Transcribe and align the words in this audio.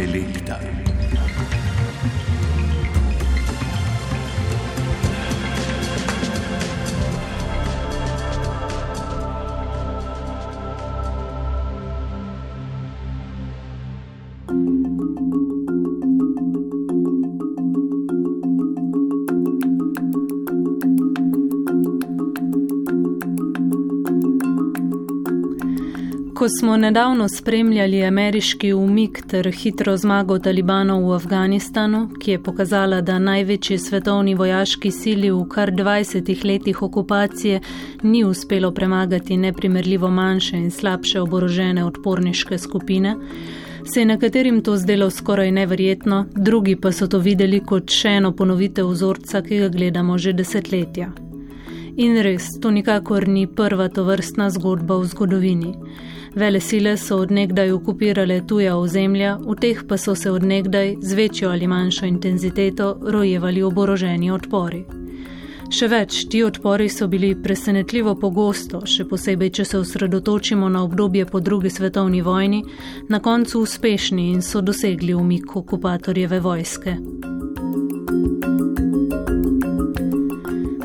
selecta. 0.00 0.89
Smo 26.58 26.76
nedavno 26.76 27.28
spremljali 27.28 28.04
ameriški 28.04 28.72
umik 28.72 29.22
ter 29.28 29.50
hitro 29.52 29.96
zmago 29.96 30.38
talibanov 30.38 31.04
v 31.08 31.14
Afganistanu, 31.14 32.08
ki 32.20 32.30
je 32.30 32.42
pokazala, 32.42 33.00
da 33.00 33.18
največji 33.18 33.78
svetovni 33.78 34.34
vojaški 34.34 34.90
sili 34.90 35.30
v 35.30 35.44
kar 35.48 35.70
20 35.70 36.44
letih 36.44 36.82
okupacije 36.82 37.60
ni 38.02 38.24
uspelo 38.24 38.70
premagati 38.70 39.36
neprimerljivo 39.36 40.10
manjše 40.10 40.56
in 40.56 40.70
slabše 40.70 41.20
oborožene 41.20 41.84
odporniške 41.84 42.58
skupine, 42.58 43.16
se 43.94 44.00
je 44.00 44.06
nekaterim 44.06 44.62
to 44.62 44.76
zdelo 44.76 45.10
skoraj 45.10 45.50
neverjetno, 45.52 46.26
drugi 46.36 46.76
pa 46.76 46.92
so 46.92 47.06
to 47.06 47.18
videli 47.18 47.60
kot 47.60 47.90
še 47.90 48.08
eno 48.08 48.32
ponovitev 48.32 48.88
vzorca, 48.88 49.42
ki 49.42 49.58
ga 49.58 49.68
gledamo 49.68 50.18
že 50.18 50.32
desetletja. 50.32 51.12
In 51.96 52.16
res, 52.22 52.46
to 52.60 52.70
nikakor 52.70 53.28
ni 53.28 53.46
prva 53.46 53.88
tovrstna 53.88 54.50
zgodba 54.50 54.96
v 54.96 55.06
zgodovini. 55.06 55.74
Vele 56.34 56.60
sile 56.60 56.96
so 56.96 57.16
odnegdaj 57.16 57.72
okupirale 57.72 58.40
tuja 58.46 58.76
ozemlja, 58.76 59.36
v 59.42 59.54
teh 59.60 59.82
pa 59.88 59.98
so 59.98 60.14
se 60.14 60.30
odnegdaj 60.30 60.96
z 61.02 61.14
večjo 61.14 61.50
ali 61.50 61.66
manjšo 61.66 62.06
intenziteto 62.06 62.98
rojevali 63.02 63.62
oboroženi 63.62 64.30
odpori. 64.30 64.84
Še 65.70 65.86
več, 65.86 66.24
ti 66.30 66.42
odpori 66.42 66.88
so 66.90 67.06
bili 67.06 67.34
presenetljivo 67.42 68.16
pogosto, 68.18 68.80
še 68.86 69.04
posebej, 69.06 69.50
če 69.58 69.64
se 69.64 69.78
osredotočimo 69.78 70.68
na 70.68 70.82
obdobje 70.82 71.26
po 71.30 71.40
drugi 71.40 71.70
svetovni 71.70 72.22
vojni, 72.26 72.64
na 73.08 73.20
koncu 73.22 73.62
uspešni 73.62 74.30
in 74.32 74.42
so 74.42 74.62
dosegli 74.62 75.14
umik 75.14 75.56
okupatorjeve 75.56 76.40
vojske. 76.40 76.96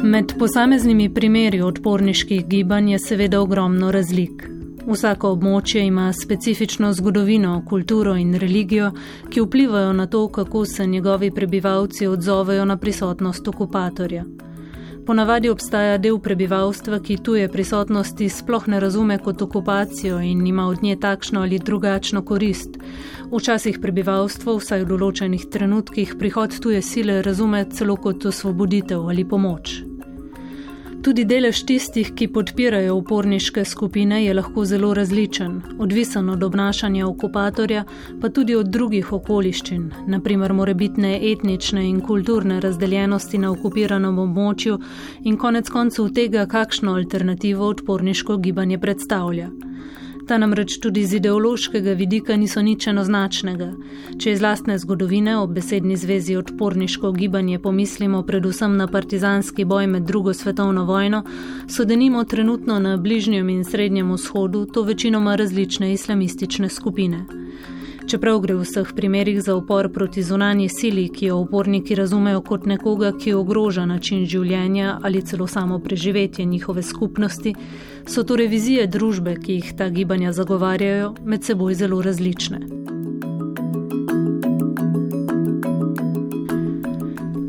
Med 0.06 0.36
posameznimi 0.40 1.10
primeri 1.14 1.62
odporniških 1.66 2.46
gibanj 2.46 2.92
je 2.94 3.00
seveda 3.00 3.42
ogromno 3.42 3.90
razlik. 3.92 4.55
Vsako 4.86 5.32
območje 5.34 5.82
ima 5.88 6.14
specifično 6.14 6.92
zgodovino, 6.94 7.64
kulturo 7.70 8.16
in 8.16 8.36
religijo, 8.38 8.92
ki 9.30 9.42
vplivajo 9.42 9.94
na 9.94 10.06
to, 10.08 10.28
kako 10.28 10.66
se 10.66 10.86
njegovi 10.86 11.32
prebivalci 11.32 12.08
odzovejo 12.08 12.66
na 12.66 12.78
prisotnost 12.78 13.48
okupatorja. 13.48 14.26
Ponavadi 15.06 15.50
obstaja 15.50 15.98
del 15.98 16.20
prebivalstva, 16.20 17.00
ki 17.00 17.18
tuje 17.18 17.50
prisotnosti 17.54 18.30
sploh 18.30 18.68
ne 18.68 18.80
razume 18.80 19.18
kot 19.18 19.42
okupacijo 19.42 20.20
in 20.20 20.48
ima 20.48 20.68
od 20.68 20.84
nje 20.84 20.96
takšno 21.00 21.42
ali 21.42 21.60
drugačno 21.60 22.22
korist. 22.26 22.78
Včasih 23.32 23.78
prebivalstvo, 23.82 24.58
vsaj 24.58 24.82
v 24.82 24.90
določenih 24.90 25.46
trenutkih, 25.52 26.16
prihod 26.20 26.58
tuje 26.62 26.82
sile 26.82 27.22
razume 27.22 27.66
celo 27.70 27.98
kot 28.02 28.26
osvoboditev 28.26 29.10
ali 29.10 29.26
pomoč. 29.26 29.85
Tudi 31.06 31.22
delež 31.30 31.60
tistih, 31.70 32.08
ki 32.18 32.26
podpirajo 32.34 32.96
uporniške 32.98 33.62
skupine, 33.66 34.24
je 34.24 34.34
lahko 34.34 34.64
zelo 34.66 34.88
različen, 34.98 35.60
odvisen 35.80 36.30
od 36.34 36.44
obnašanja 36.44 37.06
okupatorja, 37.08 37.84
pa 38.22 38.30
tudi 38.30 38.56
od 38.56 38.72
drugih 38.74 39.12
okoliščin, 39.14 39.84
naprimer 40.08 40.54
morebitne 40.54 41.12
etnične 41.32 41.84
in 41.90 42.02
kulturne 42.02 42.58
razdeljenosti 42.60 43.38
na 43.38 43.52
okupiranem 43.54 44.18
območju 44.26 44.80
in 45.30 45.38
konec 45.38 45.70
koncev 45.70 46.10
tega, 46.10 46.48
kakšno 46.50 46.98
alternativo 46.98 47.70
odporniško 47.76 48.38
gibanje 48.38 48.82
predstavlja. 48.82 49.52
Ta 50.28 50.38
namreč 50.38 50.80
tudi 50.82 51.06
z 51.06 51.14
ideološkega 51.14 51.94
vidika 51.94 52.36
niso 52.36 52.62
nič 52.66 52.88
enoznačnega. 52.90 53.68
Če 54.18 54.32
iz 54.34 54.42
lastne 54.42 54.78
zgodovine 54.82 55.36
ob 55.38 55.54
besedni 55.54 55.98
zvezi 56.02 56.34
odporniško 56.40 57.12
gibanje 57.12 57.60
pomislimo 57.60 58.24
predvsem 58.26 58.78
na 58.78 58.88
partizanski 58.88 59.66
boj 59.66 59.88
med 59.88 60.10
drugo 60.10 60.34
svetovno 60.34 60.86
vojno, 60.86 61.22
so 61.70 61.86
denimo 61.86 62.24
trenutno 62.24 62.80
na 62.80 62.98
Bližnjem 62.98 63.50
in 63.50 63.64
Srednjem 63.64 64.12
vzhodu 64.14 64.66
to 64.66 64.82
večinoma 64.82 65.36
različne 65.36 65.94
islamistične 65.94 66.70
skupine. 66.70 67.26
Čeprav 68.06 68.40
gre 68.40 68.54
v 68.54 68.62
vseh 68.62 68.90
primerih 68.94 69.42
za 69.42 69.56
upor 69.58 69.90
proti 69.90 70.24
zunanji 70.24 70.70
sili, 70.70 71.08
ki 71.10 71.26
jo 71.26 71.40
uporniki 71.42 71.96
razumejo 71.96 72.42
kot 72.46 72.66
nekoga, 72.70 73.10
ki 73.18 73.34
ogroža 73.34 73.86
način 73.86 74.26
življenja 74.30 75.00
ali 75.02 75.22
celo 75.26 75.48
samo 75.48 75.80
preživetje 75.80 76.46
njihove 76.46 76.84
skupnosti, 76.84 77.56
so 78.06 78.24
to 78.24 78.36
revizije 78.36 78.86
družbe, 78.88 79.36
ki 79.42 79.54
jih 79.54 79.74
ta 79.78 79.90
gibanja 79.90 80.32
zagovarjajo, 80.38 81.16
med 81.26 81.44
seboj 81.44 81.74
zelo 81.74 82.02
različne. 82.02 82.60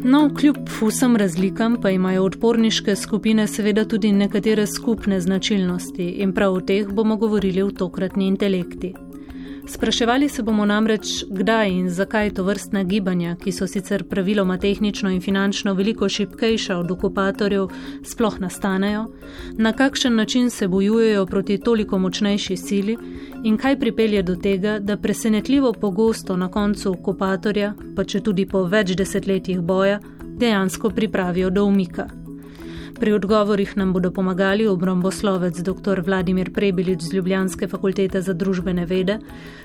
No, 0.07 0.31
kljub 0.39 0.57
vsem 0.81 1.17
razlikam 1.17 1.77
pa 1.83 1.91
imajo 1.91 2.25
odporniške 2.25 2.97
skupine 2.97 3.47
seveda 3.47 3.85
tudi 3.85 4.13
nekatere 4.13 4.67
skupne 4.67 5.21
značilnosti 5.21 6.09
in 6.25 6.33
prav 6.33 6.55
o 6.55 6.61
teh 6.61 6.89
bomo 6.89 7.17
govorili 7.17 7.63
v 7.63 7.75
tokratni 7.77 8.27
intelekti. 8.27 8.95
Spraševali 9.69 10.29
se 10.29 10.43
bomo 10.43 10.65
namreč, 10.65 11.25
kdaj 11.31 11.71
in 11.71 11.89
zakaj 11.91 12.31
to 12.31 12.45
vrstna 12.45 12.85
gibanja, 12.85 13.37
ki 13.37 13.53
so 13.53 13.67
sicer 13.67 14.05
praviloma 14.09 14.59
tehnično 14.59 15.11
in 15.11 15.21
finančno 15.21 15.75
veliko 15.75 16.09
šipkejša 16.09 16.77
od 16.79 16.91
okupatorjev, 16.91 17.69
sploh 18.05 18.41
nastanejo, 18.41 19.07
na 19.59 19.73
kakšen 19.73 20.15
način 20.15 20.51
se 20.51 20.69
bojujejo 20.69 21.27
proti 21.27 21.59
toliko 21.59 21.99
močnejši 21.99 22.57
sili 22.57 22.97
in 23.45 23.57
kaj 23.57 23.79
pripelje 23.81 24.23
do 24.23 24.37
tega, 24.37 24.79
da 24.79 24.97
presenetljivo 24.97 25.73
pogosto 25.73 26.37
na 26.37 26.51
koncu 26.51 26.93
okupatorja, 26.93 27.75
pa 27.97 28.05
če 28.05 28.21
tudi 28.21 28.47
po 28.47 28.63
več 28.65 28.95
desetletjih 28.95 29.61
boja, 29.61 29.99
dejansko 30.39 30.91
pripravijo 30.91 31.51
do 31.51 31.65
umika. 31.65 32.26
Pri 33.01 33.13
odgovorih 33.13 33.77
nam 33.77 33.93
bodo 33.93 34.11
pomagali 34.11 34.67
obramboslovec 34.67 35.61
dr. 35.61 36.01
Vladimir 36.01 36.53
Prebilič 36.53 37.03
z 37.03 37.13
Ljubljanske 37.13 37.69
fakultete 37.69 38.23
za 38.23 38.33
družbene 38.33 38.87
vede, 38.87 39.19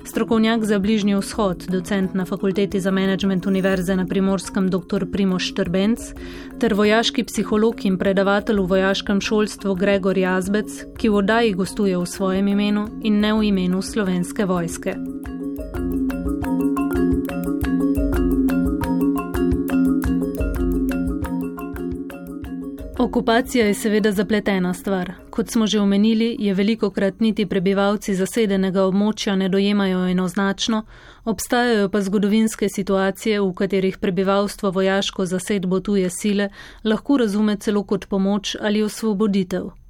strokovnjak 0.04 0.66
za 0.66 0.80
bližnji 0.80 1.16
vzhod, 1.16 1.66
docent 1.72 2.14
na 2.14 2.26
fakulteti 2.26 2.80
za 2.80 2.92
menedžment 2.92 3.46
Univerze 3.46 3.96
na 3.96 4.06
primorskem 4.06 4.68
dr. 4.70 5.06
Primoš 5.12 5.54
Trbenc, 5.56 6.00
ter 6.60 6.74
vojaški 6.74 7.24
psiholog 7.24 7.86
in 7.86 7.98
predavatelj 7.98 8.60
v 8.60 8.68
vojaškem 8.76 9.22
šolstvu 9.22 9.76
Gregor 9.76 10.18
Jazbec, 10.18 10.84
ki 10.98 11.10
v 11.10 11.24
oddaji 11.24 11.54
gostuje 11.54 11.98
v 11.98 12.06
svojem 12.06 12.48
imenu 12.48 12.88
in 13.04 13.20
ne 13.24 13.34
v 13.34 13.48
imenu 13.48 13.82
slovenske 13.82 14.46
vojske. 14.46 14.98
Okupacija 23.02 23.66
je 23.66 23.74
seveda 23.74 24.12
zapletena 24.12 24.74
stvar. 24.74 25.12
Kot 25.30 25.50
smo 25.50 25.68
že 25.68 25.80
omenili, 25.80 26.36
je 26.40 26.54
veliko 26.54 26.90
krat 26.90 27.20
niti 27.20 27.46
prebivalci 27.46 28.14
zasedenega 28.16 28.84
območja 28.86 29.36
ne 29.36 29.48
dojemajo 29.50 30.04
enoznačno, 30.12 30.84
obstajajo 31.26 31.90
pa 31.90 32.02
zgodovinske 32.02 32.70
situacije, 32.70 33.42
v 33.42 33.54
katerih 33.54 33.98
prebivalstvo 33.98 34.72
vojaško 34.72 35.26
zasedbo 35.26 35.80
tuje 35.80 36.10
sile 36.10 36.50
lahko 36.84 37.18
razume 37.18 37.58
celo 37.58 37.84
kot 37.84 38.06
pomoč 38.06 38.56
ali 38.62 38.84
osvoboditev. 38.84 39.81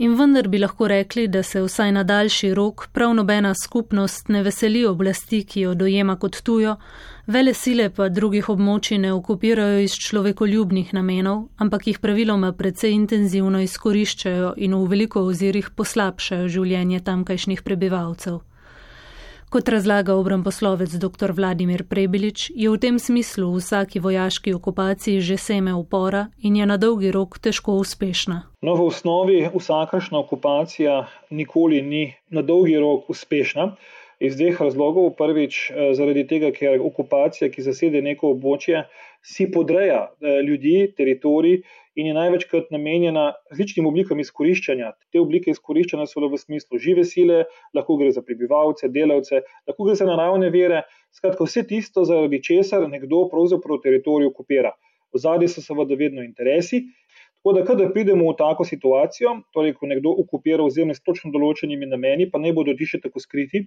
In 0.00 0.14
vendar 0.16 0.46
bi 0.48 0.58
lahko 0.58 0.86
rekli, 0.88 1.26
da 1.28 1.42
se 1.42 1.60
vsaj 1.60 1.90
na 1.92 2.02
daljši 2.08 2.54
rok 2.54 2.86
prav 2.92 3.10
nobena 3.14 3.52
skupnost 3.54 4.28
ne 4.28 4.40
veseli 4.42 4.86
oblasti, 4.86 5.42
ki 5.44 5.60
jo 5.60 5.74
dojema 5.74 6.16
kot 6.16 6.38
tujo, 6.42 6.76
vele 7.26 7.52
sile 7.54 7.90
pa 7.92 8.08
drugih 8.08 8.48
območij 8.48 8.98
ne 8.98 9.12
okupirajo 9.12 9.82
iz 9.84 9.98
človekoljubnih 10.06 10.94
namenov, 10.96 11.42
ampak 11.60 11.86
jih 11.86 12.00
praviloma 12.00 12.52
precej 12.56 12.96
intenzivno 12.96 13.60
izkoriščajo 13.60 14.54
in 14.56 14.78
v 14.78 14.86
veliko 14.88 15.26
ozirih 15.28 15.68
poslabšajo 15.76 16.48
življenje 16.48 17.04
tamkajšnjih 17.04 17.60
prebivalcev. 17.62 18.40
Kot 19.50 19.68
razlaga 19.68 20.14
obramboslovec 20.14 20.92
dr. 20.94 21.32
Vladimir 21.34 21.82
Prebilič, 21.90 22.52
je 22.54 22.70
v 22.70 22.78
tem 22.78 22.98
smislu 23.02 23.48
v 23.50 23.58
vsaki 23.58 23.98
vojaški 23.98 24.54
okupaciji 24.54 25.18
že 25.18 25.36
seme 25.36 25.74
upora 25.74 26.28
in 26.38 26.54
je 26.56 26.66
na 26.66 26.76
dolgi 26.78 27.10
rok 27.10 27.34
težko 27.42 27.74
uspešna. 27.82 28.36
No, 28.62 28.76
v 28.78 28.86
osnovi 28.86 29.40
vsakašna 29.50 30.22
okupacija 30.22 31.10
nikoli 31.34 31.82
ni 31.82 32.14
na 32.30 32.46
dolgi 32.46 32.78
rok 32.78 33.10
uspešna. 33.10 33.74
Iz 34.20 34.36
dveh 34.38 34.60
razlogov. 34.60 35.16
Prvič, 35.18 35.70
eh, 35.70 35.94
zaradi 35.98 36.26
tega, 36.30 36.52
ker 36.54 36.78
okupacija, 36.78 37.50
ki 37.50 37.66
zasede 37.66 38.02
neko 38.06 38.30
območje, 38.36 38.84
si 39.22 39.50
podreja 39.50 40.06
eh, 40.06 40.42
ljudi, 40.46 40.92
teritorij 40.94 41.62
in 41.98 42.06
je 42.06 42.14
največkrat 42.14 42.70
namenjena 42.70 43.32
različnim 43.50 43.86
oblikam 43.86 44.20
izkoriščanja. 44.22 44.92
Te 45.12 45.20
oblike 45.20 45.50
izkoriščanja 45.54 46.06
so 46.06 46.22
v 46.22 46.38
smislu 46.38 46.78
žive 46.78 47.04
sile, 47.04 47.44
lahko 47.74 47.96
gre 48.00 48.12
za 48.14 48.22
prebivalce, 48.22 48.88
delavce, 48.88 49.42
lahko 49.66 49.88
gre 49.88 49.96
za 49.98 50.06
naravne 50.06 50.50
vere, 50.54 50.84
skratka 51.16 51.44
vse 51.44 51.66
tisto, 51.66 52.04
zaradi 52.06 52.42
česar 52.42 52.86
nekdo 52.88 53.26
pravzaprav 53.32 53.82
teritorij 53.82 54.30
okupira. 54.30 54.74
V 55.10 55.18
zadnji 55.18 55.48
so 55.50 55.62
seveda 55.64 55.98
vedno 55.98 56.22
interesi. 56.22 56.84
Tako 57.40 57.54
da, 57.56 57.64
kadar 57.64 57.88
pridemo 57.94 58.28
v 58.28 58.36
tako 58.36 58.66
situacijo, 58.68 59.38
torej, 59.56 59.72
ko 59.78 59.88
nekdo 59.88 60.12
okupira 60.22 60.62
ozemlje 60.62 60.98
s 60.98 61.02
točno 61.02 61.32
določenimi 61.32 61.88
nameni, 61.88 62.28
pa 62.30 62.38
ne 62.38 62.52
bodo 62.52 62.74
ti 62.76 62.84
še 62.86 63.00
tako 63.00 63.22
skriti, 63.24 63.64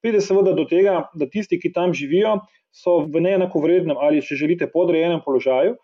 pride 0.00 0.22
seveda 0.24 0.54
do 0.56 0.64
tega, 0.64 1.02
da 1.12 1.28
tisti, 1.28 1.58
ki 1.60 1.70
tam 1.76 1.92
živijo, 1.92 2.38
so 2.72 3.02
v 3.04 3.20
neenakovrednem 3.26 4.00
ali, 4.00 4.24
če 4.24 4.40
želite, 4.40 4.70
podrejenem 4.72 5.20
položaju. 5.26 5.76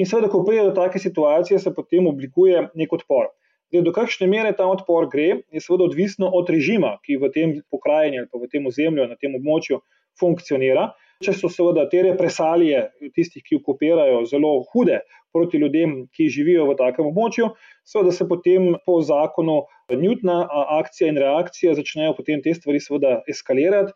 In 0.00 0.08
seveda, 0.08 0.30
ko 0.32 0.40
pride 0.46 0.62
do 0.64 0.72
take 0.72 0.98
situacije, 0.98 1.58
se 1.60 1.74
potem 1.76 2.06
oblikuje 2.08 2.62
nek 2.74 2.92
odpor. 2.96 3.26
Zdaj, 3.68 3.82
do 3.84 3.92
kakšne 3.92 4.26
mere 4.32 4.50
ta 4.56 4.64
odpor 4.66 5.06
gre, 5.12 5.42
je 5.52 5.60
seveda 5.60 5.84
odvisno 5.90 6.30
od 6.38 6.48
režima, 6.50 6.94
ki 7.04 7.18
v 7.20 7.28
tem 7.34 7.52
pokrajini 7.70 8.22
ali 8.22 8.30
pa 8.32 8.40
v 8.40 8.48
tem 8.50 8.64
ozemlju, 8.66 9.06
na 9.10 9.18
tem 9.20 9.36
območju 9.36 9.82
funkcionira. 10.18 10.88
Če 11.20 11.34
so 11.36 11.50
seveda 11.52 11.84
te 11.92 12.00
represalije 12.06 12.86
tistih, 13.12 13.44
ki 13.44 13.60
okupirajo, 13.60 14.24
zelo 14.30 14.54
hude 14.72 15.02
proti 15.36 15.60
ljudem, 15.60 16.06
ki 16.16 16.30
živijo 16.32 16.64
v 16.70 16.78
takem 16.80 17.10
območju, 17.12 17.50
seveda 17.84 18.16
se 18.16 18.24
potem 18.26 18.72
po 18.88 18.96
zakonu 19.04 19.60
Newtona 19.92 20.46
akcija 20.80 21.12
in 21.12 21.20
reakcija 21.20 21.76
začnejo 21.76 22.16
potem 22.16 22.40
te 22.40 22.56
stvari 22.56 22.80
seveda 22.80 23.18
eskalirati. 23.28 23.92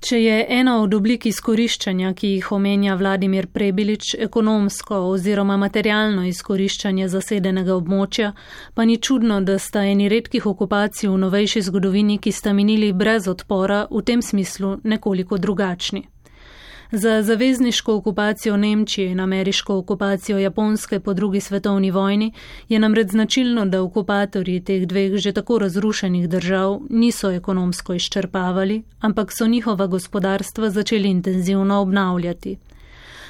Če 0.00 0.18
je 0.22 0.46
ena 0.48 0.76
od 0.82 0.92
oblik 0.94 1.24
izkoriščanja, 1.26 2.12
ki 2.14 2.28
jih 2.36 2.52
omenja 2.54 2.94
Vladimir 2.94 3.48
Prebilič, 3.50 4.12
ekonomsko 4.14 5.00
oziroma 5.10 5.56
materialno 5.58 6.22
izkoriščanje 6.28 7.08
zasedenega 7.10 7.74
območja, 7.74 8.30
pa 8.74 8.86
ni 8.86 9.00
čudno, 9.02 9.40
da 9.42 9.58
sta 9.58 9.82
eni 9.90 10.06
redkih 10.08 10.46
okupacij 10.46 11.10
v 11.10 11.18
novejši 11.24 11.64
zgodovini, 11.70 12.20
ki 12.22 12.32
sta 12.32 12.54
minili 12.54 12.92
brez 12.92 13.26
odpora, 13.26 13.86
v 13.90 14.04
tem 14.06 14.22
smislu 14.22 14.76
nekoliko 14.84 15.38
drugačni. 15.38 16.06
Za 16.92 17.22
zavezniško 17.22 17.94
okupacijo 17.94 18.56
Nemčije 18.56 19.10
in 19.10 19.20
ameriško 19.20 19.76
okupacijo 19.78 20.38
Japonske 20.38 21.00
po 21.00 21.14
drugi 21.14 21.40
svetovni 21.40 21.90
vojni 21.90 22.32
je 22.68 22.78
namreč 22.78 23.10
značilno, 23.10 23.66
da 23.66 23.82
okupatorji 23.82 24.60
teh 24.60 24.86
dveh 24.86 25.16
že 25.16 25.32
tako 25.32 25.58
razrušenih 25.58 26.28
držav 26.28 26.80
niso 26.90 27.30
ekonomsko 27.30 27.94
izčrpavali, 27.94 28.82
ampak 29.00 29.32
so 29.32 29.46
njihova 29.46 29.86
gospodarstva 29.86 30.70
začeli 30.70 31.08
intenzivno 31.08 31.80
obnavljati. 31.80 32.56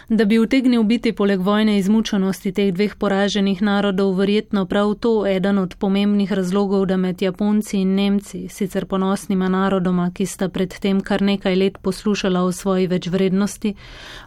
Da 0.09 0.25
bi 0.25 0.39
utegnil 0.39 0.83
biti 0.83 1.13
poleg 1.13 1.41
vojne 1.45 1.75
izmučenosti 1.79 2.53
teh 2.57 2.71
dveh 2.73 2.95
poraženih 2.97 3.59
narodov 3.63 4.15
verjetno 4.17 4.65
prav 4.67 4.95
to 4.95 5.27
eden 5.27 5.59
od 5.59 5.75
pomembnih 5.79 6.33
razlogov, 6.33 6.87
da 6.87 6.97
med 6.97 7.23
Japonci 7.23 7.77
in 7.83 7.91
Nemci, 7.95 8.47
sicer 8.49 8.87
ponosnima 8.87 9.49
narodoma, 9.53 10.07
ki 10.15 10.27
sta 10.27 10.49
predtem 10.49 11.03
kar 11.05 11.21
nekaj 11.23 11.57
let 11.57 11.77
poslušala 11.83 12.41
o 12.41 12.53
svoji 12.53 12.87
večvrednosti, 12.87 13.75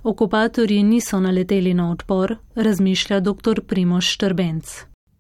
okupatorji 0.03 0.83
niso 0.83 1.19
naleteli 1.19 1.73
na 1.73 1.91
odpor, 1.91 2.35
razmišlja 2.55 3.19
dr. 3.19 3.61
Primoš 3.67 4.13
Štrbenc. 4.13 4.75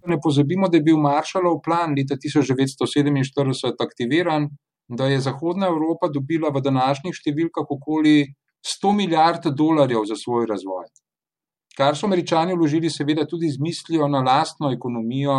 Ne 0.05 0.19
pozabimo, 0.23 0.69
da 0.69 0.77
je 0.77 0.83
bil 0.83 0.97
Maršalov 0.97 1.61
plan 1.65 1.95
leta 1.97 2.15
1947 2.15 3.81
aktiviran, 3.81 4.49
da 4.87 5.07
je 5.07 5.19
Zahodna 5.19 5.73
Evropa 5.73 6.07
dobila 6.13 6.53
v 6.53 6.61
današnjih 6.61 7.17
številkah 7.17 7.65
okoli 7.65 8.35
100 8.61 8.93
milijard 8.93 9.47
dolarjev 9.57 10.05
za 10.05 10.15
svoj 10.15 10.45
razvoj. 10.45 10.85
Kar 11.77 11.97
so 11.97 12.05
američani 12.05 12.55
vložili, 12.55 12.89
seveda, 12.89 13.25
tudi 13.25 13.49
z 13.49 13.59
mislijo 13.59 14.07
na 14.07 14.21
lastno 14.21 14.71
ekonomijo, 14.71 15.37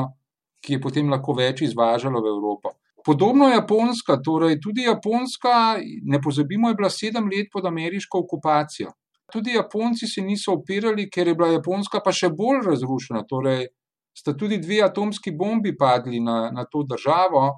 ki 0.63 0.77
je 0.77 0.81
potem 0.81 1.11
lahko 1.11 1.35
več 1.37 1.63
izvažala 1.67 2.21
v 2.21 2.33
Evropo. 2.33 2.73
Podobno 3.05 3.49
je 3.49 3.55
Japonska, 3.55 4.17
torej 4.23 4.61
tudi 4.63 4.87
Japonska, 4.87 5.77
ne 6.03 6.21
pozabimo, 6.23 6.69
je 6.69 6.79
bila 6.79 6.91
sedem 6.91 7.27
let 7.27 7.51
pod 7.53 7.67
ameriško 7.67 8.19
okupacijo. 8.19 8.93
Tudi 9.33 9.57
Japonci 9.57 10.07
se 10.07 10.23
niso 10.23 10.53
opirali, 10.53 11.09
ker 11.11 11.29
je 11.29 11.35
bila 11.35 11.49
Japonska 11.53 12.01
pa 12.05 12.13
še 12.13 12.31
bolj 12.31 12.63
razrušena. 12.69 13.25
Torej, 13.29 13.67
sta 14.15 14.37
tudi 14.37 14.61
dve 14.63 14.83
atomski 14.85 15.33
bombi 15.33 15.75
padli 15.77 16.21
na, 16.21 16.51
na 16.55 16.65
to 16.65 16.85
državo, 16.89 17.49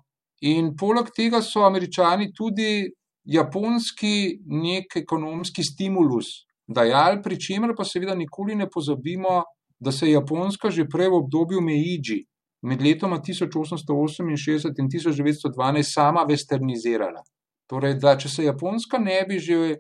in 0.45 0.75
poleg 0.77 1.11
tega 1.17 1.43
so 1.43 1.65
američani 1.67 2.31
tudi 2.37 2.89
japonski 3.25 4.41
nek 4.47 4.97
ekonomski 4.97 5.65
stimulus 5.65 6.45
dajali, 6.67 7.23
pri 7.23 7.41
čemer 7.41 7.75
pa 7.77 7.85
seveda 7.85 8.15
nikoli 8.15 8.55
ne 8.55 8.69
pozabimo, 8.71 9.43
da 9.81 9.93
se 9.93 10.07
je 10.07 10.13
Japonska 10.13 10.71
že 10.71 10.89
prej 10.89 11.09
v 11.09 11.19
obdobju 11.25 11.61
Meiji 11.61 12.25
med 12.63 12.83
letoma 12.83 13.19
1868 13.21 14.79
in 14.79 14.89
1912 14.89 15.83
sama 15.83 16.25
westernizirala. 16.25 17.21
Torej, 17.69 17.99
da 18.01 18.17
če 18.17 18.29
se 18.29 18.45
Japonska 18.45 18.99
ne 18.99 19.25
bi 19.29 19.39
že 19.39 19.77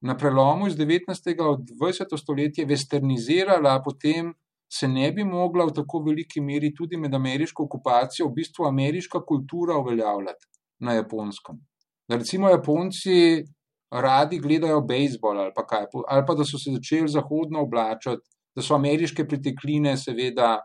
na 0.00 0.16
prelomu 0.16 0.66
iz 0.68 0.76
19. 0.76 1.30
in 1.30 1.38
20. 1.80 2.16
stoletja 2.16 2.66
westernizirala, 2.66 3.80
potem 3.84 4.34
se 4.68 4.88
ne 4.88 5.12
bi 5.12 5.24
mogla 5.24 5.64
v 5.64 5.72
tako 5.72 6.02
veliki 6.04 6.40
meri 6.40 6.74
tudi 6.74 6.96
med 6.96 7.14
ameriško 7.14 7.64
okupacijo, 7.64 8.28
v 8.28 8.42
bistvu 8.42 8.66
ameriška 8.66 9.22
kultura 9.24 9.78
uveljavljati 9.78 10.46
na 10.80 10.92
japonskem 10.92 11.60
da 12.08 12.16
recimo 12.16 12.48
Japonci 12.48 13.44
radi 13.90 14.38
gledajo 14.38 14.80
bejzbol 14.80 15.40
ali 15.40 15.52
pa 15.54 15.66
kaj, 15.66 15.86
ali 16.08 16.24
pa 16.26 16.34
da 16.34 16.44
so 16.44 16.58
se 16.58 16.72
začeli 16.74 17.08
zahodno 17.08 17.62
oblačati, 17.62 18.22
da 18.56 18.62
so 18.62 18.74
ameriške 18.74 19.26
pritekline 19.28 19.96
seveda 19.96 20.56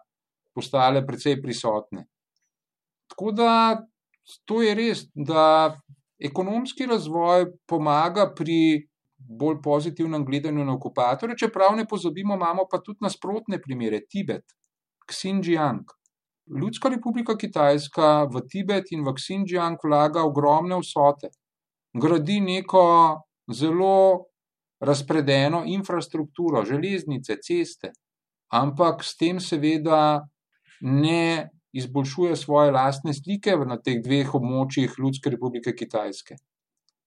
postale 0.56 1.06
precej 1.08 1.42
prisotne. 1.42 2.06
Tako 3.12 3.32
da 3.32 3.52
to 4.46 4.62
je 4.62 4.76
res, 4.76 5.06
da 5.16 5.76
ekonomski 6.22 6.86
razvoj 6.86 7.50
pomaga 7.68 8.30
pri 8.36 8.88
bolj 9.18 9.60
pozitivnem 9.64 10.26
gledanju 10.26 10.66
na 10.66 10.76
okupatorje, 10.76 11.38
čeprav 11.38 11.76
ne 11.76 11.86
pozabimo, 11.88 12.36
imamo 12.36 12.66
pa 12.72 12.80
tudi 12.82 13.04
nasprotne 13.06 13.62
primere, 13.62 14.02
Tibet, 14.10 14.44
Xinjiang. 15.08 15.86
Ljudska 16.60 16.90
republika 16.90 17.38
Kitajska 17.38 18.28
v 18.28 18.42
Tibet 18.50 18.92
in 18.92 19.06
v 19.08 19.14
Xinjiang 19.16 19.80
vlaga 19.84 20.26
ogromne 20.28 20.76
vsote, 20.82 21.30
gradi 21.94 22.42
neko 22.44 22.84
zelo 23.48 24.28
razpredeno 24.82 25.64
infrastrukturo, 25.66 26.66
železnice, 26.66 27.38
ceste, 27.40 27.94
ampak 28.52 29.04
s 29.04 29.16
tem 29.16 29.40
seveda 29.40 30.28
ne 30.82 31.50
izboljšuje 31.72 32.36
svoje 32.36 32.72
lastne 32.72 33.14
slike 33.14 33.56
na 33.66 33.78
teh 33.80 34.02
dveh 34.04 34.36
območjih 34.36 34.98
Ljudske 35.00 35.32
republike 35.32 35.76
Kitajske. 35.76 36.36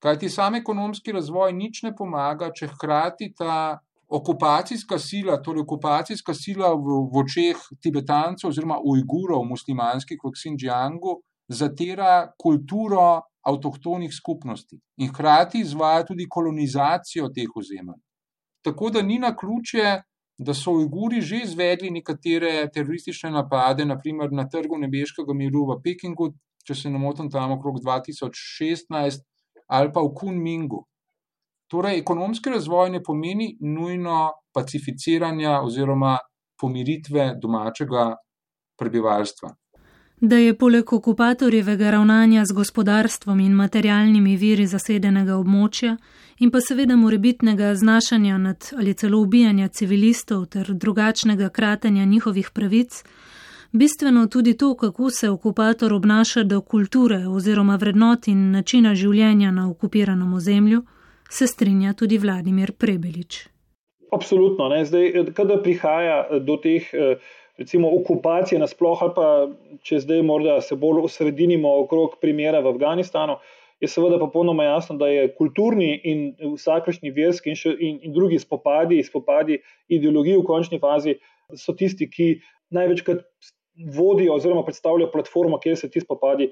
Kaj 0.00 0.18
ti 0.18 0.28
sam 0.28 0.54
ekonomski 0.54 1.12
razvoj 1.12 1.52
nič 1.52 1.82
ne 1.84 1.92
pomaga, 1.96 2.48
če 2.52 2.70
hkrati 2.72 3.34
ta 3.36 3.80
okupacijska 4.14 4.98
sila, 4.98 5.40
torej 5.42 5.64
okupacijska 5.64 6.34
sila 6.34 6.72
v, 6.74 6.98
v 7.10 7.22
očeh 7.24 7.60
Tibetancev 7.82 8.48
oziroma 8.48 8.78
Ujgurov, 8.78 9.42
muslimanskih 9.48 10.18
v 10.22 10.32
Xinjiangu, 10.34 11.18
zatira 11.48 12.30
kulturo 12.38 13.24
avtohtonih 13.44 14.12
skupnosti 14.14 14.78
in 14.96 15.10
hkrati 15.10 15.60
izvaja 15.60 16.06
tudi 16.08 16.26
kolonizacijo 16.30 17.28
teh 17.34 17.50
ozemelj. 17.56 18.00
Tako 18.64 18.90
da 18.90 19.02
ni 19.02 19.18
na 19.18 19.34
ključe, 19.36 19.98
da 20.38 20.54
so 20.54 20.72
Ujguri 20.72 21.20
že 21.20 21.42
izvedli 21.44 21.90
nekatere 21.90 22.70
teroristične 22.74 23.30
napade, 23.30 23.84
naprimer 23.84 24.32
na 24.32 24.48
trgu 24.48 24.78
nebeškega 24.78 25.34
miru 25.34 25.66
v 25.68 25.80
Pekingu, 25.84 26.32
če 26.66 26.74
se 26.74 26.90
ne 26.90 26.98
motim, 26.98 27.30
tam 27.30 27.52
okrog 27.58 27.82
2016 27.84 29.20
ali 29.68 29.92
pa 29.92 30.00
v 30.00 30.14
Kunmingu. 30.16 30.84
Torej, 31.70 31.98
ekonomski 31.98 32.50
razvoj 32.50 32.90
ne 32.90 33.02
pomeni 33.02 33.56
nujno 33.60 34.30
pacificiranja 34.54 35.60
oziroma 35.62 36.18
pomiritve 36.60 37.34
domačega 37.42 38.14
prebivalstva. 38.78 39.54
Da 40.20 40.36
je 40.36 40.58
poleg 40.58 40.92
okupatorjevega 40.92 41.90
ravnanja 41.90 42.44
z 42.44 42.52
gospodarstvom 42.52 43.40
in 43.40 43.52
materialnimi 43.52 44.36
viri 44.36 44.66
zasedenega 44.66 45.34
območja 45.36 45.96
in 46.38 46.50
pa 46.50 46.60
seveda 46.60 46.96
morebitnega 46.96 47.74
znašanja 47.74 48.38
nad 48.38 48.70
ali 48.78 48.94
celo 48.94 49.18
ubijanja 49.20 49.68
civilistov 49.68 50.46
ter 50.46 50.72
drugačnega 50.74 51.48
kratenja 51.48 52.04
njihovih 52.04 52.50
pravic, 52.54 53.02
bistveno 53.72 54.26
tudi 54.26 54.56
to, 54.56 54.74
kako 54.76 55.10
se 55.10 55.30
okupator 55.30 55.92
obnaša 55.92 56.42
do 56.42 56.60
kulture 56.60 57.26
oziroma 57.26 57.76
vrednot 57.76 58.28
in 58.28 58.50
načina 58.50 58.94
življenja 58.94 59.50
na 59.50 59.68
okupiranem 59.70 60.34
ozemlju, 60.34 60.84
se 61.30 61.46
strinja 61.46 61.94
tudi 61.94 62.18
Vladimir 62.18 62.72
Prebelič. 62.78 63.48
Absolutno. 64.12 64.68
Ne. 64.68 64.84
Zdaj, 64.84 65.32
kada 65.34 65.58
prihaja 65.62 66.20
eh, 66.30 66.40
do 66.40 66.56
teh 66.56 66.86
eh, 66.94 67.18
recimo, 67.58 67.90
okupacij 68.00 68.58
nasploh, 68.58 69.02
ali 69.02 69.14
pa 69.14 69.26
če 69.86 70.00
zdaj 70.04 70.22
morda 70.26 70.60
se 70.62 70.76
bolj 70.78 71.04
osredinimo 71.06 71.70
okrog 71.84 72.18
primera 72.22 72.62
v 72.62 72.72
Afganistanu, 72.74 73.38
je 73.82 73.90
seveda 73.90 74.18
popolnoma 74.18 74.64
jasno, 74.64 74.96
da 74.98 75.08
je 75.10 75.28
kulturni 75.36 75.90
in 76.08 76.20
vsakršni 76.54 77.10
verski 77.14 77.52
in, 77.52 77.58
še, 77.58 77.74
in, 77.78 77.98
in 78.06 78.14
drugi 78.14 78.38
spopadi, 78.42 79.02
spopadi 79.04 79.58
ideologij 79.92 80.38
v 80.38 80.46
končni 80.46 80.80
fazi 80.82 81.18
so 81.58 81.74
tisti, 81.76 82.08
ki 82.10 82.28
največkrat 82.74 83.22
vodijo 83.94 84.38
oziroma 84.38 84.62
predstavljajo 84.64 85.10
platformo, 85.12 85.58
kjer 85.58 85.76
se 85.76 85.90
ti 85.90 86.00
spopadi 86.00 86.48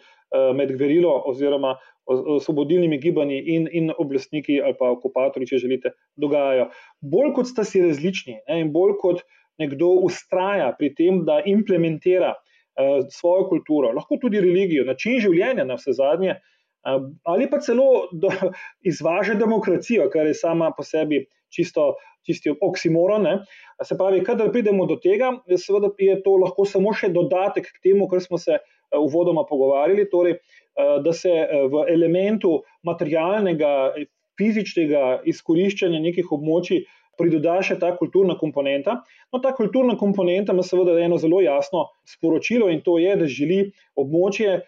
med 0.59 0.75
gverilo 0.75 1.14
oziroma 1.31 1.76
osvobodilnimi 2.06 2.99
gibanji 2.99 3.38
in, 3.54 3.68
in 3.73 3.92
oblastniki 3.99 4.59
ali 4.62 4.75
pa 4.78 4.90
okupatorji, 4.90 5.49
če 5.52 5.61
želite, 5.62 5.92
dogajajo. 6.21 6.68
Bolj 7.00 7.32
kot 7.37 7.50
sta 7.50 7.64
si 7.68 7.82
različni 7.82 8.38
ne, 8.49 8.61
in 8.64 8.73
bolj 8.75 8.97
kot 9.02 9.23
nekdo 9.62 9.92
ustraja 10.06 10.73
pri 10.78 10.92
tem, 10.99 11.23
da 11.28 11.40
implementira 11.47 12.32
uh, 12.35 13.04
svojo 13.12 13.47
kulturo, 13.50 13.92
lahko 13.94 14.18
tudi 14.23 14.40
religijo, 14.42 14.87
način 14.88 15.21
življenja 15.23 15.66
na 15.68 15.76
vse 15.78 15.94
zadnje, 15.99 16.38
uh, 16.38 17.04
ali 17.28 17.47
pa 17.50 17.61
celo 17.62 18.09
do, 18.12 18.32
izvaža 18.90 19.38
demokracijo, 19.38 20.09
kar 20.11 20.26
je 20.26 20.38
sama 20.38 20.73
po 20.76 20.87
sebi 20.87 21.26
čisto 21.52 21.92
čisti 22.26 22.52
oksimoron. 22.61 23.23
Ne. 23.23 23.38
Se 23.85 23.97
pravi, 23.99 24.23
kadar 24.25 24.52
pridemo 24.52 24.87
do 24.87 24.97
tega, 25.02 25.32
seveda 25.59 25.90
je 25.99 26.21
to 26.23 26.37
lahko 26.42 26.66
samo 26.68 26.94
še 26.94 27.11
dodatek 27.14 27.66
k 27.66 27.82
temu, 27.88 28.09
kar 28.11 28.23
smo 28.23 28.38
se 28.38 28.59
eh, 28.59 28.68
uvodoma 28.99 29.44
pogovarjali, 29.49 30.08
torej, 30.11 30.32
eh, 30.32 30.96
da 31.04 31.12
se 31.12 31.30
eh, 31.30 31.68
v 31.72 31.87
elementu 31.92 32.62
materialnega, 32.87 33.92
fizičnega 34.40 35.20
izkoriščanja 35.28 36.00
nekih 36.00 36.30
območij 36.32 36.87
pridoda 37.20 37.58
še 37.62 37.76
ta 37.78 37.92
kulturna 37.99 38.38
komponenta. 38.40 39.02
No, 39.32 39.40
ta 39.44 39.52
kulturna 39.54 39.99
komponenta 40.00 40.54
ima 40.56 40.64
seveda 40.64 40.96
eno 41.04 41.18
zelo 41.20 41.42
jasno 41.44 41.90
sporočilo 42.08 42.70
in 42.72 42.80
to 42.80 42.96
je, 42.99 43.12
da 43.20 43.28
želi 43.28 43.66
območje 44.00 44.62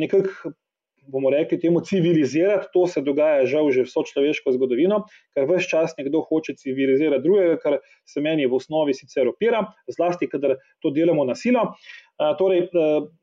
nekako 0.00 0.50
bomo 1.12 1.30
rekli, 1.30 1.58
temu 1.60 1.80
civilizirati. 1.80 2.68
To 2.72 2.86
se 2.86 3.02
dogaja 3.02 3.46
žal 3.46 3.70
že 3.74 3.86
vso 3.86 4.02
človeško 4.06 4.54
zgodovino, 4.56 5.04
ker 5.34 5.46
vse 5.50 5.68
čas 5.70 5.94
nekdo 5.98 6.24
hoče 6.26 6.56
civilizirati 6.58 7.22
drugega, 7.22 7.56
kar 7.62 7.78
se 8.08 8.20
meni 8.20 8.46
v 8.46 8.58
osnovi 8.58 8.94
sicer 8.94 9.28
opira, 9.28 9.64
zlasti, 9.92 10.28
kadar 10.30 10.56
to 10.82 10.90
delamo 10.90 11.24
na 11.24 11.34
silo. 11.34 11.74
Torej, 12.38 12.68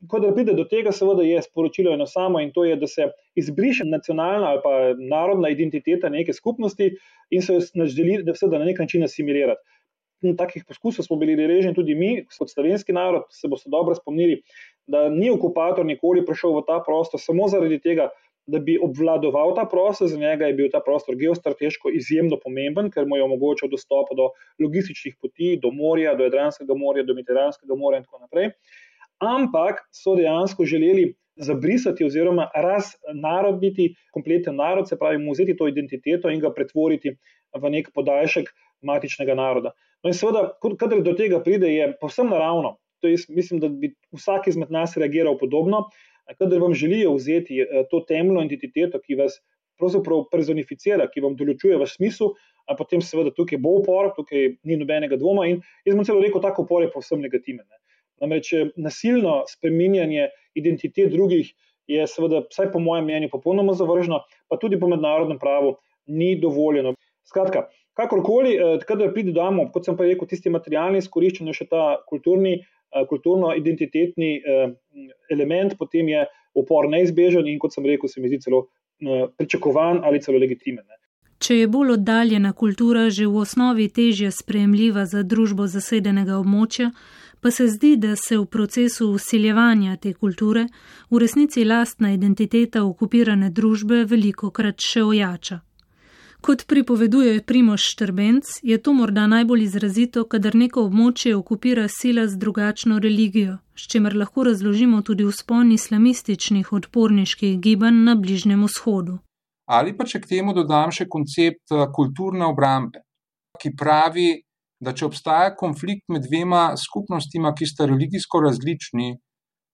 ko 0.08 0.20
da 0.22 0.34
pride 0.36 0.54
do 0.54 0.68
tega, 0.70 0.92
seveda 0.94 1.26
je 1.26 1.42
sporočilo 1.42 1.94
eno 1.96 2.06
samo 2.06 2.42
in 2.44 2.52
to 2.54 2.66
je, 2.68 2.76
da 2.78 2.88
se 2.88 3.10
izbriše 3.36 3.88
nacionalna 3.90 4.52
ali 4.54 4.62
pa 4.64 4.74
narodna 5.00 5.50
identiteta 5.50 6.10
neke 6.14 6.34
skupnosti 6.34 6.92
in 7.34 7.42
se 7.42 7.58
nas 7.74 7.90
želi, 7.90 8.22
da 8.24 8.36
se 8.38 8.48
da 8.48 8.62
na 8.62 8.70
nek 8.70 8.80
način 8.80 9.04
asimilirati. 9.04 9.62
Takih 10.38 10.64
poskusov 10.64 11.04
smo 11.04 11.18
bili 11.20 11.34
deležni 11.36 11.74
tudi 11.76 11.98
mi, 12.00 12.22
kot 12.38 12.48
slovenski 12.48 12.94
narod, 12.96 13.26
se 13.34 13.50
boste 13.52 13.68
dobro 13.74 13.92
spomnili, 13.98 14.38
da 14.88 15.08
ni 15.10 15.30
okupator 15.32 15.86
nikoli 15.86 16.26
prišel 16.26 16.58
v 16.58 16.66
ta 16.68 16.80
prostor 16.84 17.22
samo 17.22 17.48
zaradi 17.48 17.80
tega, 17.80 18.10
da 18.46 18.60
bi 18.60 18.76
obvladoval 18.76 19.54
ta 19.56 19.64
prostor, 19.72 20.10
za 20.12 20.18
njega 20.20 20.50
je 20.50 20.54
bil 20.54 20.68
ta 20.72 20.82
prostor 20.84 21.16
geostrateško 21.16 21.94
izjemno 21.96 22.36
pomemben, 22.44 22.90
ker 22.92 23.08
mu 23.08 23.18
je 23.18 23.24
omogočil 23.24 23.72
dostop 23.72 24.12
do 24.18 24.30
logističnih 24.60 25.16
poti, 25.22 25.56
do 25.64 25.72
morja, 25.72 26.16
do 26.20 26.28
Jadranskega 26.28 26.76
morja, 26.76 27.06
do 27.08 27.16
Mediteranskega 27.16 27.78
morja 27.80 28.02
in 28.02 28.08
tako 28.08 28.20
naprej. 28.26 28.52
Ampak 29.24 29.86
so 29.96 30.18
dejansko 30.20 30.68
želeli 30.68 31.14
zabrisati 31.36 32.06
oziroma 32.06 32.50
raznaroditi 32.56 33.94
kompleten 34.12 34.56
narod, 34.60 34.90
se 34.90 35.00
pravi, 35.00 35.18
mu 35.24 35.32
vzeti 35.32 35.56
to 35.58 35.68
identiteto 35.68 36.30
in 36.30 36.44
ga 36.44 36.52
pretvoriti 36.54 37.16
v 37.56 37.70
nek 37.70 37.90
podaljšek 37.96 38.52
matičnega 38.82 39.36
naroda. 39.40 39.72
No 40.04 40.12
in 40.12 40.18
seveda, 40.18 40.50
kadar 40.80 41.02
do 41.02 41.14
tega 41.16 41.40
pride, 41.44 41.72
je 41.72 41.94
povsem 42.02 42.28
naravno, 42.30 42.76
to 43.04 43.12
jaz 43.12 43.28
mislim, 43.30 43.60
da 43.60 43.68
bi 43.70 43.92
vsak 44.16 44.48
izmed 44.48 44.72
nas 44.72 44.96
reagiral 44.98 45.36
podobno. 45.38 45.90
Kadar 46.40 46.62
vam 46.64 46.74
želijo 46.74 47.18
vzeti 47.18 47.60
eh, 47.62 47.84
to 47.92 48.00
temeljno 48.08 48.42
entiteto, 48.42 49.02
ki 49.04 49.20
vas 49.20 49.42
pravzaprav 49.80 50.28
personificira, 50.32 51.10
ki 51.12 51.24
vam 51.26 51.36
določuje 51.36 51.78
vaš 51.82 51.98
smisel, 51.98 52.34
potem 52.80 53.02
seveda 53.04 53.34
tukaj 53.36 53.60
bo 53.60 53.76
upor, 53.82 54.14
tukaj 54.16 54.54
ni 54.64 54.78
nobenega 54.80 55.18
dvoma. 55.20 55.50
In 55.52 55.60
jaz 55.84 55.98
bom 55.98 56.08
celo 56.08 56.24
rekel, 56.24 56.42
tako 56.44 56.64
upor 56.64 56.86
je 56.86 56.92
povsem 56.94 57.22
negativen. 57.26 57.66
Ne. 57.68 57.82
Namreč 58.24 58.54
eh, 58.56 58.72
nasilno 58.80 59.44
spreminjanje 59.52 60.30
identitet 60.56 61.12
drugih 61.12 61.52
je 61.92 62.08
seveda, 62.08 62.46
vsaj 62.48 62.72
po 62.72 62.80
mojem 62.80 63.10
mnenju, 63.10 63.32
popolnoma 63.34 63.76
zavržno, 63.76 64.22
pa 64.48 64.60
tudi 64.62 64.80
po 64.80 64.88
mednarodnem 64.88 65.40
pravu 65.42 65.76
ni 66.08 66.38
dovoljeno. 66.40 66.94
Skratka, 67.28 67.68
kakorkoli, 68.00 68.56
eh, 68.56 68.86
kadar 68.88 69.12
pride 69.14 69.34
do, 69.36 69.50
kot 69.74 69.86
sem 69.86 69.98
pa 69.98 70.08
rekel, 70.08 70.30
tisti 70.30 70.54
materialni 70.54 71.04
izkoriščanje, 71.04 71.58
še 71.60 71.68
ta 71.72 71.84
kulturni 72.10 72.62
kulturno-identitetni 73.10 74.32
eh, 74.38 74.74
element, 75.32 75.78
potem 75.80 76.10
je 76.10 76.26
upor 76.54 76.90
neizbežen 76.90 77.48
in, 77.48 77.60
kot 77.60 77.74
sem 77.74 77.86
rekel, 77.86 78.10
se 78.10 78.22
mi 78.22 78.30
zdi 78.30 78.42
celo 78.46 78.66
eh, 78.66 79.26
pričakovan 79.38 80.04
ali 80.04 80.22
celo 80.22 80.38
legitimen. 80.38 80.86
Če 81.44 81.58
je 81.58 81.68
bolj 81.68 81.98
oddaljena 81.98 82.54
kultura 82.54 83.10
že 83.10 83.26
v 83.28 83.42
osnovi 83.42 83.90
težje 83.90 84.32
sprejemljiva 84.32 85.06
za 85.06 85.24
družbo 85.24 85.68
zasedenega 85.68 86.38
območja, 86.40 86.92
pa 87.44 87.52
se 87.52 87.68
zdi, 87.68 87.98
da 88.00 88.16
se 88.16 88.38
v 88.38 88.46
procesu 88.46 89.10
usiljevanja 89.12 89.98
te 89.98 90.14
kulture 90.14 90.68
v 91.12 91.20
resnici 91.20 91.66
lastna 91.68 92.14
identiteta 92.14 92.86
okupirane 92.86 93.50
družbe 93.50 94.06
veliko 94.08 94.52
krat 94.56 94.80
še 94.80 95.04
ojača. 95.04 95.60
Kot 96.44 96.66
pripoveduje 96.68 97.42
Primoš 97.44 97.82
Štrbenc, 97.92 98.44
je 98.64 98.78
to 98.84 98.94
morda 98.94 99.28
najbolj 99.32 99.62
izrazito, 99.64 100.26
kadar 100.28 100.58
neko 100.60 100.82
območje 100.90 101.38
okupira 101.38 101.86
sila 101.88 102.26
z 102.28 102.36
drugačno 102.42 102.98
religijo, 103.00 103.54
s 103.80 103.88
čimer 103.94 104.18
lahko 104.20 104.44
razložimo 104.50 105.00
tudi 105.08 105.24
vzpon 105.24 105.72
islamističnih 105.72 106.74
odporniških 106.80 107.62
gibanj 107.64 108.04
na 108.10 108.18
Bližnjem 108.26 108.68
vzhodu. 108.68 109.16
Ali 109.72 109.96
pa 109.96 110.04
če 110.04 110.20
k 110.20 110.34
temu 110.34 110.58
dodam 110.60 110.92
še 110.92 111.08
koncept 111.16 111.72
eh, 111.72 111.86
kulturne 111.96 112.52
obrambe, 112.52 113.06
ki 113.64 113.72
pravi, 113.80 114.28
da 114.84 114.92
če 114.92 115.08
obstaja 115.08 115.56
konflikt 115.56 116.12
med 116.12 116.28
dvema 116.28 116.74
skupnostima, 116.76 117.56
ki 117.56 117.72
sta 117.72 117.88
religijsko 117.88 118.44
različni, 118.50 119.14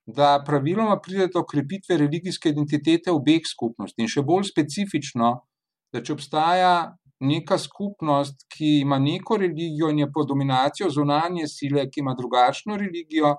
da 0.05 0.35
praviloma 0.45 1.01
pride 1.01 1.31
do 1.33 1.41
krepitve 1.49 1.97
religijske 1.97 2.53
identitete 2.53 3.09
obeh 3.09 3.41
skupnosti 3.57 4.05
in 4.05 4.17
še 4.19 4.21
bolj 4.21 4.51
specifično, 4.53 5.39
da 5.93 6.01
če 6.03 6.13
obstaja 6.13 6.73
neka 7.19 7.57
skupnost, 7.57 8.45
ki 8.47 8.79
ima 8.81 8.99
neko 8.99 9.37
religijo 9.37 9.89
in 9.91 9.99
je 9.99 10.11
pod 10.13 10.27
dominacijo 10.27 10.89
zunanje 10.89 11.47
sile, 11.47 11.89
ki 11.89 11.99
ima 11.99 12.15
drugačno 12.15 12.77
religijo, 12.77 13.35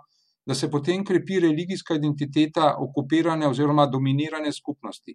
da 0.47 0.55
se 0.55 0.71
potem 0.71 1.05
krepi 1.05 1.41
religijska 1.41 1.95
identiteta 1.95 2.75
okupirane 2.79 3.49
oziroma 3.49 3.87
dominirane 3.87 4.53
skupnosti. 4.53 5.15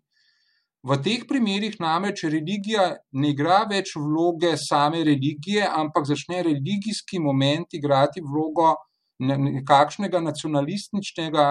V 0.86 0.98
teh 1.01 1.24
primerih 1.27 1.80
namreč 1.82 2.24
religija 2.30 2.92
ne 3.18 3.32
igra 3.34 3.63
več 3.70 3.96
vloge 3.98 4.51
same 4.62 5.01
religije, 5.04 5.65
ampak 5.65 6.06
začne 6.06 6.44
religijski 6.46 7.20
moment 7.20 7.74
igrati 7.74 8.22
vlogo 8.22 8.75
nekakšnega 9.20 10.22
nacionalističnega 10.22 11.48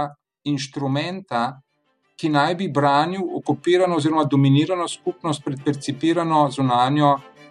inštrumenta, 0.46 1.42
ki 2.24 2.30
naj 2.32 2.54
bi 2.56 2.68
branil 2.72 3.20
okupirano 3.36 3.96
oziroma 4.00 4.24
dominirano 4.24 4.88
skupnost 4.88 5.44
pred 5.44 5.58
percipirano 5.64 6.46
zunanjo 6.50 7.10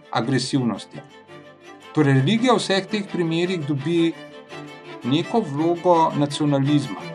agresivnostjo. 0.10 1.02
Torej, 1.94 2.16
religija 2.18 2.56
v 2.58 2.62
vseh 2.62 2.88
teh 2.90 3.04
primerih 3.12 3.68
dobi 3.68 4.14
neko 5.06 5.44
vlogo 5.46 5.98
nacionalizma. 6.18 7.13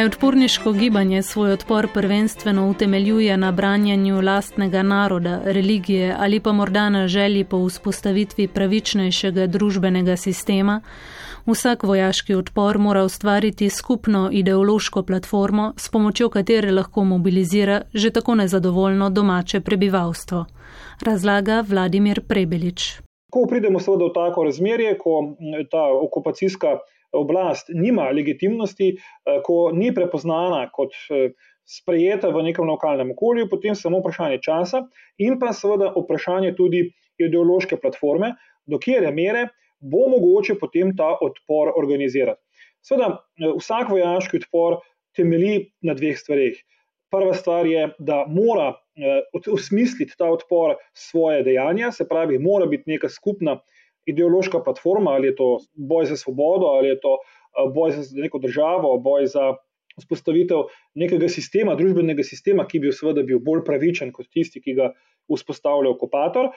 Najodporniško 0.00 0.72
gibanje 0.72 1.22
svoj 1.22 1.52
odpor 1.52 1.88
prvenstveno 1.94 2.70
utemeljuje 2.70 3.36
na 3.36 3.52
branjanju 3.52 4.20
lastnega 4.20 4.82
naroda, 4.82 5.40
religije 5.44 6.14
ali 6.18 6.40
pa 6.40 6.52
morda 6.52 6.88
na 6.88 7.08
želji 7.08 7.44
po 7.44 7.58
vzpostavitvi 7.66 8.48
pravičnejšega 8.48 9.46
družbenega 9.46 10.16
sistema. 10.16 10.80
Vsak 11.46 11.82
vojaški 11.82 12.34
odpor 12.34 12.78
mora 12.78 13.04
ustvariti 13.04 13.70
skupno 13.70 14.28
ideološko 14.32 15.02
platformo, 15.02 15.72
s 15.76 15.88
pomočjo 15.88 16.28
katere 16.28 16.70
lahko 16.70 17.04
mobilizira 17.04 17.82
že 17.94 18.10
tako 18.10 18.34
nezadovoljno 18.34 19.10
domače 19.10 19.60
prebivalstvo. 19.60 20.44
Razlaga 21.02 21.64
Vladimir 21.68 22.20
Prebelič. 22.28 23.00
Ko 23.30 23.46
pridemo 23.50 23.80
seveda 23.80 24.04
v 24.04 24.14
tako 24.14 24.44
razmerje, 24.44 24.98
ko 24.98 25.34
ta 25.70 25.84
okupacijska 26.06 26.78
oblast 27.12 27.70
nima 27.74 28.10
legitimnosti, 28.10 28.94
eh, 28.96 29.40
ko 29.44 29.70
ni 29.74 29.92
prepoznana 29.94 30.66
kot 30.72 30.94
eh, 31.10 31.30
sprejeta 31.64 32.30
v 32.34 32.44
nekem 32.48 32.66
lokalnem 32.66 33.12
okolju, 33.14 33.48
potem 33.50 33.74
samo 33.74 34.00
vprašanje 34.00 34.40
časa 34.42 34.84
in 35.18 35.38
pa 35.38 35.52
seveda 35.54 35.92
vprašanje 35.96 36.54
tudi 36.58 36.88
ideološke 37.20 37.78
platforme, 37.82 38.34
do 38.66 38.78
kjer 38.78 39.10
mere 39.14 39.48
bo 39.80 40.08
mogoče 40.12 40.58
potem 40.60 40.92
ta 40.96 41.14
odpor 41.20 41.72
organizirati. 41.76 42.40
Seveda, 42.82 43.20
eh, 43.38 43.54
vsak 43.58 43.90
vojaški 43.90 44.44
odpor 44.44 44.80
temelji 45.16 45.72
na 45.82 45.94
dveh 45.94 46.18
stvarih. 46.18 46.60
Prva 47.10 47.34
stvar 47.34 47.66
je, 47.66 47.88
da 47.98 48.22
mora 48.30 48.76
usmisliti 49.50 50.14
ta 50.18 50.28
odpor 50.30 50.76
svoje 50.94 51.40
dejanja, 51.42 51.88
se 51.90 52.06
pravi, 52.08 52.38
mora 52.38 52.68
biti 52.70 52.86
neka 52.86 53.08
skupna 53.10 53.56
ideološka 54.06 54.62
platforma, 54.64 55.10
ali 55.10 55.30
je 55.30 55.36
to 55.36 55.48
boj 55.74 56.06
za 56.06 56.16
svobodo, 56.16 56.66
ali 56.76 56.88
je 56.88 57.00
to 57.00 57.18
boj 57.74 57.92
za 57.92 58.04
neko 58.16 58.38
državo, 58.38 58.98
boj 58.98 59.26
za 59.26 59.54
vzpostavitev 59.98 60.70
nekega 60.94 61.28
sistema, 61.28 61.74
družbenega 61.76 62.24
sistema, 62.24 62.66
ki 62.66 62.80
bi 62.80 62.92
seveda 62.94 63.24
bil 63.26 63.40
bolj 63.44 63.64
pravičen 63.66 64.12
kot 64.12 64.30
tisti, 64.32 64.62
ki 64.62 64.76
ga 64.78 64.92
vzpostavlja 65.30 65.90
okupator. 65.92 66.50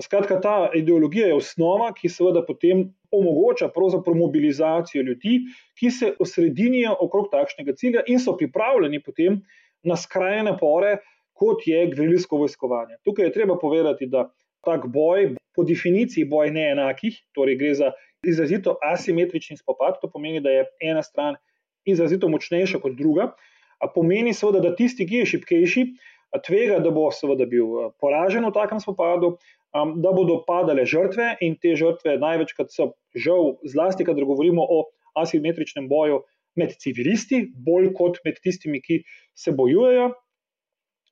Skratka, 0.00 0.38
ta 0.40 0.70
ideologija 0.74 1.26
je 1.26 1.38
osnova, 1.40 1.90
ki 1.96 2.08
seveda 2.08 2.44
potem 2.46 2.84
omogoča 3.10 3.70
mobilizacijo 4.14 5.02
ljudi, 5.02 5.40
ki 5.78 5.90
se 5.90 6.12
osredinijo 6.18 6.94
okrog 7.00 7.26
takšnega 7.32 7.74
cilja 7.74 8.02
in 8.06 8.20
so 8.20 8.36
pripravljeni 8.36 9.02
potem 9.02 9.40
na 9.82 9.96
skrajne 9.96 10.52
napore, 10.52 10.98
kot 11.32 11.66
je 11.66 11.86
gverilsko 11.90 12.36
vojskovanje. 12.36 13.00
Tukaj 13.04 13.24
je 13.24 13.32
treba 13.32 13.58
povedati, 13.58 14.06
da 14.06 14.28
tak 14.66 14.86
boj, 14.92 15.34
po 15.56 15.64
definiciji 15.66 16.28
boj 16.28 16.52
neenakih, 16.54 17.16
torej 17.34 17.58
gre 17.60 17.74
za 17.74 17.92
izrazito 18.26 18.76
asimetrični 18.84 19.56
spopad, 19.56 20.00
to 20.00 20.10
pomeni, 20.12 20.40
da 20.40 20.50
je 20.50 20.66
ena 20.92 21.02
stran 21.02 21.38
izrazito 21.88 22.28
močnejša 22.28 22.80
kot 22.82 22.96
druga, 22.98 23.32
pomeni 23.94 24.34
seveda, 24.36 24.60
da 24.60 24.74
tisti, 24.76 25.06
ki 25.08 25.22
je 25.22 25.30
šipkejši, 25.34 25.84
tvega, 26.46 26.78
da 26.84 26.92
bo 26.94 27.08
seveda 27.14 27.46
bil 27.48 27.90
poražen 28.00 28.44
v 28.46 28.52
takem 28.54 28.80
spopadu, 28.82 29.34
da 29.72 30.12
bodo 30.12 30.40
padale 30.46 30.84
žrtve 30.86 31.36
in 31.46 31.56
te 31.62 31.74
žrtve 31.78 32.18
največkrat 32.20 32.72
so 32.74 32.92
žal, 33.14 33.56
zlasti, 33.66 34.04
kadar 34.06 34.26
govorimo 34.28 34.62
o 34.62 34.84
asimetričnem 35.18 35.88
boju 35.88 36.22
med 36.58 36.74
civilisti, 36.82 37.44
bolj 37.54 37.92
kot 37.94 38.18
med 38.26 38.40
tistimi, 38.42 38.82
ki 38.82 39.02
se 39.38 39.54
bojujejo. 39.54 40.10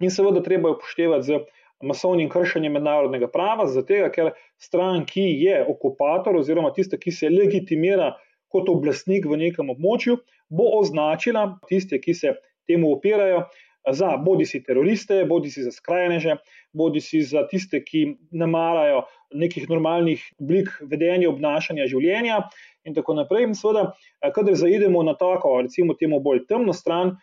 In 0.03 0.13
seveda 0.15 0.43
treba 0.45 0.75
upoštevati 0.77 1.27
z 1.27 1.41
masovnim 1.83 2.29
kršenjem 2.31 2.73
mednarodnega 2.79 3.29
prava, 3.31 3.69
zato 3.71 4.09
ker 4.15 4.33
stran, 4.59 5.05
ki 5.07 5.27
je 5.43 5.61
okupator 5.69 6.37
oziroma 6.37 6.73
tista, 6.75 6.99
ki 6.99 7.13
se 7.15 7.31
legitimira 7.31 8.15
kot 8.53 8.69
oblastnik 8.73 9.27
v 9.29 9.39
nekem 9.45 9.71
območju, 9.71 10.19
bo 10.49 10.71
označila 10.81 11.59
tiste, 11.69 12.01
ki 12.01 12.15
se 12.15 12.35
temu 12.69 12.93
opirajo, 12.97 13.47
za 13.93 14.17
bodi 14.21 14.45
si 14.47 14.61
teroriste, 14.65 15.23
bodi 15.25 15.51
si 15.51 15.63
za 15.63 15.71
skrajneže, 15.73 16.37
bodi 16.77 17.01
si 17.01 17.23
za 17.25 17.47
tiste, 17.49 17.81
ki 17.85 18.05
ne 18.37 18.49
marajo 18.51 19.05
nekih 19.33 19.69
normalnih 19.71 20.25
oblik 20.41 20.73
vedenja, 20.91 21.29
obnašanja, 21.31 21.87
življenja 21.89 22.43
in 22.85 22.97
tako 22.97 23.17
naprej. 23.21 23.47
In 23.49 23.57
seveda, 23.57 23.93
kadar 24.35 24.59
zaidemo 24.59 25.03
na 25.07 25.15
tako, 25.17 25.55
recimo, 25.65 25.97
temu 25.97 26.21
bolj 26.25 26.45
temno 26.49 26.75
stran, 26.77 27.17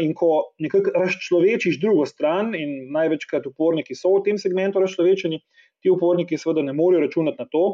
in 0.00 0.14
ko 0.14 0.54
nekako 0.62 0.92
razčlovečiš 0.94 1.80
drugo 1.80 2.06
stran, 2.06 2.54
in 2.54 2.92
največkrat 2.94 3.46
uporniki 3.50 3.96
so 3.98 4.14
v 4.16 4.22
tem 4.28 4.38
segmentu 4.38 4.82
razčlovečeni, 4.82 5.40
ti 5.82 5.90
uporniki 5.90 6.38
seveda 6.38 6.62
ne 6.62 6.74
morejo 6.76 7.02
računati 7.06 7.42
na 7.42 7.48
to, 7.50 7.64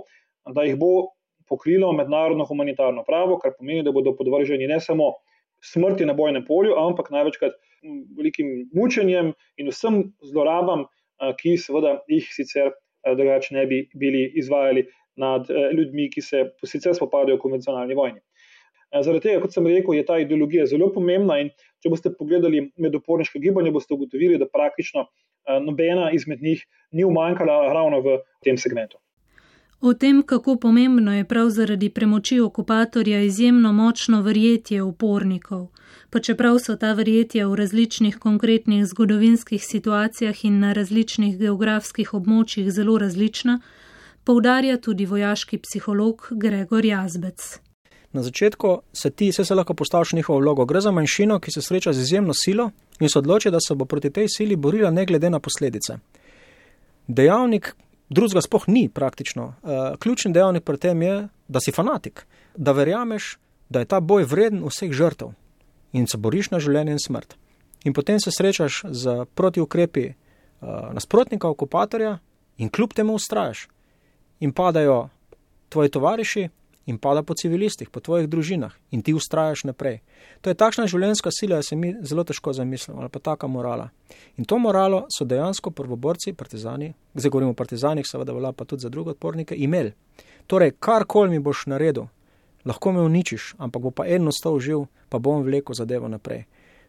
da 0.54 0.64
jih 0.64 0.78
bo 0.80 1.10
pokrilo 1.48 1.92
mednarodno 1.92 2.44
humanitarno 2.48 3.04
pravo, 3.04 3.38
kar 3.38 3.52
pomeni, 3.58 3.84
da 3.84 3.92
bodo 3.92 4.14
podvrženi 4.16 4.68
ne 4.68 4.80
samo 4.80 5.12
smrti 5.64 6.06
na 6.06 6.14
bojnem 6.14 6.44
polju, 6.44 6.76
ampak 6.78 7.10
največkrat 7.10 7.56
velikim 8.16 8.68
mučenjem 8.74 9.32
in 9.56 9.72
vsem 9.72 10.02
zlorabam, 10.24 10.86
ki 11.40 11.56
seveda 11.58 11.98
jih 12.08 12.28
sicer 12.30 12.72
drugače 13.04 13.54
ne 13.54 13.66
bi 13.66 13.82
bili 13.94 14.24
izvajali 14.38 14.86
nad 15.18 15.48
ljudmi, 15.50 16.10
ki 16.10 16.22
se 16.22 16.44
sicer 16.64 16.94
spopadajo 16.94 17.36
v 17.38 17.42
konvencionalni 17.42 17.96
vojni. 17.98 18.20
Zaradi 18.92 19.20
tega, 19.26 19.40
kot 19.42 19.52
sem 19.52 19.66
rekel, 19.68 19.94
je 19.98 20.04
ta 20.08 20.16
ideologija 20.18 20.66
zelo 20.66 20.88
pomembna 20.92 21.38
in 21.42 21.50
če 21.82 21.90
boste 21.92 22.12
pogledali 22.14 22.70
med 22.80 22.94
uporniške 22.96 23.40
gibanje, 23.42 23.72
boste 23.74 23.94
ugotovili, 23.94 24.38
da 24.40 24.48
praktično 24.48 25.04
nobena 25.64 26.10
izmed 26.12 26.42
njih 26.42 26.64
ni 26.92 27.04
umanjkala 27.04 27.72
ravno 27.72 28.00
v 28.00 28.18
tem 28.44 28.56
segmentu. 28.56 28.98
O 29.80 29.92
tem, 29.94 30.22
kako 30.22 30.56
pomembno 30.56 31.12
je 31.14 31.24
prav 31.24 31.50
zaradi 31.54 31.90
premoči 31.90 32.40
okupatorja 32.40 33.20
izjemno 33.22 33.72
močno 33.72 34.22
verjetje 34.22 34.82
upornikov, 34.82 35.68
pa 36.10 36.18
čeprav 36.18 36.58
so 36.58 36.74
ta 36.76 36.92
verjetja 36.98 37.46
v 37.46 37.54
različnih 37.60 38.18
konkretnih 38.18 38.86
zgodovinskih 38.86 39.64
situacijah 39.64 40.44
in 40.44 40.58
na 40.60 40.72
različnih 40.72 41.38
geografskih 41.38 42.14
območjih 42.14 42.72
zelo 42.74 42.98
različna, 42.98 43.60
poudarja 44.24 44.76
tudi 44.76 45.06
vojaški 45.06 45.58
psiholog 45.58 46.28
Gregor 46.30 46.84
Jazbec. 46.84 47.67
Na 48.18 48.22
začetku 48.22 48.80
se 48.92 49.10
ti 49.10 49.28
vse 49.30 49.44
se 49.44 49.54
lahko 49.54 49.74
postaviš 49.74 50.12
njihovo 50.12 50.38
vlogo. 50.38 50.64
Gre 50.64 50.80
za 50.80 50.90
manjšino, 50.90 51.38
ki 51.38 51.52
se 51.54 51.62
sreča 51.62 51.92
z 51.92 52.00
izjemno 52.00 52.34
silo 52.34 52.70
in 53.00 53.08
se 53.08 53.18
odloči, 53.18 53.50
da 53.50 53.60
se 53.60 53.74
bo 53.74 53.84
proti 53.84 54.10
tej 54.10 54.26
sili 54.28 54.56
borila 54.56 54.90
ne 54.90 55.04
glede 55.06 55.30
na 55.30 55.38
posledice. 55.38 55.98
Dejavnik 57.06 57.76
drugega 58.08 58.40
spoh 58.40 58.66
ni 58.68 58.88
praktično. 58.88 59.44
Uh, 59.46 59.94
ključni 59.98 60.32
dejavnik 60.32 60.64
pri 60.64 60.78
tem 60.78 61.02
je, 61.02 61.28
da 61.48 61.60
si 61.60 61.72
fanatik, 61.72 62.26
da 62.56 62.72
verjameš, 62.72 63.38
da 63.68 63.78
je 63.78 63.84
ta 63.94 64.00
boj 64.00 64.24
vreden 64.24 64.66
vseh 64.66 64.90
žrtev 64.90 65.30
in 65.92 66.10
se 66.10 66.18
boriš 66.18 66.50
na 66.50 66.58
življenje 66.58 66.98
in 66.98 66.98
smrt. 66.98 67.38
In 67.84 67.94
potem 67.94 68.18
se 68.20 68.34
srečaš 68.34 68.82
z 68.90 69.24
protiukrepi 69.34 70.08
uh, 70.10 70.90
nasprotnika, 70.90 71.48
okupatorja 71.48 72.18
in 72.58 72.68
kljub 72.68 72.98
temu 72.98 73.14
ustrajaš. 73.14 73.68
In 74.40 74.52
padajo 74.52 75.04
tvoji 75.68 75.90
tovariši, 75.90 76.48
in 76.88 76.98
pada 76.98 77.22
po 77.22 77.34
civilistih, 77.36 77.90
po 77.90 78.00
tvojih 78.00 78.28
družinah 78.28 78.72
in 78.90 79.02
ti 79.04 79.12
ustrajaš 79.14 79.66
naprej. 79.68 80.00
To 80.40 80.50
je 80.50 80.56
takšna 80.56 80.86
življenjska 80.88 81.30
sila, 81.30 81.60
da 81.60 81.62
se 81.62 81.76
mi 81.76 81.92
zelo 82.00 82.24
težko 82.24 82.54
zamislimo, 82.56 83.02
ali 83.04 83.12
pa 83.12 83.20
taka 83.20 83.46
morala. 83.46 83.90
In 84.40 84.48
to 84.48 84.58
moralo 84.58 85.04
so 85.12 85.26
dejansko 85.28 85.70
prvoborci, 85.70 86.32
partizani, 86.32 86.94
zdaj 87.14 87.30
govorimo 87.30 87.52
o 87.52 87.58
partizanih, 87.58 88.08
seveda 88.08 88.32
velja 88.32 88.52
pa 88.56 88.64
tudi 88.64 88.86
za 88.86 88.88
druge 88.88 89.12
odpornike, 89.12 89.54
imeli. 89.54 89.92
Torej, 90.48 90.78
karkoli 90.80 91.36
mi 91.36 91.44
boš 91.44 91.66
naredil, 91.68 92.08
lahko 92.64 92.92
me 92.96 93.04
uničiš, 93.04 93.54
ampak 93.58 93.82
bo 93.82 93.92
pa 93.92 94.08
eno 94.08 94.32
stov 94.32 94.56
živ, 94.64 94.86
pa 95.12 95.20
bom 95.20 95.44
vlekel 95.44 95.76
zadevo 95.76 96.08
naprej. 96.08 96.46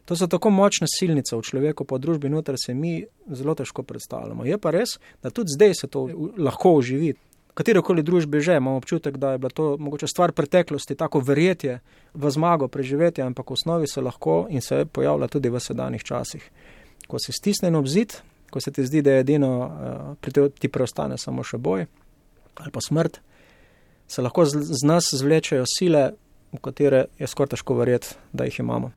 To 0.08 0.16
so 0.16 0.26
tako 0.26 0.50
močne 0.50 0.88
silnice 0.88 1.36
v 1.36 1.44
človeku, 1.44 1.84
pa 1.84 2.00
v 2.00 2.06
družbi 2.06 2.32
noter 2.32 2.56
se 2.58 2.72
mi 2.74 3.04
zelo 3.28 3.54
težko 3.54 3.84
predstavljamo. 3.84 4.48
Je 4.48 4.56
pa 4.58 4.72
res, 4.72 4.96
da 5.22 5.30
tudi 5.30 5.52
zdaj 5.52 5.74
se 5.74 5.86
to 5.92 6.08
lahko 6.38 6.72
oživi 6.80 7.12
katerokoli 7.54 8.02
družbi 8.02 8.40
že, 8.40 8.56
imamo 8.56 8.76
občutek, 8.76 9.16
da 9.16 9.32
je 9.32 9.38
bila 9.38 9.50
to 9.50 9.76
mogoče 9.78 10.06
stvar 10.06 10.32
preteklosti, 10.32 10.94
tako 10.94 11.20
verjetje 11.20 11.80
v 12.14 12.30
zmago, 12.30 12.68
preživetje, 12.68 13.24
ampak 13.24 13.50
v 13.50 13.52
osnovi 13.52 13.88
se 13.88 14.00
lahko 14.00 14.46
in 14.50 14.60
se 14.60 14.84
pojavlja 14.84 15.28
tudi 15.28 15.50
v 15.50 15.60
sedanjih 15.60 16.04
časih. 16.04 16.50
Ko 17.08 17.18
si 17.18 17.32
stisnen 17.32 17.76
ob 17.76 17.86
zid, 17.86 18.16
ko 18.50 18.60
se 18.60 18.70
ti 18.72 18.86
zdi, 18.86 19.02
da 19.02 19.10
je 19.10 19.20
edino, 19.20 19.50
uh, 19.58 20.16
pri 20.20 20.32
tem 20.32 20.50
ti 20.50 20.68
preostane 20.68 21.18
samo 21.18 21.42
še 21.42 21.58
boj 21.58 21.86
ali 22.60 22.70
pa 22.70 22.80
smrt, 22.80 23.20
se 24.08 24.22
lahko 24.22 24.44
z, 24.44 24.58
z 24.60 24.84
nas 24.84 25.14
zvlečejo 25.14 25.64
sile, 25.64 26.10
v 26.52 26.58
katere 26.60 27.06
je 27.18 27.26
skoraj 27.30 27.54
težko 27.54 27.76
verjeti, 27.78 28.16
da 28.32 28.44
jih 28.44 28.58
imamo. 28.60 28.90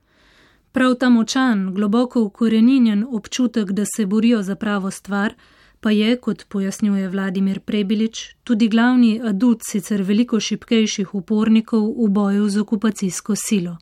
Prav 0.73 0.95
ta 0.99 1.09
močan, 1.09 1.69
globoko 1.73 2.23
ukoreninjen 2.25 3.05
občutek, 3.11 3.71
da 3.71 3.85
se 3.85 4.05
borijo 4.05 4.41
za 4.41 4.55
pravo 4.55 4.91
stvar, 4.91 5.35
pa 5.83 5.91
je, 5.91 6.15
kot 6.15 6.45
pojasnjuje 6.49 7.09
Vladimir 7.09 7.59
Prebilič, 7.59 8.35
tudi 8.43 8.69
glavni 8.71 9.17
adut 9.29 9.65
sicer 9.67 10.01
veliko 10.07 10.39
šipkejših 10.39 11.11
upornikov 11.19 11.89
v 11.97 12.07
boju 12.17 12.47
z 12.49 12.61
okupacijsko 12.63 13.35
silo. 13.35 13.75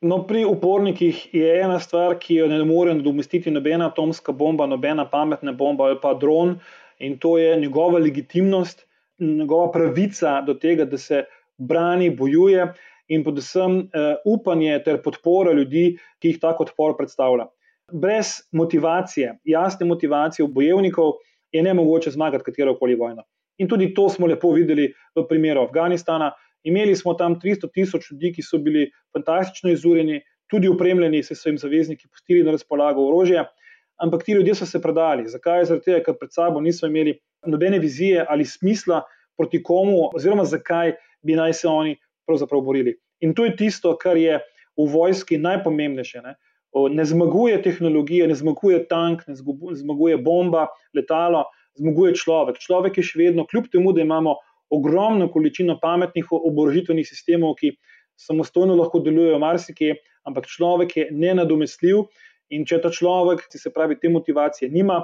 No, 0.00 0.22
pri 0.26 0.44
upornikih 0.46 1.34
je 1.34 1.54
ena 1.60 1.80
stvar, 1.82 2.16
ki 2.22 2.40
jo 2.40 2.46
ne 2.48 2.62
more 2.64 2.94
nadomestiti 2.94 3.50
nobena 3.50 3.90
atomska 3.90 4.32
bomba, 4.32 4.66
nobena 4.70 5.04
pametna 5.10 5.52
bomba 5.52 5.88
ali 5.88 5.98
pa 6.02 6.14
dron, 6.14 6.56
in 6.98 7.18
to 7.18 7.36
je 7.38 7.56
njegova 7.60 7.98
legitimnost, 7.98 8.86
njegova 9.18 9.72
pravica 9.72 10.40
do 10.46 10.54
tega, 10.54 10.84
da 10.84 10.98
se 10.98 11.24
brani, 11.58 12.10
bojuje 12.10 12.72
in 13.08 13.24
predvsem 13.24 13.76
uh, 13.78 14.14
upanje 14.24 14.78
ter 14.84 15.02
podpora 15.02 15.52
ljudi, 15.52 15.98
ki 16.18 16.34
jih 16.34 16.40
tako 16.40 16.68
odpor 16.68 16.96
predstavlja. 16.96 17.48
Brez 17.92 18.26
motivacije, 18.52 19.38
jasne 19.44 19.86
motivacije 19.86 20.48
bojevnikov 20.48 21.12
je 21.52 21.62
ne 21.62 21.74
mogoče 21.74 22.10
zmagati 22.10 22.44
katero 22.44 22.76
koli 22.78 22.94
vojno. 22.94 23.22
In 23.58 23.68
tudi 23.68 23.94
to 23.94 24.08
smo 24.08 24.26
lepo 24.26 24.50
videli 24.52 24.92
v 25.16 25.24
primeru 25.28 25.62
Afganistana. 25.62 26.32
Imeli 26.64 26.96
smo 26.96 27.14
tam 27.14 27.38
300 27.40 27.70
tisoč 27.74 28.10
ljudi, 28.10 28.32
ki 28.36 28.42
so 28.42 28.58
bili 28.58 28.90
fantastično 29.16 29.70
izurjeni, 29.70 30.20
tudi 30.50 30.68
upremljeni, 30.68 31.22
se 31.22 31.34
so 31.34 31.48
jim 31.48 31.58
zavezniki 31.58 32.08
pustili 32.08 32.42
na 32.42 32.50
razpolago 32.50 33.06
orožje, 33.08 33.44
ampak 33.96 34.24
ti 34.24 34.32
ljudje 34.32 34.54
so 34.54 34.66
se 34.66 34.82
predali. 34.82 35.28
Zakaj? 35.28 35.64
Zato, 35.64 35.98
ker 36.04 36.16
pred 36.20 36.32
sabo 36.32 36.60
niso 36.60 36.86
imeli 36.86 37.18
nobene 37.46 37.78
vizije 37.78 38.24
ali 38.28 38.44
smisla 38.44 39.02
proti 39.36 39.62
komu, 39.62 40.10
oziroma 40.14 40.44
zakaj 40.44 40.92
bi 41.22 41.36
naj 41.38 41.52
se 41.52 41.68
oni 41.68 41.96
pravzaprav 42.26 42.60
borili. 42.60 42.98
In 43.20 43.34
to 43.34 43.44
je 43.44 43.56
tisto, 43.56 43.96
kar 43.96 44.16
je 44.16 44.38
v 44.78 44.86
vojski 44.92 45.38
najpomembnejše. 45.38 46.22
Ne? 46.22 46.34
Ne 46.92 47.04
zmaguje 47.04 47.58
tehnologija, 47.64 48.28
ne 48.30 48.36
zmaguje 48.38 48.84
tank, 48.90 49.24
ne 49.26 49.34
zmaguje 49.34 50.18
bomba, 50.22 50.68
letalo, 50.94 51.44
zmaguje 51.80 52.14
človek. 52.14 52.60
Človek 52.62 53.00
je 53.00 53.06
še 53.10 53.18
vedno, 53.22 53.46
kljub 53.50 53.66
temu, 53.72 53.92
da 53.96 54.04
imamo 54.04 54.36
ogromno 54.70 55.30
količino 55.32 55.78
pametnih 55.82 56.30
oborožitvenih 56.30 57.06
sistemov, 57.08 57.56
ki 57.58 57.74
samostojno 58.18 58.76
lahko 58.78 59.00
delujejo 59.02 59.38
marsikje, 59.42 59.98
ampak 60.28 60.46
človek 60.50 60.96
je 60.98 61.10
nenadomestljiv 61.10 62.06
In 62.54 62.64
če 62.64 62.80
ta 62.80 62.90
človek, 62.92 63.44
ki 63.52 63.60
se 63.60 63.72
pravi, 63.74 63.98
te 64.00 64.08
motivacije 64.12 64.70
nima, 64.72 65.02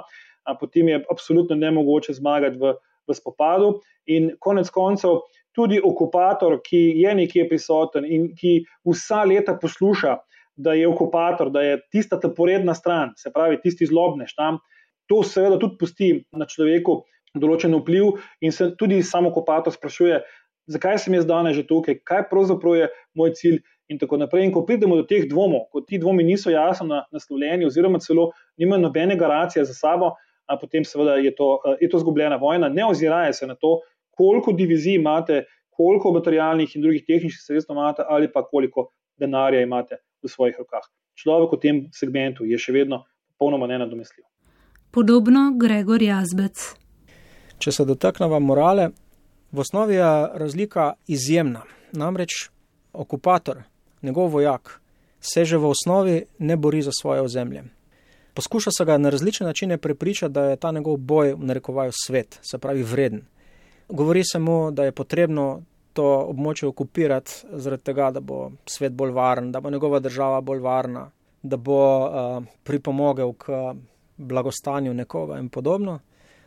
potem 0.59 0.89
je 0.89 1.01
absolutno 1.11 1.57
nemogoče 1.57 2.17
zmagati 2.17 2.59
v, 2.61 2.73
v 3.05 3.17
spopadu. 3.17 3.79
In 4.09 4.31
konec 4.41 4.69
koncev, 4.73 5.21
tudi 5.55 5.77
okupator, 5.81 6.57
ki 6.65 6.81
je 7.01 7.13
nekje 7.21 7.45
prisoten 7.49 8.05
in 8.05 8.31
ki 8.37 8.57
vsa 8.87 9.23
leta 9.29 9.55
posluša, 9.61 10.17
da 10.55 10.73
je 10.73 10.87
okupator, 10.87 11.49
da 11.51 11.61
je 11.61 11.79
tista 11.91 12.19
ta 12.19 12.29
poredna 12.29 12.75
stran, 12.75 13.11
se 13.17 13.31
pravi, 13.33 13.59
tisti 13.63 13.85
zlobnež 13.85 14.33
tam, 14.35 14.59
to 15.09 15.21
seveda 15.23 15.59
tudi 15.59 15.77
pusti 15.79 16.09
na 16.33 16.47
človeku 16.49 17.03
določen 17.35 17.75
vpliv 17.75 18.15
in 18.41 18.55
se 18.55 18.71
tudi 18.79 19.01
samo 19.03 19.29
okupator 19.33 19.73
sprašuje, 19.75 20.21
zakaj 20.71 20.99
sem 21.03 21.17
jaz 21.17 21.27
danes 21.29 21.57
že 21.57 21.65
tukaj, 21.67 21.99
kaj 22.07 22.27
pravzaprav 22.31 22.77
je 22.79 22.91
moj 23.15 23.33
cilj. 23.37 23.63
In 23.85 23.99
tako 24.01 24.17
naprej. 24.17 24.47
In 24.47 24.49
ko 24.49 24.63
pridemo 24.65 24.95
do 24.97 25.03
teh 25.05 25.27
dvomov, 25.29 25.67
ko 25.69 25.83
ti 25.85 25.99
dvomi 26.01 26.23
niso 26.25 26.49
jasno 26.49 27.03
naslovljeni, 27.13 27.67
oziroma 27.67 27.99
celo 28.01 28.31
nimajo 28.57 28.81
nobene 28.81 29.13
garancije 29.13 29.61
za 29.61 29.75
sabo, 29.77 30.15
potem 30.57 30.81
seveda 30.81 31.19
je 31.21 31.35
to, 31.37 31.59
je 31.77 31.89
to 31.89 31.99
zgubljena 32.01 32.39
vojna. 32.41 32.65
Ne 32.65 32.81
oziraje 32.81 33.35
se 33.37 33.45
na 33.45 33.53
to, 33.53 33.75
koliko 34.17 34.55
divizij 34.57 34.97
imate, 34.97 35.43
koliko 35.69 36.15
materialnih 36.17 36.73
in 36.73 36.81
drugih 36.81 37.05
tehničnih 37.05 37.45
sredstev 37.45 37.77
imate, 37.77 38.01
ali 38.09 38.31
pa 38.33 38.41
koliko 38.41 38.89
denarja 39.21 39.61
imate 39.61 40.01
v 40.25 40.33
svojih 40.33 40.57
rokah. 40.59 40.85
Človek 41.15 41.55
v 41.55 41.61
tem 41.61 41.75
segmentu 41.95 42.45
je 42.45 42.57
še 42.59 42.73
vedno 42.75 43.05
popolnoma 43.35 43.69
nenadomestljiv. 43.71 44.25
Podobno 44.91 45.51
Gregor 45.59 46.01
Jazbec. 46.01 46.59
Če 47.59 47.71
se 47.71 47.85
dotaknemo 47.87 48.39
morale, 48.39 48.89
v 49.51 49.63
osnovi 49.63 49.95
je 49.95 50.11
razlika 50.35 50.93
izjemna. 51.07 51.63
Namreč 51.95 52.49
okupator, 52.91 53.63
njegov 54.03 54.33
vojak, 54.33 54.81
se 55.19 55.45
že 55.45 55.57
v 55.57 55.71
osnovi 55.71 56.25
ne 56.39 56.57
bori 56.57 56.81
za 56.81 56.91
svoje 56.91 57.21
ozemlje. 57.21 57.63
Poskuša 58.35 58.71
se 58.71 58.85
ga 58.85 58.97
na 58.97 59.09
različne 59.09 59.47
načine 59.47 59.77
prepričati, 59.77 60.33
da 60.33 60.43
je 60.43 60.55
ta 60.59 60.71
njegov 60.71 60.97
boj 60.97 61.33
v 61.33 61.45
narekovaju 61.45 61.91
svet, 61.95 62.39
se 62.43 62.57
pravi 62.57 62.83
vreden. 62.83 63.25
Govori 63.89 64.23
se 64.23 64.39
mu, 64.39 64.71
da 64.71 64.83
je 64.83 64.91
potrebno 64.91 65.63
to 65.95 66.05
območje 66.29 66.67
okupirati, 66.67 67.45
zaradi 67.63 67.87
tega, 67.89 68.09
da 68.11 68.19
bo 68.19 68.49
svet 68.67 68.93
bolj 68.93 69.13
varen, 69.15 69.51
da 69.51 69.61
bo 69.63 69.71
njegova 69.71 70.01
država 70.03 70.41
bolj 70.41 70.59
varna, 70.63 71.05
da 71.43 71.57
bo 71.57 71.79
uh, 72.05 72.43
pripomogel 72.67 73.31
k 73.39 73.61
blagostanju 74.17 74.93
nekoga 74.93 75.39
in 75.39 75.49
podobno. 75.49 75.99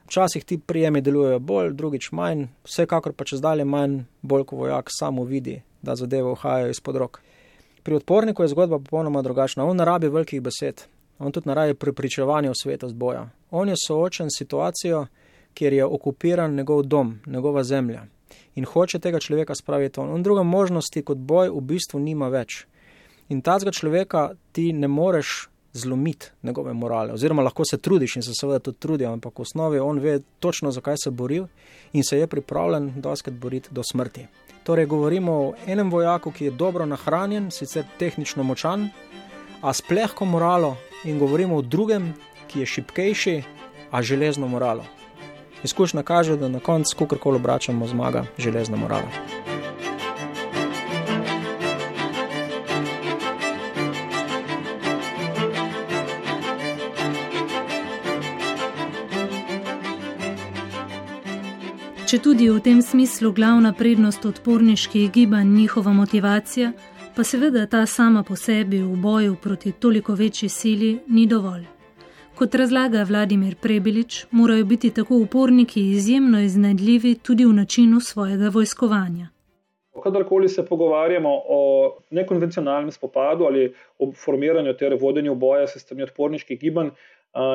Včasih 0.09 0.45
ti 0.45 0.59
prijemi 0.59 1.01
delujejo 1.05 1.39
bolj, 1.39 1.73
drugič 1.77 2.11
manj, 2.17 2.47
vsekakor 2.65 3.13
pa 3.13 3.25
čez 3.29 3.41
dalje 3.45 3.65
manj, 3.65 4.03
bolj 4.23 4.45
ko 4.49 4.57
vojak 4.57 4.93
samo 4.93 5.25
vidi, 5.25 5.59
da 5.83 5.97
zadeve 5.97 6.33
uhajajo 6.33 6.71
izpod 6.73 6.97
rok. 6.97 7.21
Pri 7.83 7.97
odporniku 7.97 8.43
je 8.43 8.53
zgodba 8.53 8.79
popolnoma 8.79 9.23
drugačna. 9.23 9.65
On 9.65 9.77
ne 9.77 9.85
rabi 9.85 10.09
velikih 10.09 10.43
besed, 10.45 10.85
on 11.19 11.33
tudi 11.33 11.49
ne 11.49 11.55
rabi 11.55 11.75
prepričevanja 11.75 12.51
v 12.51 12.61
svetost 12.63 12.95
boja. 12.95 13.29
On 13.51 13.69
je 13.69 13.77
soočen 13.87 14.31
s 14.31 14.39
situacijo, 14.39 15.07
kjer 15.55 15.73
je 15.73 15.85
okupiran 15.85 16.55
njegov 16.55 16.83
dom, 16.83 17.19
njegova 17.27 17.65
zemlja 17.65 18.05
in 18.59 18.67
hoče 18.67 18.99
tega 18.99 19.21
človeka 19.23 19.55
spraviti 19.55 20.01
on. 20.01 20.11
On 20.11 20.23
druga 20.23 20.43
možnosti 20.43 21.03
kot 21.03 21.19
boj 21.19 21.53
v 21.55 21.63
bistvu 21.63 22.01
nima 22.03 22.29
več. 22.33 22.65
In 23.29 23.43
tazga 23.45 23.71
človeka 23.71 24.33
ti 24.53 24.73
ne 24.73 24.89
moreš 24.89 25.49
zlomiti 25.73 26.33
njegove 26.43 26.73
morale, 26.73 27.13
oziroma 27.13 27.43
lahko 27.43 27.65
se 27.65 27.79
trudiš 27.79 28.17
in 28.17 28.23
se 28.23 28.35
seveda 28.35 28.59
tudi 28.59 28.79
trudi, 28.79 29.07
ampak 29.07 29.39
v 29.39 29.45
osnovi 29.45 29.79
on 29.79 30.01
ve 30.01 30.19
točno, 30.41 30.73
zakaj 30.73 30.97
se 31.05 31.11
boril 31.11 31.47
in 31.93 32.05
se 32.05 32.19
je 32.19 32.27
pripravljen 32.27 32.93
doskrat 32.97 33.37
boriti 33.37 33.69
do 33.71 33.83
smrti. 33.83 34.27
Torej, 34.65 34.87
govorimo 34.87 35.33
o 35.33 35.53
enem 35.67 35.91
vojaku, 35.91 36.33
ki 36.33 36.45
je 36.45 36.51
dobro 36.51 36.87
nahranjen, 36.87 37.51
sicer 37.51 37.85
tehnično 37.99 38.45
močan, 38.45 38.89
a 39.63 39.73
s 39.73 39.83
plehko 39.83 40.25
moralo, 40.25 40.77
in 41.05 41.19
govorimo 41.19 41.57
o 41.57 41.63
drugem, 41.63 42.15
ki 42.49 42.61
je 42.61 42.67
šipkejši, 42.67 43.43
a 43.91 44.03
železno 44.03 44.49
moralo. 44.49 44.98
Izkušnja 45.65 46.03
kaže, 46.03 46.37
da 46.37 46.49
na 46.49 46.61
koncu, 46.61 46.97
ko 46.97 47.07
kar 47.07 47.19
koli 47.19 47.37
obračamo, 47.37 47.87
zmaga 47.87 48.25
železna 48.39 48.77
morala. 48.77 49.09
Če 62.09 62.23
tudi 62.25 62.47
v 62.49 62.61
tem 62.65 62.79
smislu 62.81 63.35
glavna 63.37 63.75
prednost 63.77 64.25
odporniških 64.25 65.11
gibanj 65.13 65.51
njihova 65.53 65.93
motivacija, 65.93 66.73
pa 67.17 67.25
seveda 67.25 67.67
ta 67.67 67.87
sama 67.87 68.23
po 68.23 68.37
sebi 68.37 68.81
v 68.81 68.97
boju 68.97 69.35
proti 69.43 69.73
toliko 69.73 70.15
večji 70.15 70.49
sili 70.49 70.99
ni 71.09 71.27
dovolj. 71.27 71.78
Kot 72.39 72.55
razlaga 72.55 73.01
Vladimir 73.03 73.57
Prebilič, 73.63 74.27
morajo 74.31 74.65
biti 74.65 74.91
tako 74.95 75.17
uporniki 75.17 75.81
izjemno 75.81 76.39
iznajdljivi 76.41 77.17
tudi 77.27 77.45
v 77.45 77.53
načinu 77.53 78.01
svojega 78.01 78.51
vojskovanja. 78.55 79.27
Kadarkoli 80.03 80.49
se 80.49 80.67
pogovarjamo 80.67 81.33
o 81.49 81.59
nekonvencionalnem 82.11 82.93
spopadu 82.95 83.45
ali 83.45 83.75
o 83.99 84.13
formiranju 84.25 84.77
ter 84.77 84.97
vodenju 85.01 85.35
boja 85.35 85.67
s 85.67 85.83
strani 85.83 86.07
odporniških 86.07 86.61
gibanj, 86.61 86.95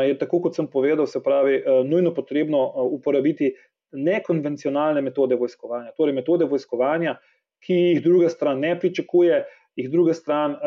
je 0.08 0.17
tako, 0.19 0.41
kot 0.41 0.60
sem 0.60 0.67
povedal, 0.67 1.08
se 1.08 1.24
pravi, 1.24 1.63
nujno 1.86 2.13
potrebno 2.13 2.67
uporabiti 2.91 3.54
nekonvencionalne 3.91 5.02
metode 5.02 5.36
vojskovanja. 5.36 5.96
Torej, 5.98 6.19
metode 6.19 6.46
vojskovanja, 6.46 7.15
ki 7.63 7.74
jih 7.74 8.04
druga 8.04 8.30
stran 8.30 8.60
ne 8.60 8.80
pričakuje, 8.80 9.46
jih 9.76 9.91
druga 9.91 10.13
stran 10.13 10.58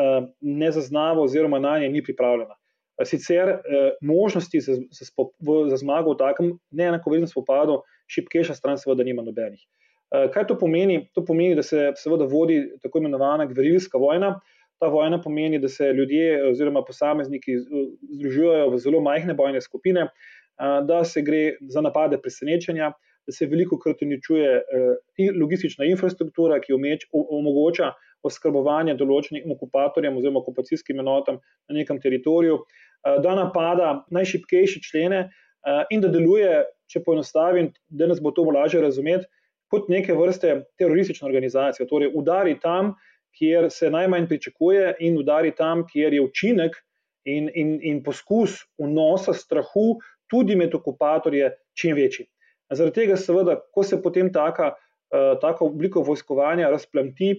ne 0.41 0.71
zaznava 0.71 1.21
oziroma 1.21 1.59
na 1.59 1.79
nje 1.79 1.89
ni 1.89 2.03
pripravljena. 2.03 2.57
Sicer 3.05 3.49
eh, 3.49 3.91
možnosti 4.01 4.59
za, 4.59 4.75
za, 4.91 5.05
spop, 5.05 5.33
v, 5.39 5.69
za 5.69 5.77
zmago 5.77 6.15
v 6.15 6.17
takem 6.17 6.53
neenakovrednem 6.71 7.29
spopadu, 7.29 7.81
šipkejša 8.09 8.55
stran, 8.57 8.79
seveda, 8.81 9.05
nima 9.05 9.21
nobenih. 9.21 9.61
Eh, 10.11 10.29
kaj 10.33 10.47
to 10.47 10.57
pomeni? 10.57 11.03
To 11.13 11.25
pomeni, 11.25 11.55
da 11.55 11.63
se 11.63 11.91
seveda 11.95 12.25
vodi 12.25 12.61
tako 12.81 13.03
imenovana 13.03 13.45
gverilska 13.45 13.97
vojna. 14.01 14.39
Ta 14.79 14.87
vojna 14.93 15.21
pomeni, 15.21 15.59
da 15.59 15.67
se 15.67 15.91
ljudje 15.93 16.49
oziroma 16.51 16.83
posamezniki 16.85 17.55
združujejo 18.13 18.69
v 18.69 18.79
zelo 18.79 19.01
majhne 19.01 19.33
bojne 19.33 19.61
skupine, 19.61 20.07
eh, 20.07 20.81
da 20.87 21.03
se 21.03 21.21
gre 21.21 21.57
za 21.69 21.81
napade 21.81 22.21
presenečenja, 22.21 22.91
da 23.27 23.33
se 23.33 23.45
veliko 23.45 23.79
krat 23.79 24.01
uničuje 24.01 24.51
eh, 24.57 25.31
logistična 25.41 25.85
infrastruktura, 25.85 26.61
ki 26.63 26.73
omeč, 26.73 27.07
omogoča 27.11 27.91
oskrbovanje 28.23 28.95
določenim 28.97 29.51
okupatorjem 29.53 30.15
oziroma 30.17 30.41
okupacijskim 30.41 31.01
enotam 31.03 31.41
na 31.69 31.77
nekem 31.79 31.99
teritoriju. 32.01 32.61
Eh, 33.05 33.19
da 33.21 33.35
napada 33.35 34.05
najšipkejše 34.11 34.81
člene 34.81 35.19
eh, 35.19 35.83
in 35.89 36.01
da 36.01 36.09
deluje, 36.11 36.63
če 36.89 37.03
poenostavim, 37.05 37.71
da 37.89 38.07
nas 38.07 38.21
bo 38.23 38.31
to 38.31 38.45
lažje 38.47 38.81
razumeti, 38.81 39.27
kot 39.71 39.89
neke 39.91 40.15
vrste 40.15 40.61
teroristična 40.79 41.27
organizacija. 41.27 41.87
Torej, 41.87 42.13
udari 42.15 42.55
tam, 42.59 42.95
kjer 43.37 43.67
se 43.71 43.91
najmanj 43.91 44.27
pričakuje, 44.31 44.95
in 45.03 45.17
udari 45.19 45.51
tam, 45.55 45.83
kjer 45.87 46.15
je 46.15 46.23
učinek 46.23 46.77
in, 47.27 47.51
in, 47.53 47.77
in 47.83 47.99
poskus 48.03 48.61
vnosa 48.79 49.35
strahu 49.35 49.99
tudi 50.31 50.55
med 50.55 50.73
okupatorje 50.75 51.51
čim 51.77 51.95
večji. 51.95 52.25
Zaradi 52.73 52.95
tega, 53.01 53.19
seveda, 53.19 53.59
ko 53.75 53.83
se 53.83 53.99
potem 54.01 54.31
taka, 54.33 54.71
uh, 54.71 55.35
taka 55.43 55.65
oblika 55.67 56.01
vojskovanja 56.03 56.71
razplamti, 56.71 57.35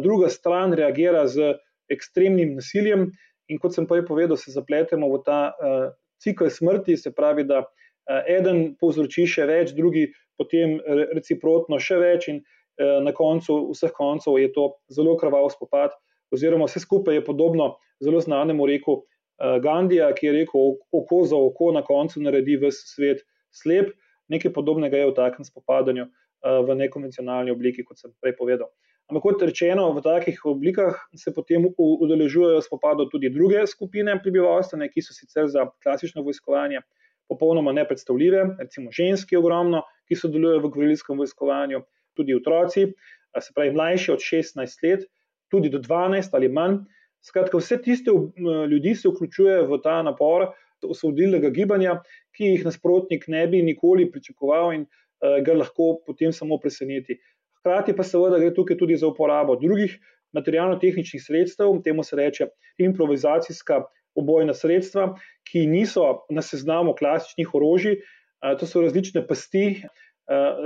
druga 0.00 0.28
stran 0.30 0.72
reagira 0.72 1.26
z 1.26 1.56
ekstremnim 1.90 2.54
nasiljem, 2.54 3.08
In 3.52 3.60
kot 3.60 3.74
sem 3.76 3.86
prej 3.86 4.06
povedal, 4.08 4.38
se 4.40 4.52
zapletemo 4.54 5.08
v 5.12 5.20
ta 5.24 5.40
uh, 5.52 5.92
cikl 6.22 6.48
smrti, 6.48 6.96
se 6.96 7.12
pravi, 7.12 7.44
da 7.44 7.64
uh, 7.64 8.20
eden 8.30 8.74
povzroči 8.80 9.26
še 9.28 9.44
več, 9.48 9.74
drugi 9.76 10.08
potem 10.40 10.78
reciprotno 11.14 11.78
še 11.78 11.98
več, 12.00 12.28
in 12.32 12.40
uh, 12.40 13.00
na 13.04 13.12
koncu 13.12 13.58
vseh 13.74 13.92
koncev 13.94 14.40
je 14.40 14.50
to 14.54 14.70
zelo 14.92 15.16
krvav 15.20 15.50
spopad. 15.52 15.92
Oziroma, 16.34 16.66
vse 16.70 16.82
skupaj 16.82 17.20
je 17.20 17.26
podobno 17.26 17.74
zelo 18.02 18.22
znanemu 18.24 18.66
reku 18.70 18.96
uh, 19.02 19.58
Gandija, 19.62 20.08
ki 20.16 20.30
je 20.30 20.36
rekel: 20.40 20.78
oko 20.92 21.20
za 21.28 21.36
oko 21.36 21.70
na 21.76 21.84
koncu 21.84 22.24
naredi 22.24 22.56
v 22.56 22.72
svet 22.72 23.22
slep. 23.52 23.92
Nekaj 24.32 24.54
podobnega 24.56 24.96
je 24.96 25.10
v 25.10 25.16
takem 25.20 25.44
spopadanju 25.44 26.08
uh, 26.08 26.64
v 26.64 26.80
nekonvencionalni 26.80 27.52
obliki, 27.52 27.84
kot 27.84 28.00
sem 28.00 28.14
prej 28.24 28.38
povedal. 28.40 28.72
Ampak 29.10 29.22
kot 29.22 29.42
rečeno, 29.44 29.90
v 29.92 30.00
takih 30.00 30.38
oblikah 30.48 30.96
se 31.12 31.28
potem 31.34 31.66
udeležujejo 31.76 32.62
spopadov 32.64 33.10
tudi 33.12 33.28
druge 33.28 33.66
skupine 33.68 34.14
prebivalstva, 34.16 34.88
ki 34.88 35.04
so 35.04 35.12
sicer 35.12 35.50
za 35.52 35.66
klasično 35.84 36.24
vojskovanje 36.24 36.80
popolnoma 37.28 37.72
nepredstavljive, 37.76 38.56
recimo 38.60 38.92
ženski 38.92 39.36
ogromno, 39.36 39.82
ki 40.08 40.16
sodelujejo 40.16 40.62
v 40.64 40.72
gverilskem 40.72 41.20
vojskovanju, 41.20 41.82
tudi 42.16 42.36
otroci, 42.36 42.86
se 43.40 43.52
pravi 43.52 43.74
mlajši 43.76 44.12
od 44.14 44.24
16 44.24 44.88
let, 44.88 45.06
tudi 45.52 45.68
do 45.68 45.80
12 45.84 46.32
ali 46.32 46.48
manj. 46.48 46.80
Skratka, 47.24 47.60
vse 47.60 47.80
tiste 47.84 48.12
ljudi 48.68 48.94
se 48.94 49.08
vključuje 49.08 49.62
v 49.68 49.80
ta 49.84 50.00
napor 50.04 50.50
osvobodilnega 50.84 51.48
gibanja, 51.52 51.98
ki 52.36 52.54
jih 52.54 52.64
nasprotnik 52.66 53.24
ne 53.32 53.46
bi 53.48 53.62
nikoli 53.64 54.10
pričakoval 54.12 54.74
in 54.76 54.88
ga 55.44 55.54
lahko 55.56 55.94
potem 56.04 56.32
samo 56.32 56.58
preseneti. 56.60 57.16
Hkrati 57.64 57.94
pa 57.96 58.04
seveda 58.04 58.36
gre 58.36 58.50
tukaj 58.52 58.76
tudi 58.76 58.96
za 59.00 59.08
uporabo 59.08 59.54
drugih 59.56 59.96
materialno-tehničnih 60.36 61.22
sredstev, 61.22 61.70
temu 61.84 62.02
se 62.04 62.16
reče 62.16 62.50
improvizacijska 62.78 63.78
obojna 64.14 64.52
sredstva, 64.54 65.14
ki 65.48 65.62
niso 65.66 66.26
na 66.28 66.42
seznamu 66.44 66.92
klasičnih 66.98 67.54
orožij. 67.54 68.02
To 68.60 68.68
so 68.68 68.82
različne 68.84 69.22
pasti, 69.26 69.80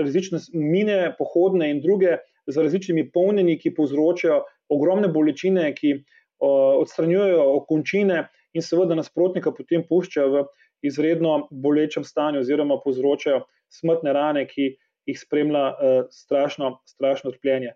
različne 0.00 0.40
mine, 0.58 1.14
pohodne 1.18 1.70
in 1.70 1.78
druge 1.84 2.16
z 2.50 2.64
različnimi 2.66 3.06
polnjenji, 3.14 3.61
ki 3.62 3.76
povzročajo 3.78 4.42
ogromne 4.68 5.06
bolečine, 5.08 5.70
ki 5.78 6.00
odstranjujejo 6.42 7.46
okončine 7.61 8.24
in 8.58 8.66
seveda 8.66 8.98
nasprotnika 8.98 9.54
potem 9.54 9.87
puščajo 9.87 10.34
v 10.34 10.44
izredno 10.90 11.44
bolečem 11.50 12.02
stanju, 12.02 12.42
oziroma 12.42 12.82
povzročajo 12.82 13.44
smrtne 13.70 14.12
rane, 14.18 14.46
ki 14.50 14.72
jih 15.09 15.18
spremlja 15.18 15.64
strašno, 16.12 16.79
strašno 16.87 17.33
trpljenje. 17.33 17.75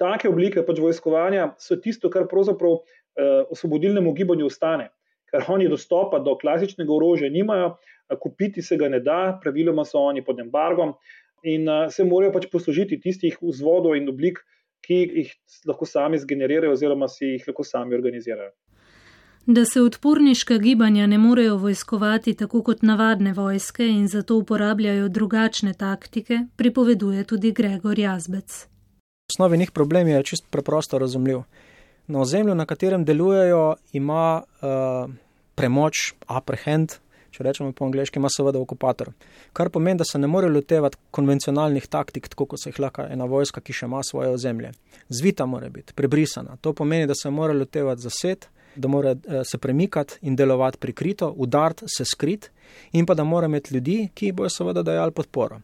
Take 0.00 0.30
oblike 0.30 0.64
pač 0.66 0.80
vojskovanja 0.82 1.52
so 1.60 1.76
tisto, 1.78 2.10
kar 2.10 2.26
pravzaprav 2.30 2.80
osvobodilnemu 3.52 4.14
gibanju 4.16 4.48
ostane, 4.48 4.88
ker 5.30 5.44
oni 5.52 5.68
dostopa 5.68 6.20
do 6.24 6.34
klasičnega 6.40 6.92
orožja 6.92 7.30
nimajo, 7.32 7.74
kupiti 8.20 8.62
se 8.64 8.76
ga 8.80 8.88
ne 8.92 9.00
da, 9.00 9.38
praviloma 9.42 9.84
so 9.88 10.00
oni 10.00 10.24
pod 10.24 10.40
embargom 10.40 10.96
in 11.44 11.68
se 11.90 12.04
morajo 12.04 12.32
pač 12.34 12.48
poslužiti 12.52 13.00
tistih 13.00 13.38
vzvodov 13.42 13.96
in 13.98 14.08
oblik, 14.08 14.40
ki 14.82 14.98
jih 15.04 15.30
lahko 15.68 15.86
sami 15.86 16.18
zgenerirajo, 16.18 16.72
oziroma 16.74 17.06
si 17.08 17.36
jih 17.36 17.48
lahko 17.48 17.64
sami 17.66 17.94
organizirajo. 17.94 18.50
Da 19.46 19.64
se 19.64 19.80
odporniška 19.80 20.58
gibanja 20.58 21.06
ne 21.06 21.18
morejo 21.18 21.56
vojskovati 21.56 22.34
tako 22.34 22.62
kot 22.62 22.82
navadne 22.82 23.32
vojske 23.32 23.86
in 23.86 24.08
zato 24.08 24.36
uporabljajo 24.36 25.08
drugačne 25.08 25.74
taktike, 25.74 26.38
pripoveduje 26.56 27.24
tudi 27.24 27.52
Gregor 27.52 27.98
Jazbec. 27.98 28.66
Osnovi 29.32 29.58
njih 29.58 29.70
problem 29.70 30.08
je 30.08 30.22
čist 30.22 30.44
preprosto 30.50 30.98
razumljiv. 30.98 31.38
Na 32.06 32.20
ozemlju, 32.20 32.54
na 32.54 32.66
katerem 32.66 33.04
delujejo, 33.04 33.74
ima 33.92 34.42
uh, 34.42 35.10
premoč, 35.54 36.14
apprehend, 36.26 36.92
če 37.30 37.42
rečemo 37.42 37.72
po 37.72 37.88
angliški, 37.88 38.20
ima 38.20 38.30
seveda 38.30 38.60
okupator. 38.60 39.10
Kar 39.52 39.70
pomeni, 39.74 39.98
da 39.98 40.04
se 40.04 40.18
ne 40.18 40.30
more 40.30 40.48
lotevati 40.52 41.00
konvencionalnih 41.10 41.86
taktik, 41.90 42.28
tako 42.28 42.46
kot 42.52 42.62
se 42.62 42.70
jih 42.70 42.78
lahko 42.78 43.08
ena 43.10 43.24
vojska, 43.24 43.60
ki 43.60 43.74
še 43.74 43.90
ima 43.90 44.02
svoje 44.06 44.30
ozemlje. 44.36 44.70
Zvita 45.08 45.46
mora 45.46 45.68
biti, 45.68 45.96
prebrisana. 45.98 46.56
To 46.60 46.72
pomeni, 46.72 47.10
da 47.10 47.18
se 47.18 47.30
mora 47.30 47.56
lotevati 47.56 48.06
zased, 48.06 48.46
da 48.74 48.88
mora 48.88 49.10
eh, 49.10 49.42
se 49.44 49.58
premikati 49.58 50.18
in 50.22 50.36
delovati 50.36 50.78
prikrito, 50.78 51.34
udariti, 51.36 51.84
se 51.88 52.04
skrit 52.04 52.50
in 52.92 53.06
pa 53.06 53.14
da 53.14 53.24
mora 53.24 53.46
imeti 53.46 53.74
ljudi, 53.74 54.08
ki 54.14 54.32
bojo 54.32 54.50
seveda 54.50 54.82
dajali 54.82 55.12
podporo. 55.12 55.60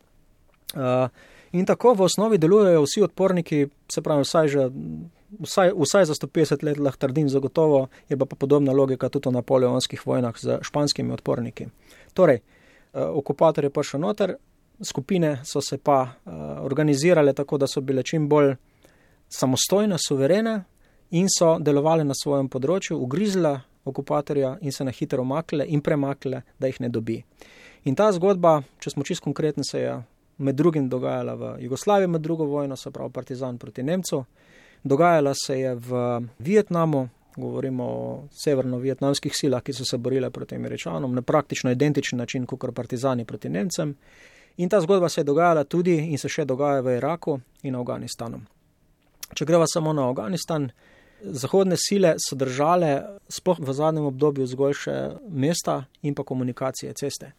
Uh, 0.75 1.09
in 1.53 1.67
tako 1.67 1.95
v 1.95 2.03
osnovi 2.05 2.39
delujejo 2.39 2.83
vsi 2.83 3.03
odporniki, 3.03 3.67
se 3.93 4.03
pravi, 4.03 4.23
vsaj 4.23 4.49
že. 4.49 4.69
Vsaj, 5.45 5.75
vsaj 5.77 6.05
za 6.09 6.15
150 6.15 6.63
let 6.65 6.79
lahko 6.81 6.99
trdim, 6.99 7.27
zagotovo 7.29 7.89
je 8.09 8.17
pa 8.17 8.25
podobna 8.25 8.73
logika 8.73 9.11
tudi 9.13 9.29
v 9.29 9.33
napoleonskih 9.33 10.07
vojnah 10.07 10.33
z 10.41 10.57
španskimi 10.65 11.13
odporniki. 11.13 11.67
Torej, 12.17 12.41
okupator 12.95 13.65
je 13.65 13.71
prišel 13.71 14.01
noter, 14.01 14.33
skupine 14.81 15.41
so 15.45 15.61
se 15.61 15.79
pa 15.79 16.09
organizirale 16.61 17.33
tako, 17.33 17.59
da 17.59 17.67
so 17.67 17.81
bile 17.81 18.03
čim 18.03 18.29
bolj 18.29 18.55
samostojne, 19.29 19.97
suverene, 20.09 20.65
in 21.11 21.27
so 21.29 21.57
delovali 21.59 22.05
na 22.05 22.15
svojem 22.15 22.49
področju, 22.49 22.99
ugrizle 23.01 23.61
okupatorja 23.85 24.59
in 24.61 24.73
se 24.73 24.85
na 24.85 24.93
hitro 24.93 25.23
omakle 25.23 25.65
in 25.67 25.81
premakle, 25.81 26.43
da 26.59 26.67
jih 26.67 26.81
ne 26.81 26.89
dobi. 26.89 27.23
In 27.85 27.97
ta 27.97 28.11
zgodba, 28.13 28.59
če 28.81 28.91
smo 28.91 29.05
čisto 29.07 29.25
konkretni, 29.25 29.65
se 29.65 29.81
je 29.81 29.95
med 30.39 30.55
drugim 30.55 30.89
dogajala 30.89 31.35
v 31.35 31.53
Jugoslaviji 31.65 32.09
med 32.09 32.21
drugo 32.21 32.45
vojno, 32.45 32.77
se 32.77 32.91
pravi 32.91 33.13
Partizan 33.13 33.59
proti 33.59 33.83
Nemcu, 33.83 34.25
dogajala 34.85 35.35
se 35.35 35.61
je 35.61 35.75
v 35.75 36.21
Vietnamu, 36.39 37.09
govorimo 37.37 37.85
o 37.85 38.23
severno-vietnamskih 38.35 39.33
silah, 39.35 39.63
ki 39.63 39.73
so 39.73 39.85
se 39.85 39.99
borile 39.99 40.31
proti 40.31 40.57
Američanom 40.57 41.15
na 41.15 41.23
praktično 41.23 41.71
identičen 41.71 42.19
način 42.19 42.47
kot 42.47 42.75
Partizani 42.75 43.25
proti 43.25 43.49
Nemcem. 43.49 43.95
In 44.57 44.69
ta 44.69 44.81
zgodba 44.81 45.09
se 45.09 45.21
je 45.21 45.25
dogajala 45.25 45.65
tudi 45.65 45.97
in 45.97 46.19
se 46.19 46.29
še 46.29 46.45
dogaja 46.45 46.81
v 46.81 46.97
Iraku 46.97 47.39
in 47.63 47.77
Afganistanu. 47.79 48.41
Če 49.35 49.45
greva 49.45 49.67
samo 49.67 49.93
na 49.93 50.09
Afganistan, 50.11 50.71
Zahodne 51.23 51.77
sile 51.77 52.15
so 52.23 52.37
držale, 52.39 53.19
sploh 53.29 53.59
v 53.59 53.73
zadnjem 53.75 54.07
obdobju, 54.07 54.47
zgolj 54.47 54.77
še 54.85 54.97
mesta 55.29 55.81
in 56.03 56.15
pa 56.15 56.23
komunikacije, 56.23 56.93
ceste. 56.95 57.33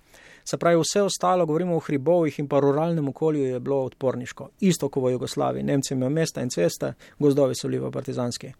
Se 0.43 0.57
pravi, 0.57 0.79
vse 0.81 1.01
ostalo, 1.05 1.45
govorimo 1.45 1.77
o 1.77 1.83
hribovih 1.83 2.39
in 2.39 2.47
pa 2.47 2.59
ruralnem 2.59 3.07
okolju, 3.07 3.45
je 3.45 3.59
bilo 3.59 3.83
odporniško. 3.85 4.49
Isto 4.59 4.89
kot 4.89 5.03
v 5.03 5.13
Jugoslaviji. 5.15 5.63
Nemci 5.63 5.93
imajo 5.93 6.09
mesta 6.09 6.41
in 6.41 6.49
ceste, 6.49 6.93
gozdovi 7.19 7.55
so 7.55 7.67
bili 7.67 7.79
v 7.79 7.91
partizanski. 7.91 8.51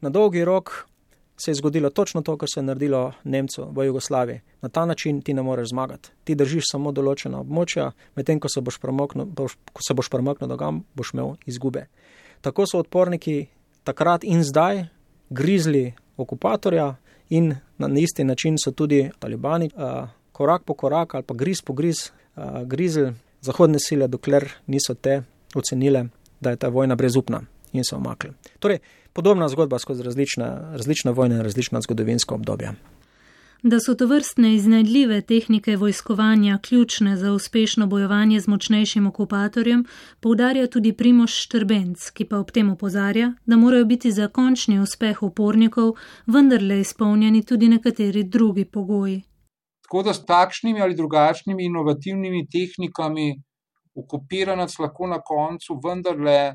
Na 0.00 0.10
dolgi 0.10 0.44
rok 0.44 0.72
se 1.40 1.50
je 1.50 1.54
zgodilo 1.54 1.90
točno 1.90 2.22
to, 2.22 2.36
kar 2.36 2.48
se 2.54 2.60
je 2.60 2.64
naredilo 2.64 3.12
Nemcu 3.24 3.70
v 3.72 3.86
Jugoslaviji. 3.86 4.40
Na 4.60 4.68
ta 4.68 4.84
način 4.86 5.22
ti 5.22 5.34
ne 5.34 5.42
moreš 5.42 5.68
zmagati. 5.68 6.10
Ti 6.24 6.34
držiš 6.34 6.70
samo 6.72 6.92
določena 6.92 7.40
območja, 7.40 7.90
medtem 8.16 8.40
ko 8.40 8.48
se 8.48 8.60
boš 8.60 8.78
premaknil 10.10 10.48
do 10.48 10.56
gam, 10.56 10.84
boš 10.94 11.14
imel 11.14 11.34
izgube. 11.46 11.86
Tako 12.40 12.66
so 12.66 12.78
odporniki 12.78 13.46
takrat 13.84 14.24
in 14.24 14.44
zdaj 14.44 14.84
grizli 15.30 15.92
okupatorja 16.16 16.94
in 17.30 17.54
na 17.78 17.88
isti 18.00 18.24
način 18.24 18.56
so 18.64 18.70
tudi 18.70 19.10
talibani 19.18 19.70
uh, 19.74 20.08
korak 20.32 20.62
po 20.64 20.74
korak 20.74 21.14
ali 21.14 21.24
pa 21.24 21.34
griz 21.34 21.62
po 21.62 21.72
griz 21.72 22.10
uh, 22.36 22.62
grizli 22.66 23.12
zahodne 23.40 23.78
sile, 23.78 24.08
dokler 24.08 24.48
niso 24.66 24.94
te 24.94 25.22
ocenile, 25.54 26.04
da 26.40 26.50
je 26.50 26.56
ta 26.56 26.68
vojna 26.68 26.96
brezupna 26.96 27.42
in 27.72 27.84
so 27.84 27.96
omakli. 27.96 28.30
Torej, 28.58 28.78
podobna 29.12 29.48
zgodba 29.48 29.78
skozi 29.78 30.02
različne, 30.02 30.46
različne 30.72 31.12
vojne 31.12 31.36
in 31.36 31.42
različna 31.42 31.80
zgodovinska 31.80 32.34
obdobja. 32.34 32.74
Da 33.62 33.80
so 33.80 33.94
to 33.94 34.06
vrstne 34.06 34.54
iznajdljive 34.54 35.20
tehnike 35.20 35.76
vojskovanja 35.76 36.58
ključne 36.62 37.16
za 37.16 37.32
uspešno 37.32 37.86
bojevanje 37.86 38.40
z 38.40 38.48
močnejšim 38.48 39.06
okupatorjem, 39.06 39.84
poudarja 40.20 40.66
tudi 40.66 40.92
Primoš 40.92 41.34
Štrbenc, 41.42 42.10
ki 42.10 42.24
pa 42.24 42.38
ob 42.38 42.50
tem 42.50 42.70
opozarja, 42.70 43.34
da 43.46 43.56
morajo 43.56 43.84
biti 43.84 44.12
za 44.12 44.28
končni 44.28 44.80
uspeh 44.80 45.22
upornikov 45.22 45.92
vendarle 46.26 46.80
izpolnjeni 46.80 47.44
tudi 47.44 47.68
nekateri 47.68 48.24
drugi 48.24 48.64
pogoji. 48.64 49.22
Tako 49.82 50.02
da 50.02 50.14
s 50.14 50.24
takšnimi 50.24 50.80
ali 50.80 50.94
drugačnimi 50.94 51.64
inovativnimi 51.64 52.46
tehnikami 52.48 53.42
okupiranac 53.94 54.78
lahko 54.78 55.06
na 55.06 55.20
koncu 55.20 55.80
vendarle 55.84 56.54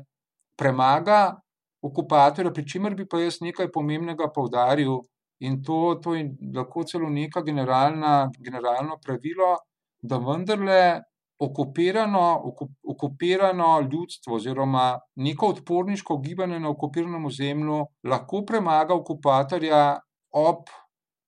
premaga 0.58 1.36
okupatorja, 1.82 2.50
pri 2.50 2.68
čemer 2.68 2.94
bi 2.94 3.06
pa 3.06 3.20
jaz 3.20 3.38
nekaj 3.40 3.70
pomembnega 3.70 4.26
povdaril. 4.34 5.04
In 5.40 5.62
to, 5.62 5.98
to 6.02 6.14
je 6.14 6.30
lahko 6.54 6.84
celo 6.84 7.10
neka 7.10 7.42
generalna, 7.44 8.30
generalno 8.38 8.96
pravilo, 9.04 9.56
da 10.02 10.16
vendarle 10.18 11.02
okupirano, 11.38 12.54
okupirano 12.88 13.80
ljudstvo 13.92 14.34
oziroma 14.34 14.98
neko 15.16 15.46
odporniško 15.46 16.18
gibanje 16.18 16.60
na 16.60 16.70
okupiranem 16.70 17.26
ozemlju 17.26 17.80
lahko 18.04 18.42
premaga 18.46 18.94
okupatorja 18.94 19.98
ob 20.32 20.70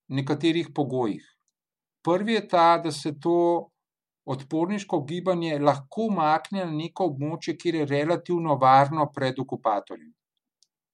nekaterih 0.08 0.70
pogojih. 0.74 1.24
Prvi 2.04 2.32
je 2.32 2.48
ta, 2.48 2.78
da 2.78 2.92
se 2.92 3.12
to 3.20 3.68
odporniško 4.24 5.02
gibanje 5.04 5.58
lahko 5.58 6.08
umakne 6.08 6.64
na 6.64 6.72
neko 6.72 7.10
območje, 7.12 7.56
kjer 7.60 7.74
je 7.74 7.86
relativno 7.86 8.56
varno 8.56 9.10
pred 9.14 9.38
okupatorjem. 9.40 10.12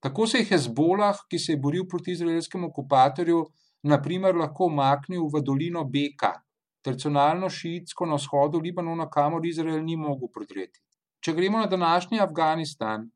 Tako 0.05 0.27
se 0.27 0.39
je 0.39 0.45
Hezbolah, 0.45 1.17
ki 1.31 1.39
se 1.39 1.53
je 1.53 1.59
boril 1.59 1.87
proti 1.89 2.13
izraelskemu 2.13 2.69
okupatorju, 2.69 3.39
naprimer 3.89 4.37
lahko 4.37 4.67
umaknil 4.69 5.31
v 5.33 5.41
dolino 5.41 5.85
Beka, 5.85 6.35
tradicionalno 6.85 7.49
šiitsko 7.49 8.07
na 8.07 8.19
vzhodu 8.21 8.61
Libanona, 8.61 9.07
kamor 9.11 9.47
Izrael 9.49 9.81
ni 9.85 9.97
mogel 9.97 10.29
prodreti. 10.29 10.83
Če 11.25 11.33
gremo 11.33 11.63
na 11.63 11.71
današnji 11.73 12.21
Afganistan, 12.21 13.07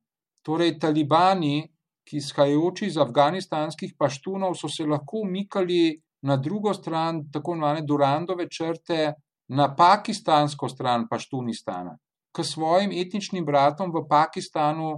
torej 0.42 0.78
talibani, 0.80 1.68
ki 2.08 2.22
izhajajoči 2.22 2.88
iz 2.88 2.96
afganistanskih 2.96 3.92
paštunov, 3.98 4.56
so 4.56 4.68
se 4.72 4.86
lahko 4.88 5.20
umikali 5.26 5.98
na 6.24 6.38
drugo 6.40 6.72
stran, 6.74 7.26
tako 7.32 7.52
imenovane 7.52 7.84
Durandove 7.84 8.48
črte, 8.48 9.12
na 9.48 9.68
pakistansko 9.76 10.68
stran 10.68 11.04
Paštunistana, 11.10 11.98
k 12.32 12.44
svojim 12.44 12.96
etničnim 12.96 13.44
bratom 13.44 13.92
v 13.92 14.06
Pakistanu, 14.08 14.94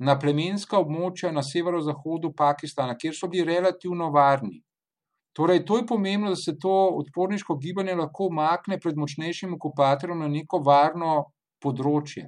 na 0.00 0.16
plemenska 0.18 0.78
območja 0.80 1.30
na 1.32 1.42
severozahodu 1.44 2.32
Pakistana, 2.36 2.96
kjer 2.96 3.14
so 3.16 3.28
bili 3.28 3.44
relativno 3.44 4.08
varni. 4.10 4.62
Torej, 5.36 5.62
to 5.64 5.76
je 5.78 5.86
pomembno, 5.86 6.32
da 6.32 6.36
se 6.36 6.56
to 6.58 6.72
odporniško 7.02 7.56
gibanje 7.56 7.94
lahko 7.94 8.26
umakne 8.32 8.80
pred 8.80 8.96
močnejšim 8.96 9.54
okupatorjem 9.54 10.24
na 10.24 10.28
neko 10.28 10.58
varno 10.66 11.12
področje. 11.62 12.26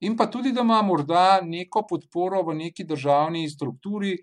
In 0.00 0.16
pa 0.16 0.26
tudi, 0.32 0.52
da 0.56 0.64
ima 0.64 0.80
morda 0.82 1.40
neko 1.44 1.84
podporo 1.86 2.40
v 2.48 2.56
neki 2.64 2.88
državni 2.88 3.44
strukturi. 3.52 4.16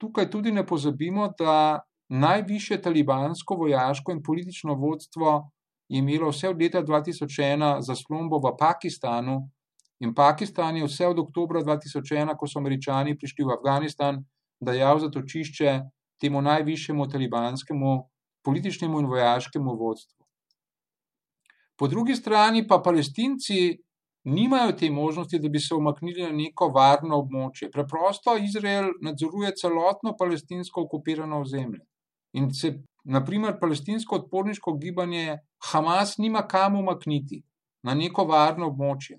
Tukaj 0.00 0.30
tudi 0.32 0.52
ne 0.52 0.64
pozabimo, 0.66 1.28
da 1.38 1.84
najviše 2.10 2.80
talibansko, 2.80 3.54
vojaško 3.54 4.16
in 4.16 4.22
politično 4.24 4.74
vodstvo 4.80 5.36
je 5.88 5.98
imelo 6.00 6.30
vse 6.32 6.48
od 6.48 6.62
leta 6.62 6.82
2001 6.82 7.82
zaslombo 7.84 8.40
v 8.40 8.56
Pakistanu, 8.58 9.42
In 10.00 10.14
Pakistan 10.14 10.76
je 10.76 10.86
vse 10.86 11.06
od 11.06 11.18
oktobra 11.18 11.60
2001, 11.62 12.36
ko 12.38 12.48
so 12.48 12.58
američani 12.58 13.18
prišli 13.18 13.44
v 13.44 13.52
Afganistan, 13.56 14.22
dajal 14.60 15.00
zatočišče 15.00 15.80
temu 16.20 16.42
najvišjemu 16.42 17.08
talibanskemu 17.08 17.92
političnemu 18.44 19.00
in 19.00 19.06
vojaškemu 19.06 19.76
vodstvu. 19.76 20.24
Po 21.78 21.88
drugi 21.88 22.16
strani 22.16 22.66
pa 22.68 22.80
palestinci 22.84 23.78
nimajo 24.24 24.72
te 24.72 24.90
možnosti, 24.90 25.38
da 25.38 25.48
bi 25.48 25.60
se 25.60 25.74
umaknili 25.74 26.22
na 26.22 26.32
neko 26.32 26.68
varno 26.68 27.16
območje. 27.22 27.70
Preprosto 27.72 28.36
Izrael 28.36 28.90
nadzoruje 29.00 29.54
celotno 29.56 30.12
palestinsko 30.18 30.84
okupirano 30.84 31.40
ozemlje. 31.40 31.84
In 32.36 32.50
se, 32.54 32.74
naprimer, 33.04 33.56
palestinsko 33.60 34.16
odporniško 34.16 34.76
gibanje 34.76 35.38
Hamas 35.72 36.18
nima 36.18 36.46
kam 36.48 36.76
umakniti 36.76 37.42
na 37.82 37.94
neko 37.94 38.24
varno 38.24 38.68
območje. 38.68 39.16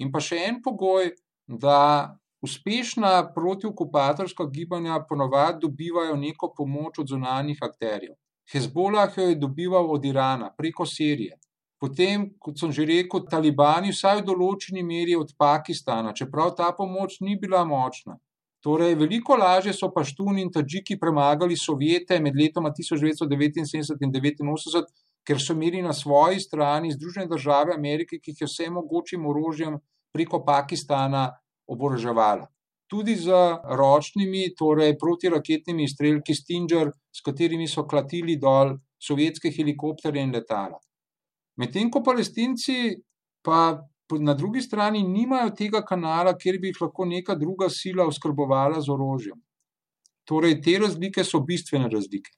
In 0.00 0.10
pa 0.12 0.22
še 0.24 0.38
en 0.48 0.62
pogoj, 0.64 1.12
da 1.46 2.16
uspešna 2.44 3.32
protiokupatorska 3.34 4.46
gibanja 4.54 5.02
ponovadi 5.08 5.66
dobivajo 5.66 6.16
neko 6.16 6.52
pomoč 6.56 7.02
od 7.02 7.12
zunanjih 7.12 7.58
akterjev. 7.62 8.16
Hezbollah 8.52 9.18
jo 9.18 9.28
je 9.28 9.36
dobival 9.38 9.92
od 9.92 10.04
Irana 10.04 10.50
preko 10.56 10.86
Sirije. 10.86 11.36
Potem, 11.80 12.26
kot 12.38 12.58
sem 12.60 12.72
že 12.72 12.84
rekel, 12.84 13.22
talibani, 13.30 13.92
vsaj 13.92 14.20
v 14.20 14.26
določeni 14.32 14.82
meri 14.84 15.14
od 15.16 15.30
Pakistana, 15.38 16.12
čeprav 16.12 16.52
ta 16.56 16.72
pomoč 16.76 17.20
ni 17.24 17.38
bila 17.40 17.62
močna. 17.64 18.18
Torej, 18.60 18.94
veliko 19.00 19.36
lažje 19.40 19.72
so 19.72 19.88
paštuni 19.88 20.42
in 20.44 20.50
tadžiki 20.52 20.98
premagali 21.00 21.56
Sovjete 21.56 22.18
med 22.20 22.36
letoma 22.36 22.68
1979 22.76 23.62
in 23.62 23.70
1989, 23.70 24.90
ker 25.26 25.40
so 25.40 25.54
imeli 25.54 25.82
na 25.82 25.92
svoji 25.92 26.40
strani 26.40 26.92
Združene 26.92 27.26
države 27.26 27.74
Amerike, 27.74 28.18
ki 28.18 28.32
jih 28.32 28.40
je 28.40 28.48
vse 28.48 28.70
mogočim 28.70 29.26
orožjem 29.26 29.78
preko 30.14 30.44
Pakistana 30.44 31.28
oboroževala. 31.68 32.48
Tudi 32.90 33.14
z 33.14 33.30
ročnimi, 33.78 34.48
torej 34.58 34.96
protiraketnimi 34.98 35.84
izstrelki 35.86 36.34
Stinger, 36.34 36.90
s 37.14 37.22
katerimi 37.22 37.68
so 37.68 37.84
klatili 37.86 38.34
dol 38.36 38.74
sovjetske 38.98 39.52
helikopterje 39.54 40.24
in 40.26 40.34
letala. 40.34 40.80
Medtem 41.56 41.90
ko 41.90 42.02
palestinci 42.02 42.96
pa 43.46 43.78
na 44.18 44.34
drugi 44.34 44.62
strani 44.62 45.02
nimajo 45.06 45.52
tega 45.54 45.84
kanala, 45.86 46.34
kjer 46.34 46.58
bi 46.58 46.72
jih 46.72 46.82
lahko 46.82 47.06
neka 47.06 47.36
druga 47.38 47.68
sila 47.70 48.08
oskrbovala 48.10 48.80
z 48.80 48.90
orožjem. 48.90 49.38
Torej, 50.26 50.58
te 50.62 50.78
razlike 50.78 51.24
so 51.24 51.40
bistvene 51.46 51.88
razlike. 51.88 52.34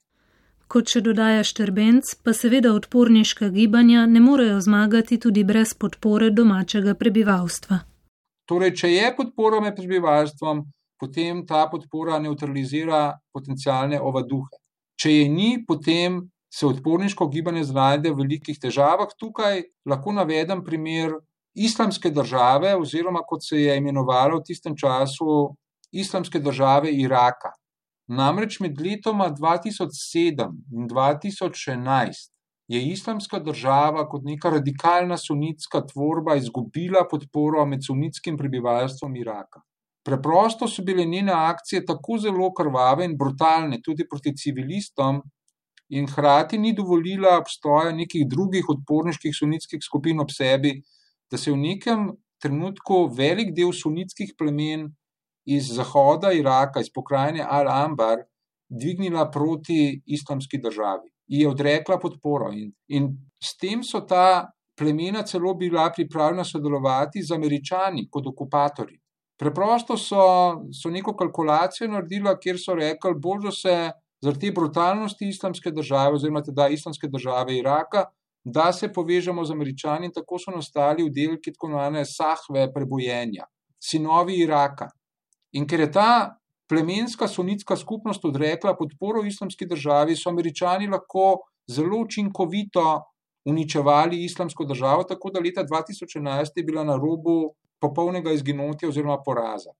Kot 0.73 0.89
še 0.89 1.03
dodaja 1.05 1.43
Štrbenc, 1.45 2.15
pa 2.25 2.33
seveda 2.33 2.71
odporniška 2.73 3.51
gibanja 3.53 4.07
ne 4.09 4.17
morejo 4.17 4.55
zmagati 4.57 5.19
tudi 5.21 5.43
brez 5.45 5.75
podpore 5.77 6.31
domačega 6.33 6.95
prebivalstva. 6.97 7.77
Torej, 8.49 8.71
če 8.81 8.89
je 8.89 9.11
podpora 9.13 9.59
med 9.61 9.77
prebivalstvom, 9.77 10.63
potem 10.97 11.43
ta 11.45 11.67
podpora 11.69 12.17
neutralizira 12.23 13.03
potencijalne 13.29 14.01
ovaduhe. 14.01 14.49
Če 14.97 15.13
je 15.13 15.29
ni, 15.29 15.51
potem 15.61 16.23
se 16.49 16.65
odporniško 16.65 17.29
gibanje 17.29 17.67
znajde 17.69 18.09
v 18.09 18.23
velikih 18.23 18.57
težavah. 18.65 19.13
Tukaj 19.13 19.61
lahko 19.85 20.17
navedem 20.17 20.65
primer 20.65 21.19
islamske 21.53 22.09
države, 22.09 22.73
oziroma 22.81 23.21
kot 23.21 23.45
se 23.45 23.61
je 23.61 23.77
imenovalo 23.77 24.41
v 24.41 24.49
tistem 24.49 24.73
času, 24.73 25.53
islamske 25.93 26.41
države 26.41 26.97
Iraka. 26.97 27.53
Namreč 28.07 28.59
med 28.59 28.79
letoma 28.81 29.29
2007 29.31 30.49
in 30.71 30.87
2011 30.87 32.31
je 32.67 32.81
islamska 32.91 33.39
država 33.39 34.07
kot 34.09 34.23
neka 34.23 34.49
radikalna 34.49 35.17
sunitska 35.17 35.81
tvorba 35.87 36.35
izgubila 36.35 37.05
podporo 37.11 37.65
med 37.65 37.83
sunitskim 37.85 38.37
prebivalstvom 38.37 39.15
Iraka. 39.15 39.61
Preprosto 40.03 40.67
so 40.67 40.83
bile 40.83 41.05
njene 41.05 41.31
akcije 41.31 41.85
tako 41.85 42.17
zelo 42.17 42.51
krvave 42.53 43.05
in 43.05 43.15
brutalne, 43.17 43.79
tudi 43.81 44.07
proti 44.09 44.35
civilistom, 44.37 45.21
in 45.89 46.07
hkrati 46.07 46.57
ni 46.57 46.73
dovolila 46.73 47.37
obstoja 47.37 47.91
nekih 47.95 48.27
drugih 48.27 48.69
odporniških 48.69 49.35
sunitskih 49.35 49.79
skupin 49.83 50.19
ob 50.19 50.31
sebi, 50.31 50.81
da 51.31 51.37
se 51.37 51.49
je 51.49 51.55
v 51.55 51.61
nekem 51.61 52.09
trenutku 52.41 53.05
velik 53.15 53.53
del 53.55 53.71
sunitskih 53.71 54.33
plemen 54.37 54.89
iz 55.45 55.71
zahoda 55.75 56.31
Iraka, 56.33 56.79
iz 56.79 56.89
pokrajine 56.93 57.43
Al-Ambar, 57.43 58.23
dvignila 58.69 59.29
proti 59.31 60.01
islamski 60.05 60.57
državi 60.57 61.09
in 61.27 61.41
je 61.41 61.49
odrekla 61.49 61.99
podporo. 61.99 62.51
In, 62.51 62.71
in 62.87 63.09
s 63.43 63.57
tem 63.57 63.83
so 63.83 64.01
ta 64.07 64.51
plemena 64.77 65.23
celo 65.23 65.53
bila 65.53 65.91
pripravljena 65.95 66.43
sodelovati 66.43 67.23
z 67.23 67.31
američani 67.31 68.07
kot 68.11 68.27
okupatorji. 68.27 68.99
Preprosto 69.39 69.97
so, 69.97 70.23
so 70.81 70.89
neko 70.89 71.15
kalkulacijo 71.17 71.89
naredili, 71.91 72.35
kjer 72.41 72.59
so 72.59 72.75
rekli, 72.75 73.13
bolj 73.19 73.47
da 73.47 73.51
se 73.51 73.75
zaradi 74.23 74.47
te 74.47 74.51
brutalnosti 74.55 75.27
islamske 75.29 75.71
države, 75.71 76.15
oziroma 76.15 76.41
teda 76.41 76.67
islamske 76.67 77.07
države 77.07 77.57
Iraka, 77.57 78.05
da 78.43 78.71
se 78.73 78.91
povežemo 78.93 79.45
z 79.45 79.51
američani 79.51 80.05
in 80.05 80.13
tako 80.13 80.39
so 80.39 80.51
nastali 80.51 81.09
vdelki 81.09 81.53
tako 81.53 81.67
imenovane 81.67 82.05
sahve 82.05 82.67
prebojenja, 82.73 83.47
sinovi 83.79 84.39
Iraka. 84.43 84.89
In 85.53 85.67
ker 85.67 85.79
je 85.79 85.91
ta 85.91 86.09
plemenska 86.69 87.27
sunitska 87.27 87.75
skupnost 87.77 88.25
odrekla 88.25 88.75
podporo 88.77 89.23
islamski 89.25 89.65
državi, 89.65 90.15
so 90.15 90.29
američani 90.29 90.87
lahko 90.87 91.43
zelo 91.69 91.99
učinkovito 92.05 93.01
uničevali 93.45 94.23
islamsko 94.23 94.65
državo, 94.65 95.03
tako 95.03 95.29
da 95.29 95.39
leta 95.39 95.63
2011 95.63 96.55
je 96.55 96.63
bila 96.63 96.83
na 96.83 96.95
robu 96.95 97.53
popolnega 97.81 98.31
izginotja 98.31 98.89
oziroma 98.89 99.17
poraza. 99.25 99.73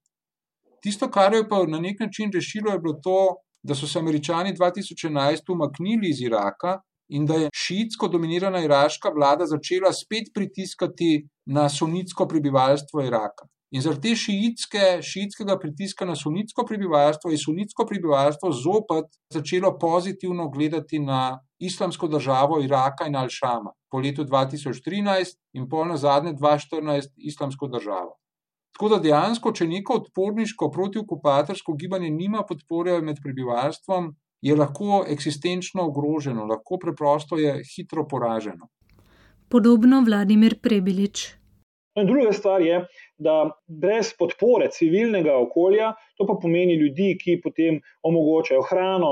Tisto, 0.84 1.08
kar 1.08 1.34
je 1.34 1.48
pa 1.50 1.64
na 1.68 1.80
nek 1.80 2.00
način 2.00 2.32
rešilo, 2.34 2.72
je 2.72 2.80
bilo 2.80 3.00
to, 3.04 3.36
da 3.64 3.76
so 3.76 3.88
se 3.88 4.00
američani 4.00 4.54
2011 4.54 5.52
umaknili 5.54 6.10
iz 6.10 6.22
Iraka 6.22 6.82
in 7.10 7.26
da 7.26 7.36
je 7.36 7.50
šiitsko 7.56 8.08
dominirana 8.08 8.60
iraška 8.64 9.10
vlada 9.16 9.46
začela 9.46 9.94
spet 9.94 10.34
pritiskati 10.34 11.28
na 11.46 11.70
sunitsko 11.70 12.28
prebivalstvo 12.28 13.02
Iraka. 13.02 13.48
In 13.74 13.82
zaradi 13.82 14.12
te 14.12 14.20
šiitske, 14.22 14.82
šiitskega 15.02 15.56
pritiska 15.60 16.06
na 16.06 16.14
sunitsko 16.16 16.66
prebivalstvo 16.70 17.32
je 17.32 17.40
sunitsko 17.42 17.88
prebivalstvo 17.90 18.52
zopet 18.54 19.08
začelo 19.34 19.72
pozitivno 19.82 20.50
gledati 20.54 21.00
na 21.00 21.40
islamsko 21.60 22.08
državo 22.08 22.62
Iraka 22.62 23.08
in 23.10 23.18
Al-Shama 23.18 23.74
po 23.90 24.00
letu 24.00 24.26
2013 24.26 25.40
in 25.58 25.66
pol 25.70 25.88
na 25.90 25.98
zadnje 25.98 26.34
2014 26.34 27.10
islamsko 27.18 27.68
državo. 27.68 28.14
Tako 28.78 28.90
da 28.90 29.02
dejansko, 29.02 29.52
če 29.52 29.68
neko 29.68 30.00
odporniško 30.02 30.70
protiokupatorsko 30.72 31.74
gibanje 31.74 32.10
nima 32.10 32.42
podpore 32.50 33.02
med 33.02 33.22
prebivalstvom, 33.26 34.16
je 34.42 34.56
lahko 34.56 35.04
eksistenčno 35.10 35.86
ogroženo, 35.90 36.46
lahko 36.46 36.78
preprosto 36.82 37.38
je 37.38 37.62
hitro 37.76 38.08
poraženo. 38.08 38.70
Podobno 39.50 40.02
Vladimir 40.02 40.60
Prebilič. 40.62 41.43
In 42.00 42.08
druga 42.10 42.32
stvar 42.34 42.62
je, 42.66 42.80
da 43.22 43.52
brez 43.68 44.14
podpore 44.18 44.70
civilnega 44.74 45.36
okolja, 45.38 45.92
to 46.18 46.26
pa 46.26 46.38
pomeni 46.42 46.78
ljudi, 46.80 47.14
ki 47.22 47.42
potem 47.44 47.82
omogočajo 48.02 48.64
hrano, 48.70 49.12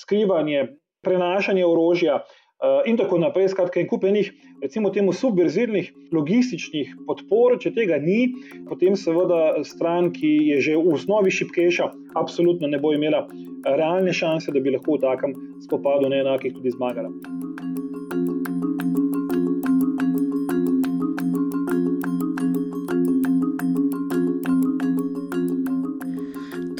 skrivanje, 0.00 0.64
prenašanje 1.04 1.66
orožja, 1.66 2.22
Eh, 2.62 2.90
in 2.90 2.96
tako 2.96 3.18
naprej. 3.18 3.48
Skratka, 3.50 3.80
en 3.80 3.88
kup 3.90 4.04
enih, 4.06 4.28
recimo, 4.62 4.90
temu 4.94 5.10
subverzivnih 5.12 5.88
logističnih 6.14 6.92
podpor, 7.08 7.56
če 7.58 7.72
tega 7.74 7.98
ni, 7.98 8.28
potem 8.68 8.94
seveda 8.94 9.64
stran, 9.66 10.12
ki 10.14 10.30
je 10.52 10.60
že 10.68 10.76
v 10.78 10.94
osnovi 10.94 11.34
šipkejša, 11.34 11.90
absolutno 12.22 12.70
ne 12.70 12.78
bo 12.78 12.94
imela 12.94 13.24
realne 13.66 14.14
šanse, 14.14 14.54
da 14.54 14.62
bi 14.62 14.76
lahko 14.76 14.94
v 14.94 15.02
takem 15.02 15.34
spopadu 15.66 16.12
neenakih 16.14 16.54
tudi 16.54 16.70
zmagala. 16.70 17.10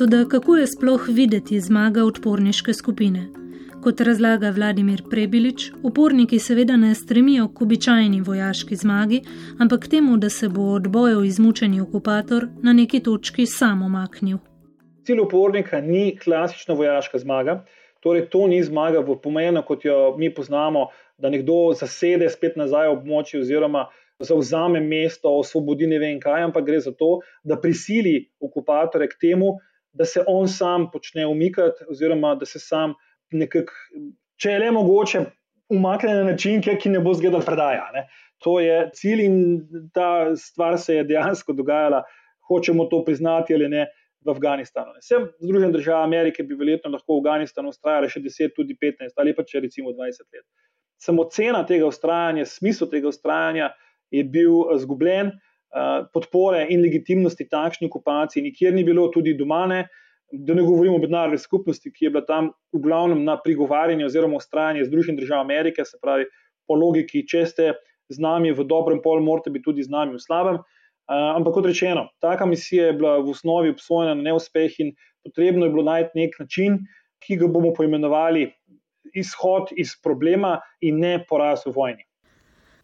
Toda 0.03 0.25
kako 0.31 0.57
je 0.57 0.67
sploh 0.67 1.05
videti 1.09 1.61
zmaga 1.61 2.05
odporniške 2.05 2.73
skupine? 2.75 3.21
Kot 3.83 4.01
razlaga 4.01 4.51
Vladimir 4.51 5.03
Prebilič, 5.11 5.69
uporniki 5.83 6.41
seveda 6.43 6.77
ne 6.77 6.91
stremijo 6.95 7.47
k 7.55 7.63
običajni 7.63 8.19
vojaški 8.21 8.77
zmagi, 8.77 9.21
ampak 9.63 9.87
temu, 9.95 10.17
da 10.17 10.31
se 10.31 10.49
bo 10.49 10.67
od 10.75 10.89
bojev 10.89 11.23
izmučeni 11.25 11.81
okupator 11.81 12.49
na 12.63 12.73
neki 12.73 13.01
točki 13.01 13.47
sam 13.47 13.87
omaknil. 13.87 14.43
Cilj 15.07 15.23
upornika 15.29 15.81
ni 15.81 16.19
klasična 16.25 16.75
vojaška 16.75 17.23
zmaga, 17.23 17.61
torej 18.01 18.27
to 18.27 18.47
ni 18.51 18.63
zmaga 18.63 19.07
v 19.07 19.21
pomenu, 19.23 19.63
kot 19.63 19.85
jo 19.85 20.17
mi 20.19 20.35
poznamo, 20.35 20.89
da 21.19 21.31
nekdo 21.31 21.77
zasede 21.79 22.31
spet 22.31 22.59
nazaj 22.59 22.91
območje 22.99 23.47
oziroma 23.47 23.87
zauzame 24.19 24.81
mesto, 24.81 25.31
osvobodi 25.39 25.87
ne 25.87 25.99
vem 25.99 26.19
kaj, 26.21 26.49
ampak 26.51 26.67
gre 26.67 26.81
za 26.81 26.91
to, 26.91 27.21
da 27.45 27.55
prisili 27.61 28.31
okupatore 28.41 29.07
k 29.07 29.29
temu, 29.31 29.61
da 29.93 30.05
se 30.05 30.25
on 30.27 30.49
sam 30.49 30.91
počne 30.93 31.27
umikati 31.27 31.85
oziroma 31.91 32.35
da 32.35 32.47
se 32.47 32.59
sam 32.59 32.95
nekako, 33.33 33.73
če 34.41 34.51
je 34.51 34.59
le 34.59 34.71
mogoče, 34.71 35.25
umaknjen 35.73 36.17
na 36.17 36.25
način, 36.33 36.61
ki 36.61 36.93
ne 36.93 37.01
bo 37.01 37.15
zgledal 37.15 37.45
predaja. 37.45 37.89
Ne. 37.95 38.07
To 38.45 38.59
je 38.61 38.91
cilj 38.95 39.25
in 39.25 39.37
ta 39.95 40.37
stvar 40.37 40.79
se 40.79 40.99
je 40.99 41.05
dejansko 41.05 41.53
dogajala, 41.53 42.03
hočemo 42.49 42.89
to 42.91 43.05
priznati 43.05 43.55
ali 43.55 43.69
ne, 43.69 43.87
v 44.25 44.31
Afganistanu. 44.31 44.93
Vse 45.01 45.19
Združene 45.41 45.73
države 45.73 46.05
Amerike 46.05 46.43
bi 46.43 46.55
verjetno 46.55 46.91
lahko 46.91 47.17
v 47.17 47.25
Afganistanu 47.25 47.73
ustrajale 47.73 48.11
še 48.11 48.21
10, 48.23 48.55
tudi 48.57 48.77
15 48.79 49.19
ali 49.19 49.35
pa 49.35 49.45
če 49.47 49.65
recimo 49.65 49.91
20 49.91 50.27
let. 50.35 50.45
Samo 51.03 51.27
cena 51.35 51.65
tega 51.67 51.89
ustrajanja, 51.91 52.47
smisel 52.47 52.91
tega 52.91 53.11
ustrajanja 53.11 53.73
je 54.15 54.23
bil 54.23 54.77
zgubljen, 54.79 55.33
podpore 56.13 56.67
in 56.71 56.83
legitimnosti 56.85 57.49
takšni 57.49 57.89
okupaciji 57.89 58.43
nikjer 58.45 58.75
ni 58.75 58.85
bilo, 58.85 59.09
tudi 59.13 59.35
doma 59.39 59.67
ne. 59.67 59.87
Da 60.33 60.55
ne 60.57 60.63
govorimo 60.65 60.97
o 60.97 61.01
mednarodni 61.01 61.39
skupnosti, 61.39 61.91
ki 61.93 62.07
je 62.07 62.11
bila 62.11 62.25
tam 62.25 62.53
v 62.73 62.81
glavnem 62.81 63.25
na 63.25 63.37
prigovarjanje 63.37 64.07
oziroma 64.07 64.39
ustrajanje 64.41 64.87
Združenih 64.89 65.21
držav 65.21 65.43
Amerike, 65.45 65.85
se 65.85 65.99
pravi, 66.01 66.25
po 66.69 66.79
logiki, 66.81 67.21
če 67.29 67.43
ste 67.51 67.67
z 68.09 68.23
nami 68.23 68.53
v 68.53 68.65
dobrem 68.69 69.03
pol, 69.05 69.21
morate 69.21 69.53
biti 69.53 69.67
tudi 69.69 69.85
z 69.85 69.93
nami 69.93 70.17
v 70.17 70.23
slabem. 70.23 70.61
Uh, 71.11 71.35
ampak 71.37 71.59
kot 71.59 71.67
rečeno, 71.69 72.07
taka 72.25 72.47
misija 72.47 72.89
je 72.89 72.97
bila 72.97 73.19
v 73.21 73.35
osnovi 73.35 73.73
obsojena 73.75 74.15
na 74.15 74.31
neuspeh 74.31 74.79
in 74.81 74.95
potrebno 75.27 75.67
je 75.67 75.75
bilo 75.75 75.85
najti 75.85 76.17
nek 76.17 76.39
način, 76.41 76.79
ki 77.21 77.37
ga 77.43 77.51
bomo 77.53 77.73
poimenovali 77.77 78.47
izhod 79.19 79.75
iz 79.77 79.97
problema 80.03 80.61
in 80.81 81.03
ne 81.03 81.19
poraz 81.29 81.67
v 81.67 81.75
vojni. 81.77 82.07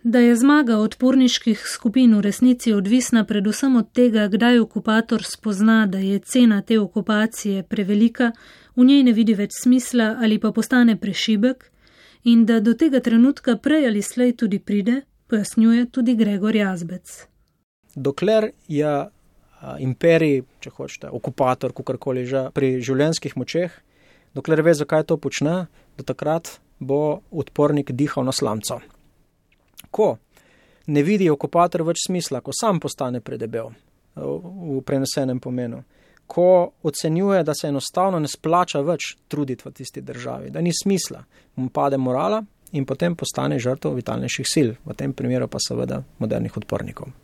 Da 0.03 0.19
je 0.19 0.37
zmaga 0.37 0.77
odporniških 0.79 1.63
skupin 1.67 2.15
v 2.15 2.21
resnici 2.21 2.73
odvisna 2.73 3.25
predvsem 3.25 3.77
od 3.77 3.89
tega, 3.93 4.29
kdaj 4.29 4.61
okupator 4.61 5.25
spozna, 5.27 5.87
da 5.87 5.99
je 5.99 6.19
cena 6.19 6.63
te 6.63 6.79
okupacije 6.79 7.63
prevelika, 7.63 8.31
v 8.77 8.85
njej 8.85 9.03
ne 9.03 9.13
vidi 9.13 9.35
več 9.35 9.57
smisla 9.59 10.15
ali 10.23 10.39
pa 10.39 10.53
postane 10.53 10.95
prešibek 10.97 11.65
in 12.25 12.45
da 12.47 12.61
do 12.61 12.75
tega 12.79 13.01
trenutka 13.01 13.57
prej 13.57 13.89
ali 13.89 14.03
slej 14.03 14.37
tudi 14.37 14.59
pride, 14.59 15.01
pojasnjuje 15.27 15.87
tudi 15.91 16.15
Gregor 16.15 16.57
Jazbec. 16.57 17.27
Dokler 17.95 18.53
je 18.69 18.93
imperij, 19.79 20.45
če 20.61 20.71
hočete, 20.71 21.11
okupator, 21.11 21.75
kakorkoli 21.75 22.23
že 22.27 22.45
pri 22.55 22.79
življenjskih 22.79 23.35
močeh, 23.37 23.75
dokler 24.35 24.63
ve, 24.63 24.77
zakaj 24.79 25.09
to 25.11 25.19
počne, 25.19 25.67
do 25.99 26.07
takrat 26.07 26.61
bo 26.79 27.19
odpornik 27.35 27.91
dihal 27.91 28.23
na 28.23 28.33
slamco 28.33 28.79
ko 29.91 30.17
ne 30.87 31.03
vidi 31.03 31.31
okupator 31.31 31.83
več 31.83 32.07
smisla, 32.07 32.41
ko 32.41 32.53
sam 32.55 32.81
postane 32.81 33.21
predebel 33.21 33.71
v 34.19 34.81
prenesenem 34.87 35.41
pomenu, 35.41 35.83
ko 36.27 36.73
ocenjuje, 36.83 37.43
da 37.45 37.55
se 37.55 37.69
enostavno 37.69 38.19
ne 38.19 38.29
splača 38.29 38.81
več 38.85 39.15
truditi 39.29 39.65
v 39.65 39.73
tisti 39.73 40.03
državi, 40.05 40.51
da 40.51 40.61
ni 40.61 40.73
smisla, 40.75 41.23
mu 41.57 41.71
pade 41.73 41.97
morala 41.97 42.43
in 42.73 42.85
potem 42.85 43.17
postane 43.17 43.59
žrtev 43.59 43.95
vitalnejših 43.97 44.49
sil, 44.53 44.75
v 44.85 44.97
tem 44.97 45.15
primeru 45.17 45.49
pa 45.49 45.61
seveda 45.63 46.03
modernih 46.19 46.57
odpornikov. 46.57 47.15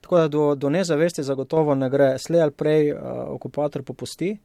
Tako 0.00 0.16
da 0.18 0.28
do, 0.28 0.44
do 0.54 0.70
nezavesti 0.70 1.22
zagotovo 1.26 1.74
ne 1.74 1.90
gre, 1.90 2.14
slej 2.18 2.46
ali 2.46 2.54
prej 2.54 2.92
uh, 2.92 3.00
okupator 3.34 3.82
popusti, 3.82 4.36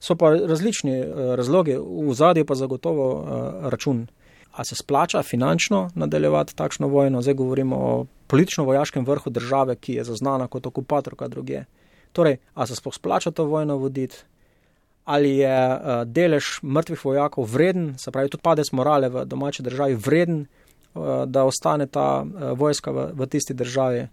so 0.00 0.16
pa 0.18 0.32
različni 0.34 0.96
uh, 0.98 1.34
razlogi, 1.38 1.76
v 1.78 2.14
zadju 2.14 2.46
pa 2.46 2.58
zagotovo 2.58 3.06
uh, 3.14 3.70
račun 3.70 4.06
ali 4.52 4.64
se 4.64 4.74
splača 4.74 5.22
finančno 5.22 5.90
nadaljevati 5.94 6.56
takšno 6.56 6.88
vojno, 6.88 7.22
zdaj 7.22 7.34
govorimo 7.34 7.76
o 7.76 8.06
politično-vojaškem 8.26 9.06
vrhu 9.06 9.30
države, 9.30 9.76
ki 9.76 9.94
je 9.94 10.04
zaznana 10.04 10.46
kot 10.46 10.66
okupatorka 10.66 11.28
druge. 11.28 11.64
Torej, 12.12 12.36
ali 12.54 12.66
se 12.66 12.76
sploh 12.76 12.94
splača 12.94 13.30
to 13.30 13.44
vojno 13.44 13.76
voditi, 13.76 14.16
ali 15.04 15.36
je 15.36 15.74
uh, 15.74 16.02
delež 16.04 16.60
mrtvih 16.62 17.04
vojakov 17.04 17.44
vreden, 17.44 17.94
se 17.98 18.10
pravi, 18.10 18.28
tudi 18.28 18.42
padec 18.42 18.72
morale 18.72 19.08
v 19.08 19.24
domači 19.24 19.62
državi 19.62 19.94
vreden, 19.94 20.46
uh, 20.94 21.24
da 21.26 21.44
ostane 21.44 21.86
ta 21.86 22.22
uh, 22.22 22.58
vojska 22.58 22.90
v, 22.90 23.10
v 23.14 23.26
tisti 23.26 23.54
državi 23.54 24.06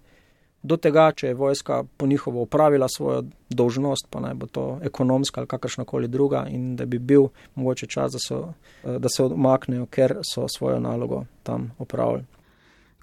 do 0.67 0.77
tega, 0.77 1.09
če 1.15 1.31
je 1.31 1.37
vojska 1.39 1.83
po 1.97 2.07
njihovo 2.07 2.41
upravila 2.41 2.87
svojo 2.91 3.23
dolžnost, 3.49 4.07
pa 4.09 4.19
naj 4.19 4.33
bo 4.33 4.47
to 4.47 4.65
ekonomska 4.83 5.41
ali 5.41 5.47
kakršna 5.47 5.85
koli 5.85 6.07
druga, 6.07 6.45
in 6.51 6.75
da 6.75 6.85
bi 6.85 6.99
bil 6.99 7.29
mogoče 7.55 7.87
čas, 7.87 8.11
da, 8.13 8.19
so, 8.27 8.41
da 8.83 9.09
se 9.09 9.23
odmaknejo, 9.23 9.85
ker 9.85 10.17
so 10.23 10.47
svojo 10.47 10.79
nalogo 10.79 11.23
tam 11.43 11.71
opravili. 11.79 12.25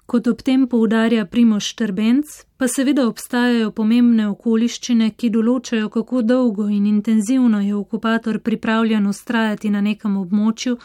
Kot 0.05 0.27
ob 0.27 0.41
tem 0.45 0.67
poudarja 0.69 1.25
Primoš 1.25 1.71
Trbenc, 1.75 2.25
pa 2.57 2.67
seveda 2.69 3.07
obstajajo 3.09 3.71
pomembne 3.73 4.27
okoliščine, 4.29 5.07
ki 5.17 5.31
določajo, 5.33 5.89
kako 5.89 6.21
dolgo 6.21 6.67
in 6.69 6.85
intenzivno 6.85 7.61
je 7.63 7.73
okupator 7.73 8.37
pripravljen 8.45 9.07
ustrajati 9.09 9.71
na 9.73 9.81
nekem 9.81 10.19
območju, 10.21 10.77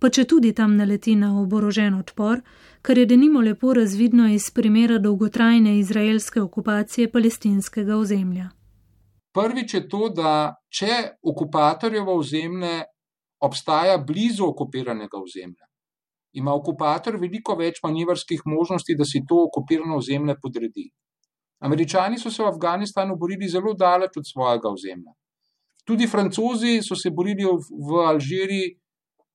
pa 0.00 0.08
če 0.08 0.24
tudi 0.24 0.54
tam 0.56 0.78
naleti 0.78 1.12
na 1.20 1.34
oborožen 1.42 1.98
odpor, 1.98 2.40
kar 2.82 2.98
je 2.98 3.04
denimo 3.06 3.42
lepo 3.44 3.74
razvidno 3.76 4.30
iz 4.32 4.48
primera 4.50 4.96
dolgotrajne 4.98 5.76
izraelske 5.78 6.40
okupacije 6.40 7.10
palestinskega 7.12 7.96
ozemlja. 7.96 8.48
Prvič 9.36 9.74
je 9.74 9.82
to, 9.88 10.08
da 10.08 10.56
če 10.72 11.18
okupatorjevo 11.22 12.16
ozemlje 12.18 12.82
obstaja 13.40 13.98
blizu 13.98 14.48
okupiranega 14.48 15.20
ozemlja, 15.20 15.68
ima 16.32 16.54
okupator 16.54 17.16
veliko 17.20 17.54
več 17.56 17.80
manjvrskih 17.84 18.42
možnosti, 18.46 18.96
da 18.96 19.04
si 19.04 19.22
to 19.28 19.44
okupirano 19.48 19.96
ozemlje 19.96 20.36
podredi. 20.42 20.88
Američani 21.62 22.18
so 22.18 22.30
se 22.30 22.42
v 22.42 22.50
Afganistanu 22.50 23.16
borili 23.16 23.48
zelo 23.48 23.74
daleč 23.74 24.16
od 24.16 24.26
svojega 24.26 24.70
ozemlja. 24.72 25.12
Tudi 25.84 26.06
francozi 26.06 26.80
so 26.82 26.96
se 26.96 27.10
borili 27.10 27.44
v 27.44 28.06
Alžiriji 28.06 28.76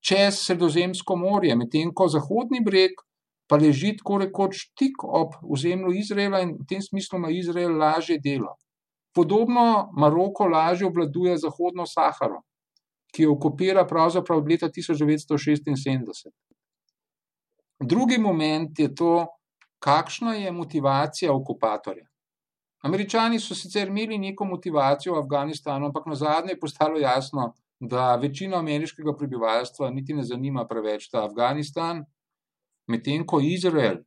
čez 0.08 0.42
Sredozemsko 0.46 1.16
morje, 1.16 1.56
medtem 1.56 1.92
ko 1.94 2.08
Zahodni 2.08 2.62
breg 2.64 3.00
pa 3.48 3.56
leži 3.56 3.94
tako 3.98 4.18
rekoč 4.24 4.66
tik 4.76 5.04
ob 5.04 5.38
ozemlju 5.56 5.94
Izraela 5.96 6.42
in 6.44 6.58
v 6.60 6.66
tem 6.68 6.82
smislu 6.84 7.20
ima 7.20 7.32
Izrael 7.32 7.78
lažje 7.80 8.20
delo. 8.20 8.58
Podobno 9.16 9.90
Maroko 9.98 10.46
lažje 10.46 10.88
obvladuje 10.88 11.38
Zahodno 11.38 11.86
Saharo, 11.88 12.42
ki 13.16 13.24
jo 13.24 13.38
okupira 13.38 13.88
pravzaprav 13.88 14.44
od 14.44 14.52
leta 14.52 14.68
1976. 14.70 16.30
Drugi 17.80 18.18
moment 18.18 18.80
je 18.80 18.96
to, 18.96 19.28
kakšna 19.80 20.34
je 20.34 20.52
motivacija 20.52 21.34
okupatorja. 21.34 22.08
Američani 22.84 23.40
so 23.40 23.56
sicer 23.56 23.88
imeli 23.88 24.18
neko 24.18 24.46
motivacijo 24.46 25.14
v 25.14 25.20
Afganistanu, 25.20 25.86
ampak 25.86 26.06
na 26.06 26.16
zadnje 26.16 26.52
je 26.52 26.60
postalo 26.60 27.00
jasno, 27.00 27.54
da 27.80 28.16
večina 28.16 28.58
ameriškega 28.58 29.14
prebivalstva 29.18 29.90
niti 29.90 30.14
ne 30.14 30.24
zanima 30.24 30.66
preveč 30.68 31.10
ta 31.10 31.26
Afganistan, 31.26 32.06
Medtem 32.88 33.26
ko 33.28 33.40
Izrael, 33.44 33.98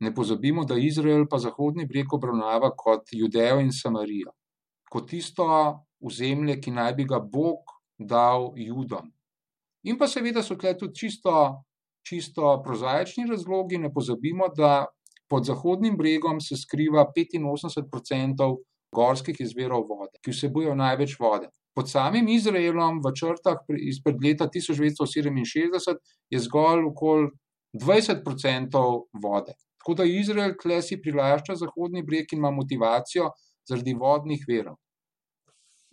ne 0.00 0.14
pozabimo, 0.14 0.64
da 0.64 0.76
Izrael 0.76 1.24
pa 1.30 1.38
Zahodni 1.38 1.86
breg 1.88 2.12
obravnava 2.12 2.70
kot 2.76 3.08
Judejo 3.12 3.62
in 3.64 3.72
Samarijo, 3.72 4.34
kot 4.92 5.08
tisto 5.08 5.46
ozemlje, 6.04 6.58
ki 6.60 6.74
naj 6.76 6.92
bi 6.94 7.06
ga 7.08 7.20
Bog 7.20 7.72
dal 7.98 8.52
Judom. 8.56 9.08
In 9.88 9.96
pa 9.98 10.06
seveda 10.06 10.42
so 10.44 10.58
tukaj 10.58 10.76
tudi 10.78 11.00
čisto, 11.00 11.32
čisto 12.08 12.62
prozaični 12.64 13.26
razlogi, 13.28 13.78
ne 13.78 13.92
pozabimo, 13.92 14.48
da 14.56 14.86
pod 15.28 15.44
Zahodnim 15.44 15.96
bregom 15.96 16.40
se 16.40 16.56
skriva 16.56 17.04
85% 17.16 18.56
gorskih 18.92 19.36
izverov 19.40 19.84
vode, 19.88 20.16
ki 20.24 20.32
vsebujejo 20.32 20.74
največ 20.74 21.18
vode. 21.20 21.50
Pod 21.76 21.90
samim 21.90 22.28
Izraelom 22.32 23.02
v 23.04 23.12
črtah 23.14 23.60
izpred 23.76 24.16
leta 24.24 24.48
1967 24.48 26.00
je 26.30 26.40
zgolj 26.46 26.88
okoli 26.88 27.28
20% 27.76 28.82
vode. 29.22 29.54
Tako 29.78 29.94
da 29.94 30.04
Izrael 30.04 30.56
tle 30.60 30.80
si 30.82 30.98
prilašča 31.00 31.54
Zahodni 31.60 32.02
breg 32.02 32.32
in 32.32 32.40
ima 32.42 32.50
motivacijo 32.50 33.30
zaradi 33.68 33.94
vodnih 33.94 34.44
verov. 34.48 34.76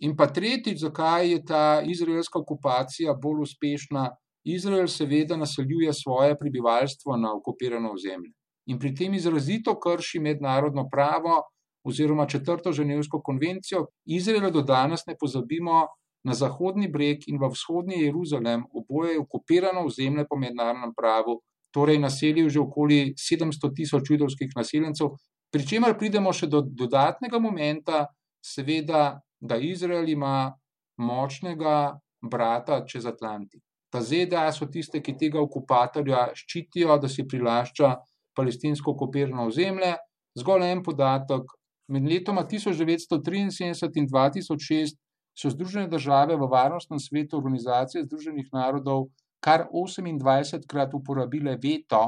In 0.04 0.16
pa 0.16 0.26
tretjič, 0.26 0.80
zakaj 0.80 1.30
je 1.30 1.44
ta 1.44 1.82
izraelska 1.84 2.38
okupacija 2.38 3.14
bolj 3.14 3.46
uspešna? 3.46 4.10
Izrael 4.46 4.88
seveda 4.88 5.36
naseljuje 5.36 5.92
svoje 5.92 6.36
prebivalstvo 6.38 7.16
na 7.16 7.34
okupirano 7.34 7.92
ozemlje 7.92 8.32
in 8.66 8.78
pri 8.78 8.94
tem 8.94 9.14
izrazito 9.14 9.74
krši 9.80 10.18
mednarodno 10.20 10.88
pravo 10.90 11.42
oziroma 11.86 12.26
četrto 12.26 12.72
ženevsko 12.72 13.20
konvencijo. 13.22 13.86
Izrael 14.04 14.50
do 14.50 14.62
danes 14.62 15.06
ne 15.06 15.14
pozabimo 15.20 15.86
na 16.24 16.34
zahodni 16.34 16.88
breg 16.88 17.28
in 17.30 17.38
v 17.38 17.50
vzhodni 17.52 18.00
Jeruzalem 18.02 18.64
oboje 18.72 19.12
je 19.12 19.20
okupirano 19.20 19.84
ozemlje 19.86 20.26
po 20.30 20.36
mednarodnem 20.36 20.94
pravu 20.96 21.40
torej 21.76 22.00
naselil 22.00 22.48
že 22.48 22.64
okoli 22.64 23.12
700 23.12 23.74
tisoč 23.76 24.08
judovskih 24.08 24.56
naseljencev, 24.56 25.12
pri 25.52 25.62
čemer 25.68 25.92
pridemo 26.00 26.32
še 26.32 26.48
do 26.48 26.62
dodatnega 26.64 27.36
momenta, 27.36 28.06
seveda, 28.40 29.20
da 29.36 29.60
Izrael 29.60 30.08
ima 30.08 30.56
močnega 30.96 32.00
brata 32.24 32.80
čez 32.88 33.04
Atlantik. 33.04 33.60
Ta 33.96 34.02
ZDA 34.04 34.50
so 34.52 34.66
tiste, 34.68 35.00
ki 35.00 35.14
tega 35.16 35.40
okupatorja 35.40 36.26
ščitijo, 36.36 36.98
da 37.00 37.08
si 37.08 37.22
prilašča 37.24 37.94
palestinsko 38.36 38.92
okupirano 38.92 39.46
ozemlje. 39.48 39.94
Zgolj 40.36 40.66
en 40.68 40.82
podatek. 40.84 41.54
Med 41.88 42.04
letoma 42.04 42.42
1973 42.44 43.96
in 43.96 44.08
2006 44.10 44.98
so 45.32 45.52
Združene 45.54 45.88
države 45.88 46.36
v 46.36 46.50
Varnostnem 46.50 47.00
svetu 47.00 47.38
Organizacije 47.40 48.04
Združenih 48.04 48.52
narodov 48.52 49.06
kar 49.40 49.64
28krat 49.72 50.92
uporabile 50.92 51.56
veto, 51.62 52.04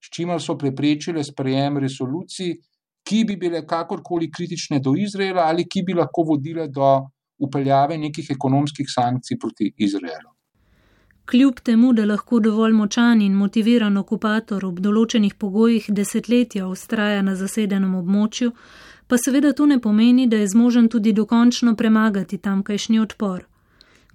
s 0.00 0.08
čimer 0.08 0.40
so 0.40 0.56
preprečile 0.56 1.20
sprejem 1.26 1.82
resolucij, 1.84 2.56
ki 3.04 3.24
bi 3.28 3.36
bile 3.36 3.66
kakorkoli 3.66 4.32
kritične 4.32 4.80
do 4.80 4.96
Izraela 4.96 5.50
ali 5.52 5.68
ki 5.68 5.84
bi 5.84 6.00
lahko 6.00 6.24
vodile 6.32 6.68
do 6.72 6.96
upeljave 7.44 7.98
nekih 7.98 8.32
ekonomskih 8.32 8.88
sankcij 8.88 9.36
proti 9.36 9.74
Izraelu. 9.76 10.39
Kljub 11.30 11.60
temu, 11.60 11.92
da 11.92 12.04
lahko 12.04 12.40
dovolj 12.40 12.72
močan 12.72 13.20
in 13.22 13.34
motiviran 13.38 13.96
okupator 13.96 14.64
ob 14.66 14.78
določenih 14.82 15.36
pogojih 15.38 15.84
desetletja 15.94 16.64
ustraja 16.66 17.20
na 17.22 17.36
zasedenem 17.38 17.92
območju, 17.94 18.48
pa 19.06 19.18
seveda 19.18 19.52
to 19.54 19.68
ne 19.70 19.76
pomeni, 19.78 20.24
da 20.26 20.40
je 20.40 20.48
zmožen 20.50 20.88
tudi 20.90 21.12
dokončno 21.14 21.76
premagati 21.78 22.38
tamkajšnji 22.38 22.98
odpor. 22.98 23.44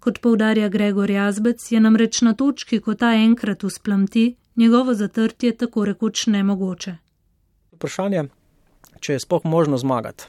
Kot 0.03 0.19
povdarja 0.19 0.67
Gregor 0.73 1.13
Jazbec, 1.13 1.63
je 1.71 1.79
namreč 1.79 2.19
na 2.27 2.33
točki, 2.35 2.81
ko 2.83 2.97
ta 2.99 3.13
enkrat 3.15 3.63
usplamti, 3.63 4.25
njegovo 4.55 4.93
zatrtje 4.93 5.53
tako 5.63 5.85
rekoč 5.85 6.25
nemogoče. 6.35 6.97
Vprašanje, 7.79 8.25
če 8.99 9.15
je 9.15 9.23
spoh 9.23 9.47
možno 9.47 9.79
zmagati 9.79 10.27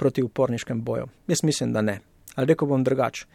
proti 0.00 0.24
uporniškem 0.24 0.80
boju. 0.80 1.12
Jaz 1.28 1.44
mislim, 1.44 1.76
da 1.76 1.84
ne. 1.84 2.00
Ali 2.34 2.54
rekel 2.54 2.72
bom 2.72 2.88
drugače. 2.88 3.28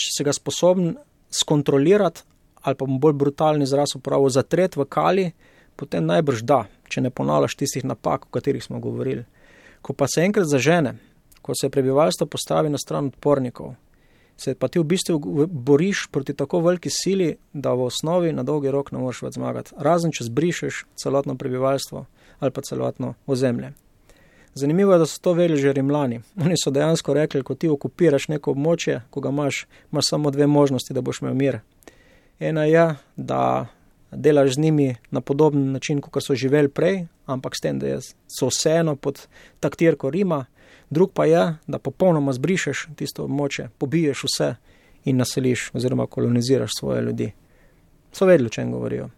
Če 0.00 0.16
se 0.16 0.24
ga 0.24 0.32
sposoben 0.32 0.96
skontrolirati, 1.30 2.24
ali 2.62 2.74
pa 2.74 2.86
bolj 2.88 3.12
brutalni 3.12 3.64
izraz 3.64 3.94
upravil 3.96 4.28
zatret 4.28 4.76
v 4.76 4.84
kali, 4.84 5.30
potem 5.76 6.06
najbrž 6.06 6.42
da, 6.42 6.64
če 6.88 7.04
ne 7.06 7.10
ponavljaš 7.10 7.56
tistih 7.56 7.84
napak, 7.84 8.26
o 8.26 8.32
katerih 8.34 8.64
smo 8.64 8.80
govorili. 8.80 9.24
Ko 9.82 9.92
pa 9.92 10.08
se 10.10 10.24
enkrat 10.26 10.48
zažene, 10.50 10.96
ko 11.42 11.54
se 11.54 11.70
prebivalstvo 11.70 12.26
postavi 12.26 12.70
na 12.70 12.78
stran 12.78 13.12
odpornikov, 13.12 13.74
se 14.38 14.54
pa 14.54 14.68
ti 14.68 14.78
v 14.78 14.86
bistvu 14.86 15.46
boriš 15.46 16.06
proti 16.12 16.34
tako 16.34 16.60
veliki 16.60 16.90
sili, 16.90 17.36
da 17.52 17.72
v 17.74 17.88
osnovi 17.90 18.32
na 18.32 18.42
dolgi 18.42 18.70
rok 18.70 18.92
ne 18.92 19.02
moreš 19.02 19.22
več 19.26 19.38
zmagati, 19.38 19.74
razen 19.82 20.14
če 20.14 20.28
zbrišeš 20.30 20.84
celotno 20.98 21.34
prebivalstvo 21.38 22.06
ali 22.38 22.54
pa 22.54 22.62
celotno 22.62 23.14
ozemlje. 23.26 23.72
Zanimivo 24.54 24.92
je, 24.92 24.98
da 24.98 25.06
so 25.06 25.20
to 25.22 25.32
vedeli 25.32 25.60
že 25.60 25.72
rimljani. 25.72 26.20
Oni 26.44 26.54
so 26.58 26.70
dejansko 26.70 27.14
rekli, 27.14 27.42
ko 27.42 27.54
ti 27.54 27.68
okupiraš 27.68 28.28
neko 28.28 28.54
območje, 28.54 29.02
ko 29.10 29.20
ga 29.20 29.30
imaš, 29.34 29.66
imaš 29.92 30.08
samo 30.08 30.30
dve 30.30 30.46
možnosti, 30.46 30.94
da 30.94 31.00
boš 31.00 31.20
imel 31.22 31.34
mir. 31.34 31.60
Ena 32.40 32.64
je, 32.64 32.94
da 33.16 33.66
delaš 34.10 34.54
z 34.54 34.58
njimi 34.58 34.96
na 35.10 35.20
podoben 35.20 35.72
način, 35.72 36.00
kot 36.00 36.22
so 36.24 36.34
živeli 36.34 36.68
prej, 36.68 37.06
ampak 37.26 37.56
s 37.56 37.60
tem, 37.60 37.78
da 37.78 38.00
so 38.00 38.48
vseeno 38.48 38.96
pod 38.96 39.26
taktirko 39.60 40.10
Rima, 40.10 40.44
drug 40.90 41.12
pa 41.12 41.24
je, 41.24 41.54
da 41.66 41.78
popolnoma 41.78 42.32
zbrišeš 42.32 42.88
tisto 42.96 43.24
območje, 43.24 43.68
pobiješ 43.78 44.24
vse 44.24 44.54
in 45.04 45.16
naseliš 45.16 45.70
oziroma 45.74 46.06
koloniziraš 46.06 46.70
svoje 46.78 47.02
ljudi. 47.02 47.32
So 48.12 48.26
vedeli, 48.26 48.46
o 48.46 48.50
čem 48.50 48.72
govorijo. 48.72 49.10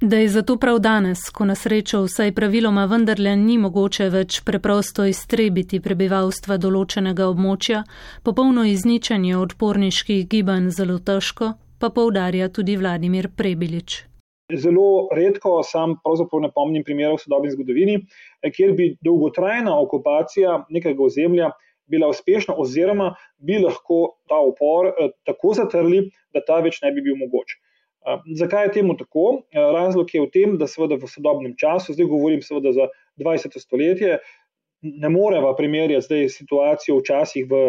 Da 0.00 0.16
je 0.16 0.28
zato 0.28 0.56
prav 0.56 0.78
danes, 0.78 1.18
ko 1.32 1.44
na 1.44 1.54
srečo 1.54 2.02
vsaj 2.02 2.32
praviloma 2.32 2.84
vendarle 2.84 3.34
ni 3.36 3.58
mogoče 3.58 4.08
več 4.08 4.40
preprosto 4.40 5.04
iztrebiti 5.04 5.80
prebivalstva 5.80 6.56
določenega 6.56 7.26
območja, 7.28 7.82
popolno 8.22 8.64
izničenje 8.64 9.36
odporniških 9.36 10.22
gibanj 10.28 10.70
zelo 10.70 10.98
težko, 10.98 11.52
pa 11.80 11.88
poudarja 11.90 12.48
tudi 12.52 12.76
Vladimir 12.76 13.30
Prebilič. 13.36 14.04
Zelo 14.52 15.08
redko, 15.14 15.60
sam 15.62 15.94
pravzaprav 16.04 16.42
ne 16.44 16.50
pomnim 16.54 16.84
primerov 16.84 17.20
v 17.20 17.24
sodobni 17.24 17.52
zgodovini, 17.54 17.96
kjer 18.56 18.74
bi 18.76 18.90
dolgotrajna 19.06 19.72
okupacija 19.80 20.64
nekega 20.68 21.06
ozemlja 21.06 21.50
bila 21.90 22.10
uspešna, 22.10 22.54
oziroma 22.58 23.14
bi 23.38 23.58
lahko 23.62 24.00
ta 24.30 24.38
upor 24.46 24.90
eh, 24.92 25.10
tako 25.26 25.54
zatrli, 25.58 26.04
da 26.34 26.42
ta 26.46 26.60
več 26.62 26.78
ne 26.84 26.92
bi 26.94 27.02
bil 27.06 27.16
mogoč. 27.18 27.56
Eh, 28.06 28.20
zakaj 28.38 28.68
je 28.68 28.74
temu 28.78 28.96
tako? 28.98 29.26
Eh, 29.50 29.58
razlog 29.74 30.14
je 30.14 30.22
v 30.22 30.30
tem, 30.34 30.58
da 30.60 30.68
seveda 30.70 31.00
v 31.00 31.10
sodobnem 31.10 31.56
času, 31.58 31.96
zdaj 31.96 32.10
govorim 32.12 32.44
seveda 32.46 32.74
za 32.76 32.90
20. 33.22 33.58
stoletje, 33.58 34.20
ne 34.82 35.08
moremo 35.08 35.52
primerjati 35.56 36.04
zdaj 36.04 36.28
situacijo 36.28 36.98
včasih 36.98 37.46
v 37.50 37.60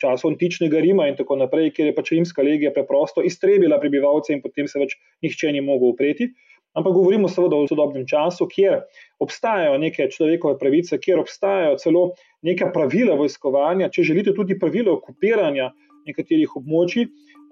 času 0.00 0.28
antičnega 0.28 0.80
Rima 0.80 1.08
in 1.08 1.16
tako 1.16 1.36
naprej, 1.36 1.72
kjer 1.74 1.90
je 1.90 1.94
pač 1.94 2.12
rimska 2.14 2.42
legija 2.46 2.70
preprosto 2.72 3.24
iztrebila 3.26 3.80
prebivalce 3.80 4.32
in 4.32 4.42
potem 4.42 4.68
se 4.70 4.78
več 4.78 4.94
nihče 5.22 5.52
ni 5.52 5.60
mogel 5.60 5.94
upreti. 5.94 6.30
Ampak 6.78 6.94
govorimo 6.94 7.28
seveda 7.28 7.58
o 7.58 7.66
sodobnem 7.66 8.04
času, 8.06 8.46
kjer 8.46 8.84
obstajajo 9.18 9.78
neke 9.82 10.06
človekove 10.12 10.58
pravice, 10.58 11.00
kjer 11.02 11.18
obstajajo 11.18 11.80
celo 11.82 12.02
neka 12.46 12.70
pravila 12.70 13.16
vojskovanja, 13.18 13.90
če 13.90 14.06
želite 14.12 14.34
tudi 14.36 14.58
pravila 14.58 14.94
okupiranja 14.94 15.72
nekaterih 16.06 16.54
območij. 16.60 17.08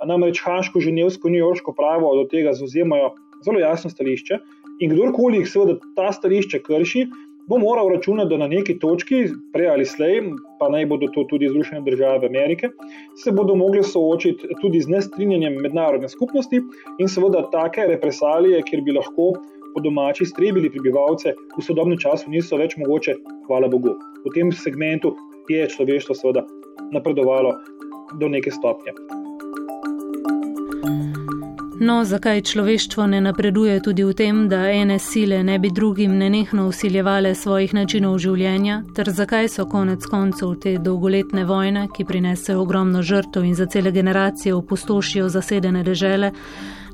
Namreč 0.07 0.39
Haško, 0.45 0.79
Ženevsko, 0.79 1.27
New-Yorško 1.27 1.75
pravo 1.75 2.13
do 2.15 2.29
tega 2.31 2.53
zauzemajo 2.55 3.17
zelo 3.43 3.59
jasno 3.59 3.91
stališče 3.91 4.39
in 4.79 4.93
kdorkoli 4.93 5.41
jih 5.41 5.49
seveda 5.51 5.75
ta 5.97 6.13
stališče 6.15 6.61
krši, 6.63 7.09
bo 7.49 7.59
moral 7.59 7.89
računati, 7.89 8.29
da 8.31 8.37
na 8.37 8.49
neki 8.49 8.79
točki, 8.79 9.25
prej 9.53 9.71
ali 9.73 9.85
slej, 9.87 10.21
pa 10.61 10.69
naj 10.69 10.87
bodo 10.87 11.09
to 11.15 11.25
tudi 11.31 11.49
Združene 11.49 11.81
države 11.81 12.27
Amerike, 12.27 12.71
se 13.23 13.33
bodo 13.33 13.55
mogli 13.57 13.83
soočiti 13.83 14.49
tudi 14.61 14.81
z 14.81 14.89
nestrinjanjem 14.89 15.57
mednarodne 15.63 16.09
skupnosti 16.09 16.61
in 16.99 17.09
seveda 17.09 17.47
take 17.53 17.87
represalije, 17.89 18.63
kjer 18.69 18.83
bi 18.85 18.97
lahko 18.99 19.33
po 19.75 19.83
domači 19.85 20.27
strebili 20.27 20.71
prebivalce, 20.71 21.35
v 21.57 21.65
sodobnem 21.65 21.99
času 21.99 22.31
niso 22.31 22.57
več 22.57 22.77
mogoče, 22.77 23.17
hvala 23.47 23.69
Bogu. 23.69 23.95
V 24.25 24.35
tem 24.35 24.53
segmentu 24.53 25.15
je 25.49 25.69
človeštvo 25.77 26.17
seveda 26.17 26.45
napredovalo 26.93 27.55
do 28.21 28.29
neke 28.29 28.51
stopnje. 28.51 28.97
No, 31.81 32.05
zakaj 32.05 32.43
človeštvo 32.43 33.07
ne 33.07 33.21
napreduje 33.21 33.79
tudi 33.83 34.03
v 34.05 34.15
tem, 34.15 34.49
da 34.49 34.67
ene 34.71 34.99
sile 34.99 35.45
ne 35.45 35.59
bi 35.59 35.71
drugim 35.71 36.19
nenehno 36.19 36.67
usiljevale 36.69 37.35
svojih 37.35 37.75
načinov 37.75 38.19
življenja, 38.19 38.83
ter 38.95 39.11
zakaj 39.11 39.47
so 39.49 39.67
konec 39.71 40.03
koncev 40.11 40.57
te 40.59 40.75
dolgoletne 40.83 41.45
vojne, 41.47 41.87
ki 41.95 42.05
prinesejo 42.05 42.65
ogromno 42.65 43.03
žrtev 43.03 43.47
in 43.47 43.55
za 43.55 43.67
cele 43.67 43.93
generacije 43.95 44.55
opustošijo 44.55 45.29
zasedene 45.29 45.85
dežele, 45.87 46.33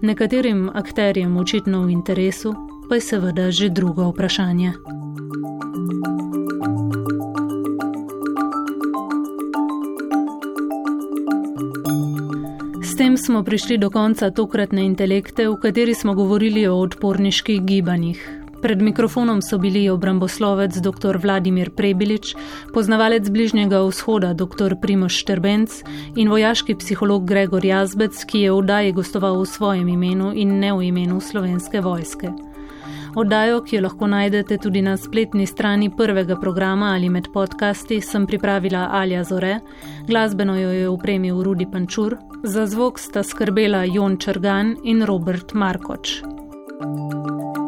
nekaterim 0.03 0.69
akterjem 0.75 1.37
očitno 1.37 1.87
v 1.87 1.97
interesu, 1.97 2.53
pa 2.89 3.01
je 3.01 3.07
seveda 3.09 3.51
že 3.51 3.73
drugo 3.73 4.13
vprašanje. 4.13 4.75
Tem 13.15 13.19
smo 13.19 13.45
prišli 13.47 13.79
do 13.79 13.91
konca 13.95 14.27
tokratne 14.35 14.83
intelekte, 14.83 15.45
v 15.47 15.55
kateri 15.63 15.95
smo 15.95 16.15
govorili 16.19 16.67
o 16.67 16.75
odporniških 16.83 17.61
gibanjih. 17.63 18.19
Pred 18.63 18.83
mikrofonom 18.83 19.39
so 19.43 19.59
bili 19.59 19.87
obramboslovec 19.91 20.75
dr. 20.83 21.19
Vladimir 21.23 21.71
Prebilič, 21.71 22.35
poznavalec 22.75 23.31
bližnjega 23.31 23.85
vzhoda 23.87 24.33
dr. 24.35 24.75
Primoš 24.83 25.21
Šterbenc 25.23 25.71
in 26.17 26.29
vojaški 26.29 26.75
psiholog 26.75 27.23
Gregor 27.29 27.65
Jazbec, 27.65 28.19
ki 28.25 28.41
je 28.49 28.51
v 28.51 28.59
oddaji 28.59 28.97
gostoval 28.99 29.39
v 29.39 29.47
svojem 29.47 29.95
imenu 29.95 30.33
in 30.35 30.59
ne 30.59 30.73
v 30.75 30.91
imenu 30.91 31.21
slovenske 31.21 31.81
vojske. 31.87 32.54
Oddajo, 33.17 33.61
ki 33.63 33.77
jo 33.77 33.83
lahko 33.83 34.07
najdete 34.11 34.59
tudi 34.59 34.83
na 34.83 34.97
spletni 34.97 35.47
strani 35.47 35.91
prvega 35.97 36.37
programa 36.41 36.93
ali 36.95 37.09
med 37.09 37.29
podcasti, 37.33 38.01
sem 38.01 38.27
pripravila 38.27 38.89
Alja 38.93 39.25
Zore, 39.25 39.59
glasbeno 40.07 40.59
jo 40.59 40.71
je 40.71 40.89
upremil 40.89 41.43
Rudi 41.43 41.67
Pančur, 41.71 42.17
za 42.43 42.67
zvok 42.67 42.99
sta 42.99 43.23
skrbela 43.23 43.85
Jon 43.85 44.19
Črgan 44.19 44.77
in 44.85 45.05
Robert 45.07 45.53
Markoč. 45.53 46.23
thank 46.81 47.57
you 47.57 47.64